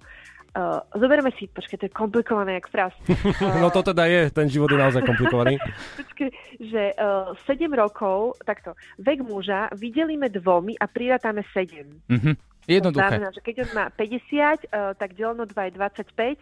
Uh, 0.54 0.78
zoberme 0.94 1.34
si, 1.34 1.50
počkaj, 1.50 1.76
to 1.82 1.84
je 1.90 1.92
komplikované 1.92 2.62
jak 2.62 2.70
fraz. 2.70 2.94
No 3.62 3.74
to 3.74 3.82
teda 3.82 4.06
je, 4.06 4.30
ten 4.30 4.46
život 4.46 4.70
je 4.70 4.78
naozaj 4.78 5.02
komplikovaný. 5.02 5.58
Počkaj, 6.00 6.30
že 6.62 6.82
uh, 6.94 7.34
7 7.42 7.66
rokov, 7.74 8.38
takto, 8.46 8.78
vek 9.02 9.26
muža 9.26 9.66
vydelíme 9.74 10.30
dvomi 10.30 10.78
a 10.78 10.86
prirátame 10.86 11.42
7. 11.50 11.90
Mhm. 12.06 12.32
To 12.64 12.70
Jednoduché. 12.70 13.02
znamená, 13.02 13.28
že 13.34 13.40
keď 13.44 13.54
on 13.66 13.70
má 13.76 13.86
50, 13.92 14.70
uh, 14.72 14.94
tak 14.94 15.18
deleno 15.18 15.44
2 15.44 15.52
je 15.52 15.72
25, 15.76 16.38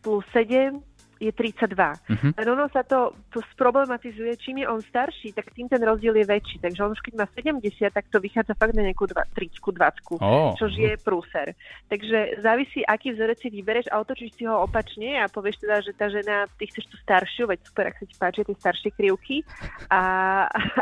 plus 0.00 0.24
7 0.30 0.78
je 1.20 1.32
32. 1.32 1.96
Mhm. 2.08 2.28
Len 2.36 2.48
ono 2.48 2.68
sa 2.68 2.82
to, 2.82 3.16
to 3.32 3.40
sproblematizuje, 3.56 4.36
čím 4.36 4.62
je 4.62 4.66
on 4.68 4.80
starší, 4.82 5.32
tak 5.32 5.52
tým 5.52 5.68
ten 5.68 5.80
rozdiel 5.80 6.16
je 6.16 6.26
väčší. 6.28 6.60
Takže 6.60 6.80
on 6.84 6.92
už 6.92 7.00
keď 7.00 7.14
má 7.20 7.26
70, 7.32 7.92
tak 7.92 8.04
to 8.12 8.20
vychádza 8.20 8.54
fakt 8.54 8.76
na 8.76 8.84
nejakú 8.84 9.08
20, 9.08 9.32
20, 9.32 10.20
Ó. 10.20 10.54
čož 10.56 10.72
je 10.76 10.92
prúser. 11.00 11.56
Takže 11.88 12.40
závisí, 12.44 12.84
aký 12.84 13.12
vzorec 13.16 13.38
si 13.40 13.48
vybereš 13.48 13.88
a 13.88 14.00
otočíš 14.00 14.36
si 14.36 14.44
ho 14.44 14.60
opačne 14.60 15.20
a 15.20 15.28
povieš 15.28 15.56
teda, 15.62 15.76
že 15.80 15.92
tá 15.96 16.06
žena, 16.12 16.44
ty 16.60 16.68
chceš 16.68 16.88
tú 16.92 16.96
staršiu, 17.00 17.48
veď 17.48 17.58
super, 17.64 17.84
ak 17.88 17.98
sa 18.00 18.04
ti 18.04 18.14
páčia 18.16 18.42
tie 18.44 18.56
staršie 18.56 18.90
krivky 18.92 19.46
a, 19.88 20.02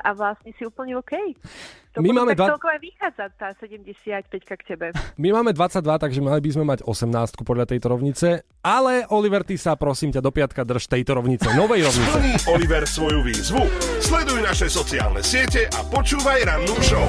a 0.07 0.09
vlastne 0.17 0.51
si 0.57 0.63
úplne 0.67 0.99
OK. 0.99 1.15
To 1.95 2.03
My 2.03 2.11
máme 2.11 2.35
tak 2.35 2.43
dva- 2.43 2.51
celkovo 2.59 2.75
aj 2.75 2.83
vychádza 2.83 3.25
tá 3.39 3.49
75 3.55 4.59
k 4.59 4.63
tebe. 4.67 4.87
My 5.15 5.31
máme 5.31 5.55
22, 5.55 5.79
takže 6.03 6.19
mali 6.19 6.43
by 6.43 6.51
sme 6.51 6.65
mať 6.67 6.83
18 6.83 7.47
podľa 7.47 7.71
tejto 7.71 7.87
rovnice, 7.87 8.29
ale 8.67 9.07
Oliver, 9.15 9.47
ty 9.47 9.55
sa 9.55 9.79
prosím 9.79 10.11
ťa 10.11 10.19
do 10.19 10.35
piatka 10.35 10.67
drž 10.67 10.91
tejto 10.91 11.15
rovnice, 11.15 11.47
novej 11.55 11.87
rovnice. 11.87 12.11
Splní 12.11 12.35
Oliver 12.51 12.83
svoju 12.83 13.23
výzvu? 13.23 13.63
Sleduj 14.03 14.43
naše 14.43 14.67
sociálne 14.67 15.23
siete 15.23 15.71
a 15.71 15.87
počúvaj 15.87 16.43
rannú 16.43 16.75
show. 16.83 17.07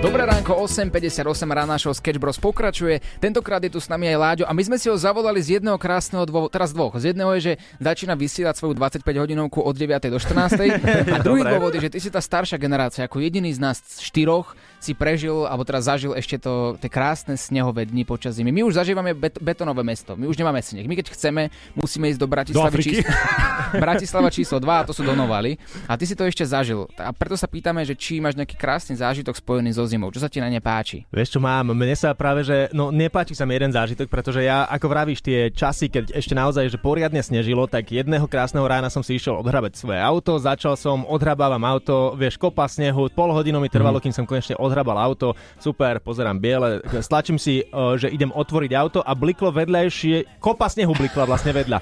Dobré 0.00 0.24
ránko, 0.24 0.56
8.58 0.64 1.20
rána 1.44 1.76
show 1.76 1.92
Sketch 1.92 2.16
Bros 2.16 2.40
pokračuje. 2.40 3.04
Tentokrát 3.20 3.60
je 3.60 3.68
tu 3.68 3.84
s 3.84 3.92
nami 3.92 4.08
aj 4.08 4.16
Láďo 4.16 4.44
a 4.48 4.56
my 4.56 4.62
sme 4.64 4.80
si 4.80 4.88
ho 4.88 4.96
zavolali 4.96 5.36
z 5.44 5.60
jedného 5.60 5.76
krásneho 5.76 6.24
dôvodu, 6.24 6.56
teraz 6.56 6.72
dvoch. 6.72 6.96
Z 6.96 7.12
jedného 7.12 7.28
je, 7.36 7.40
že 7.44 7.52
začína 7.76 8.16
vysielať 8.16 8.56
svoju 8.56 8.80
25 8.80 9.04
hodinovku 9.04 9.60
od 9.60 9.76
9. 9.76 10.00
do 10.08 10.16
14. 10.16 10.56
A 11.14 11.20
druhý 11.20 11.44
Dobre. 11.44 11.52
dôvod 11.52 11.76
je, 11.76 11.84
že 11.84 11.92
ty 11.92 11.98
si 12.00 12.08
tá 12.08 12.24
staršia 12.24 12.56
generácia, 12.56 13.04
ako 13.04 13.20
jediný 13.20 13.52
z 13.52 13.60
nás 13.60 13.76
štyroch 14.00 14.56
si 14.80 14.96
prežil, 14.96 15.44
alebo 15.44 15.60
teraz 15.68 15.84
zažil 15.84 16.16
ešte 16.16 16.40
to, 16.40 16.80
tie 16.80 16.88
krásne 16.88 17.36
snehové 17.36 17.84
dni 17.84 18.08
počas 18.08 18.40
zimy. 18.40 18.48
My 18.48 18.64
už 18.64 18.80
zažívame 18.80 19.12
bet- 19.12 19.36
betonové 19.36 19.84
mesto, 19.84 20.16
my 20.16 20.24
už 20.24 20.40
nemáme 20.40 20.64
sneh. 20.64 20.88
My 20.88 20.96
keď 20.96 21.12
chceme, 21.12 21.52
musíme 21.76 22.08
ísť 22.08 22.16
do 22.16 22.24
Bratislavy 22.24 22.72
Afriky. 22.72 23.04
číslo, 23.04 23.12
Bratislava 23.84 24.28
číslo 24.32 24.56
2 24.56 24.64
a 24.64 24.86
to 24.88 24.96
sú 24.96 25.04
Donovali. 25.04 25.60
A 25.84 26.00
ty 26.00 26.08
si 26.08 26.16
to 26.16 26.24
ešte 26.24 26.48
zažil. 26.48 26.88
A 26.96 27.12
preto 27.12 27.36
sa 27.36 27.44
pýtame, 27.44 27.84
že 27.84 27.92
či 27.92 28.24
máš 28.24 28.40
nejaký 28.40 28.56
krásny 28.56 28.96
zážitok 28.96 29.36
spojený 29.36 29.76
so 29.76 29.84
zimou. 29.90 30.14
Čo 30.14 30.22
sa 30.22 30.30
ti 30.30 30.38
na 30.38 30.46
ne 30.46 30.62
páči? 30.62 31.02
Vieš 31.10 31.34
čo 31.34 31.40
mám, 31.42 31.74
mne 31.74 31.94
sa 31.98 32.14
práve, 32.14 32.46
že 32.46 32.70
no 32.70 32.94
nepáči 32.94 33.34
sa 33.34 33.42
mi 33.42 33.58
jeden 33.58 33.74
zážitok, 33.74 34.06
pretože 34.06 34.46
ja, 34.46 34.70
ako 34.70 34.86
vravíš, 34.86 35.20
tie 35.20 35.50
časy, 35.50 35.90
keď 35.90 36.14
ešte 36.14 36.38
naozaj, 36.38 36.70
že 36.70 36.78
poriadne 36.78 37.18
snežilo, 37.18 37.66
tak 37.66 37.90
jedného 37.90 38.30
krásneho 38.30 38.62
rána 38.62 38.86
som 38.86 39.02
si 39.02 39.18
išiel 39.18 39.34
odhrabať 39.42 39.74
svoje 39.74 39.98
auto, 39.98 40.38
začal 40.38 40.78
som, 40.78 41.02
odhrabávam 41.08 41.60
auto, 41.66 42.14
vieš, 42.14 42.38
kopa 42.38 42.70
snehu, 42.70 43.10
pol 43.10 43.34
hodinu 43.34 43.58
mi 43.58 43.66
trvalo, 43.66 43.98
kým 43.98 44.14
som 44.14 44.22
konečne 44.22 44.54
odhrabal 44.60 44.94
auto, 44.94 45.34
super, 45.58 45.98
pozerám 45.98 46.38
biele, 46.38 46.78
stlačím 47.02 47.40
si, 47.40 47.66
o, 47.74 47.98
že 47.98 48.06
idem 48.12 48.30
otvoriť 48.30 48.70
auto 48.78 49.00
a 49.02 49.12
bliklo 49.16 49.50
vedľajšie, 49.50 50.38
kopa 50.38 50.70
snehu 50.70 50.94
blikla 50.94 51.26
vlastne 51.26 51.50
vedľa. 51.50 51.78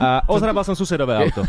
A 0.00 0.26
ozhrabal 0.26 0.66
som 0.66 0.74
susedové 0.74 1.14
auto. 1.20 1.44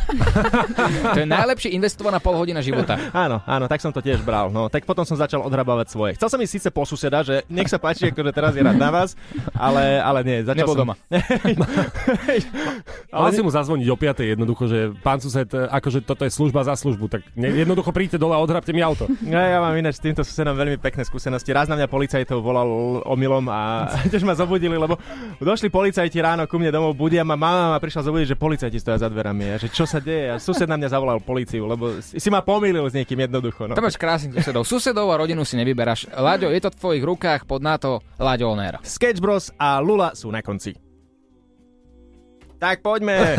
To 1.16 1.20
je 1.20 1.28
najlepšie 1.28 1.74
investovaná 1.74 2.20
pol 2.20 2.36
hodina 2.36 2.60
života. 2.62 3.00
Áno, 3.16 3.42
áno, 3.48 3.66
tak 3.66 3.80
som 3.82 3.90
to 3.96 4.04
tiež 4.04 4.22
bral. 4.22 4.52
No, 4.52 4.68
tak 4.68 4.84
potom 4.84 5.08
som 5.08 5.16
začal 5.16 5.42
odhrabávať 5.42 5.95
svoje. 5.96 6.20
Chcel 6.20 6.28
som 6.28 6.40
ísť 6.44 6.54
síce 6.60 6.70
po 6.76 6.84
suseda, 6.84 7.24
že 7.24 7.48
nech 7.48 7.72
sa 7.72 7.80
páči, 7.80 8.12
akože 8.12 8.36
teraz 8.36 8.52
je 8.60 8.68
rád 8.68 8.76
na 8.76 8.92
vás, 8.92 9.16
ale, 9.56 10.04
ale 10.04 10.20
nie, 10.28 10.38
začal 10.44 10.68
Nebol 10.68 10.76
som... 10.76 10.82
doma. 10.84 10.96
Ale 13.16 13.32
si 13.32 13.40
mu 13.40 13.48
zazvoniť 13.48 13.88
o 13.88 13.96
5. 13.96 14.36
jednoducho, 14.36 14.68
že 14.68 14.92
pán 15.00 15.24
sused, 15.24 15.48
e, 15.48 15.72
akože 15.72 16.04
toto 16.04 16.28
je 16.28 16.32
služba 16.36 16.68
za 16.68 16.76
službu, 16.76 17.08
tak 17.08 17.24
jednoducho 17.40 17.96
príďte 17.96 18.20
dole 18.20 18.36
a 18.36 18.44
odhrabte 18.44 18.76
mi 18.76 18.84
auto. 18.84 19.08
No, 19.24 19.40
ja 19.40 19.64
mám 19.64 19.72
ináč 19.80 19.98
s 19.98 20.04
týmto 20.04 20.28
susedom 20.28 20.52
veľmi 20.52 20.76
pekné 20.84 21.08
skúsenosti. 21.08 21.56
Raz 21.56 21.72
na 21.72 21.80
mňa 21.80 21.88
policajtov 21.88 22.44
volal 22.44 22.68
omylom 23.08 23.48
a 23.48 23.88
tiež 24.12 24.28
ma 24.28 24.36
zobudili, 24.36 24.76
lebo 24.76 25.00
došli 25.40 25.72
policajti 25.72 26.20
ráno 26.20 26.44
ku 26.44 26.60
mne 26.60 26.76
domov, 26.76 27.00
budia 27.00 27.24
ma, 27.24 27.40
mama 27.40 27.72
ma 27.72 27.80
prišla 27.80 28.12
zobudiť, 28.12 28.36
že 28.36 28.36
policajti 28.36 28.78
stoja 28.84 29.00
za 29.00 29.08
dverami. 29.08 29.54
A 29.54 29.56
že 29.56 29.72
čo 29.72 29.88
sa 29.88 30.04
deje? 30.04 30.34
A 30.34 30.36
sused 30.42 30.68
na 30.68 30.76
mňa 30.76 30.92
zavolal 30.92 31.24
policiu, 31.24 31.64
lebo 31.64 32.04
si 32.04 32.28
ma 32.28 32.44
pomýlil 32.44 32.84
s 32.84 32.98
niekým 32.98 33.30
jednoducho. 33.30 33.72
No. 33.72 33.78
To 33.78 33.86
máš 33.86 33.96
krásnych 33.96 34.36
susedov. 34.36 34.68
Susedov 34.68 35.08
a 35.08 35.16
rodinu 35.16 35.48
si 35.48 35.56
nevyberáš. 35.86 36.10
Láďo, 36.10 36.50
je 36.50 36.62
to 36.62 36.70
v 36.74 36.80
tvojich 36.82 37.04
rukách, 37.06 37.42
pod 37.46 37.62
NATO, 37.62 38.02
Láďo 38.18 38.50
Onér. 38.50 38.82
Sketch 38.82 39.22
Bros 39.22 39.54
a 39.62 39.78
Lula 39.80 40.18
sú 40.18 40.34
na 40.34 40.42
konci. 40.42 40.74
Tak 42.58 42.82
poďme. 42.82 43.38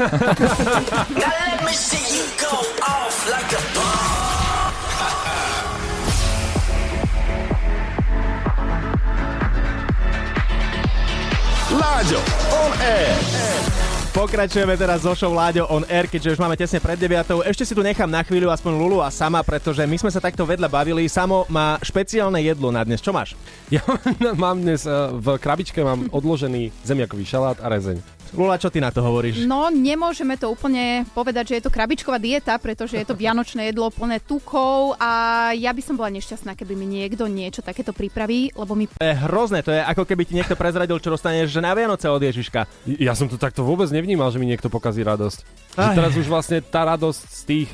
Láďo, 11.77 12.21
on 12.55 12.73
air. 12.79 13.86
Pokračujeme 14.17 14.81
teraz 14.81 15.05
so 15.05 15.13
show 15.13 15.29
Láďo 15.29 15.69
on 15.69 15.85
air, 15.93 16.09
keďže 16.09 16.33
už 16.33 16.41
máme 16.41 16.57
tesne 16.57 16.81
pred 16.81 16.97
9. 16.97 17.45
Ešte 17.53 17.69
si 17.69 17.77
tu 17.77 17.85
nechám 17.85 18.09
na 18.09 18.25
chvíľu 18.25 18.49
aspoň 18.49 18.73
Lulu 18.73 19.05
a 19.05 19.13
sama, 19.13 19.45
pretože 19.45 19.85
my 19.85 19.93
sme 20.01 20.09
sa 20.09 20.25
takto 20.25 20.49
vedľa 20.49 20.73
bavili. 20.73 21.05
Samo 21.05 21.45
má 21.53 21.77
špeciálne 21.85 22.41
jedlo 22.41 22.73
na 22.73 22.81
dnes. 22.81 23.05
Čo 23.05 23.13
máš? 23.13 23.37
Ja 23.69 23.85
mám 24.41 24.65
dnes 24.65 24.89
e, 24.89 25.13
v 25.21 25.37
krabičke 25.37 25.85
mám 25.85 26.09
odložený 26.09 26.73
zemiakový 26.81 27.29
šalát 27.29 27.61
a 27.61 27.69
rezeň. 27.69 28.16
Lula, 28.35 28.59
čo 28.59 28.73
ty 28.73 28.83
na 28.83 28.91
to 28.91 29.05
hovoríš? 29.05 29.47
No, 29.47 29.71
nemôžeme 29.71 30.35
to 30.35 30.51
úplne 30.51 31.07
povedať, 31.15 31.53
že 31.53 31.55
je 31.61 31.65
to 31.67 31.71
krabičková 31.71 32.19
dieta, 32.19 32.59
pretože 32.59 32.99
je 32.99 33.07
to 33.07 33.15
vianočné 33.15 33.71
jedlo 33.71 33.93
plné 33.93 34.19
tukov 34.19 34.99
a 34.99 35.11
ja 35.55 35.71
by 35.71 35.83
som 35.85 35.95
bola 35.95 36.11
nešťastná, 36.11 36.59
keby 36.59 36.75
mi 36.75 36.87
niekto 36.89 37.31
niečo 37.31 37.63
takéto 37.63 37.95
pripraví, 37.95 38.51
lebo 38.57 38.75
mi... 38.75 38.91
To 38.91 39.05
je 39.05 39.15
hrozné, 39.15 39.63
to 39.63 39.71
je 39.71 39.79
ako 39.79 40.03
keby 40.03 40.27
ti 40.27 40.35
niekto 40.35 40.59
prezradil, 40.59 40.99
čo 40.99 41.15
dostaneš 41.15 41.55
že 41.55 41.61
na 41.63 41.77
Vianoce 41.77 42.11
od 42.11 42.19
Ježiška. 42.19 42.67
Ja 42.99 43.15
som 43.15 43.31
to 43.31 43.39
takto 43.39 43.63
vôbec 43.63 43.87
nevnímal, 43.93 44.33
že 44.35 44.43
mi 44.43 44.51
niekto 44.51 44.67
pokazí 44.67 45.07
radosť. 45.07 45.39
Že 45.77 45.91
teraz 45.95 46.13
už 46.17 46.27
vlastne 46.27 46.59
tá 46.65 46.83
radosť 46.89 47.21
z 47.31 47.43
tých 47.47 47.71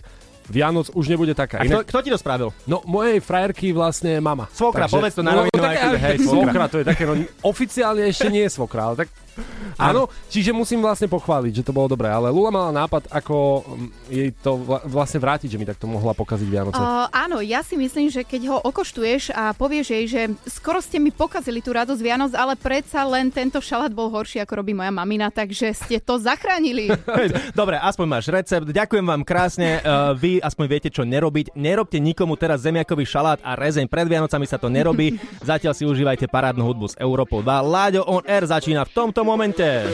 Vianoc 0.50 0.90
už 0.90 1.06
nebude 1.06 1.38
taká. 1.38 1.62
A 1.62 1.64
kto, 1.64 1.86
kto 1.86 1.98
ti 2.02 2.10
to 2.10 2.18
spravil? 2.18 2.50
No, 2.66 2.82
mojej 2.82 3.22
frajerky 3.22 3.70
vlastne 3.70 4.18
mama. 4.18 4.50
Svokra, 4.50 4.90
povedz 4.90 5.14
to 5.14 5.22
na 5.22 5.38
rovinu, 5.38 5.62
aj 5.62 5.76
keď- 5.78 6.02
hej, 6.02 6.16
svokra. 6.18 6.34
svokra, 6.34 6.64
to 6.66 6.76
je 6.82 6.84
také, 6.84 7.02
no, 7.06 7.14
oficiálne 7.46 8.02
ešte 8.10 8.26
nie 8.26 8.42
je 8.44 8.50
svokra, 8.50 8.90
ale 8.90 9.06
tak 9.06 9.08
Áno, 9.88 10.08
čiže 10.28 10.52
musím 10.52 10.84
vlastne 10.84 11.08
pochváliť, 11.08 11.62
že 11.62 11.66
to 11.66 11.72
bolo 11.72 11.88
dobré, 11.90 12.12
ale 12.12 12.28
Lula 12.28 12.52
mala 12.52 12.70
nápad, 12.84 13.08
ako 13.08 13.64
mm, 13.64 13.88
jej 14.12 14.28
to 14.38 14.60
vla- 14.60 14.84
vlastne 14.84 15.18
vrátiť, 15.20 15.48
že 15.48 15.58
mi 15.58 15.66
takto 15.66 15.88
mohla 15.88 16.12
pokaziť 16.12 16.48
Vianoce. 16.48 16.78
Uh, 16.78 17.08
áno, 17.10 17.40
ja 17.40 17.64
si 17.64 17.74
myslím, 17.80 18.12
že 18.12 18.22
keď 18.22 18.42
ho 18.52 18.58
okoštuješ 18.60 19.32
a 19.32 19.56
povieš 19.56 19.86
jej, 19.88 20.04
že 20.06 20.22
skoro 20.48 20.78
ste 20.84 21.00
mi 21.00 21.10
pokazili 21.10 21.64
tú 21.64 21.72
radosť 21.72 22.00
Vianoc, 22.00 22.32
ale 22.36 22.54
predsa 22.58 23.02
len 23.08 23.32
tento 23.32 23.58
šalát 23.58 23.90
bol 23.90 24.12
horší, 24.12 24.44
ako 24.44 24.60
robí 24.60 24.76
moja 24.76 24.92
mamina, 24.92 25.32
takže 25.32 25.72
ste 25.72 25.96
to 25.98 26.20
zachránili. 26.20 26.92
Dobre, 27.58 27.80
aspoň 27.80 28.06
máš 28.06 28.26
recept. 28.28 28.68
Ďakujem 28.68 29.06
vám 29.06 29.22
krásne. 29.24 29.80
Uh, 29.80 30.12
vy 30.16 30.38
aspoň 30.38 30.66
viete, 30.68 30.88
čo 30.92 31.02
nerobiť. 31.02 31.56
Nerobte 31.56 31.96
nikomu 31.96 32.36
teraz 32.36 32.64
zemiakový 32.64 33.04
šalát 33.08 33.40
a 33.40 33.56
rezeň. 33.56 33.88
Pred 33.88 34.06
Vianocami 34.08 34.46
sa 34.46 34.60
to 34.60 34.68
nerobí. 34.68 35.16
Zatiaľ 35.50 35.72
si 35.72 35.84
užívajte 35.88 36.28
parádnu 36.28 36.62
hudbu 36.62 36.92
z 36.92 36.98
Európou 37.00 37.40
2. 37.40 37.48
Láďo 37.64 38.02
on 38.06 38.22
Air 38.28 38.44
začína 38.44 38.84
v 38.84 38.90
tomto 39.22 39.38
momente. 39.38 39.86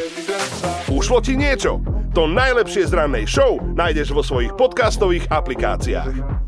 Ušlo 0.89 1.20
ti 1.20 1.37
niečo? 1.37 1.85
To 2.16 2.24
najlepšie 2.24 2.89
z 2.89 2.93
rannej 2.97 3.29
show 3.29 3.61
nájdeš 3.61 4.16
vo 4.16 4.24
svojich 4.24 4.57
podcastových 4.57 5.29
aplikáciách. 5.29 6.47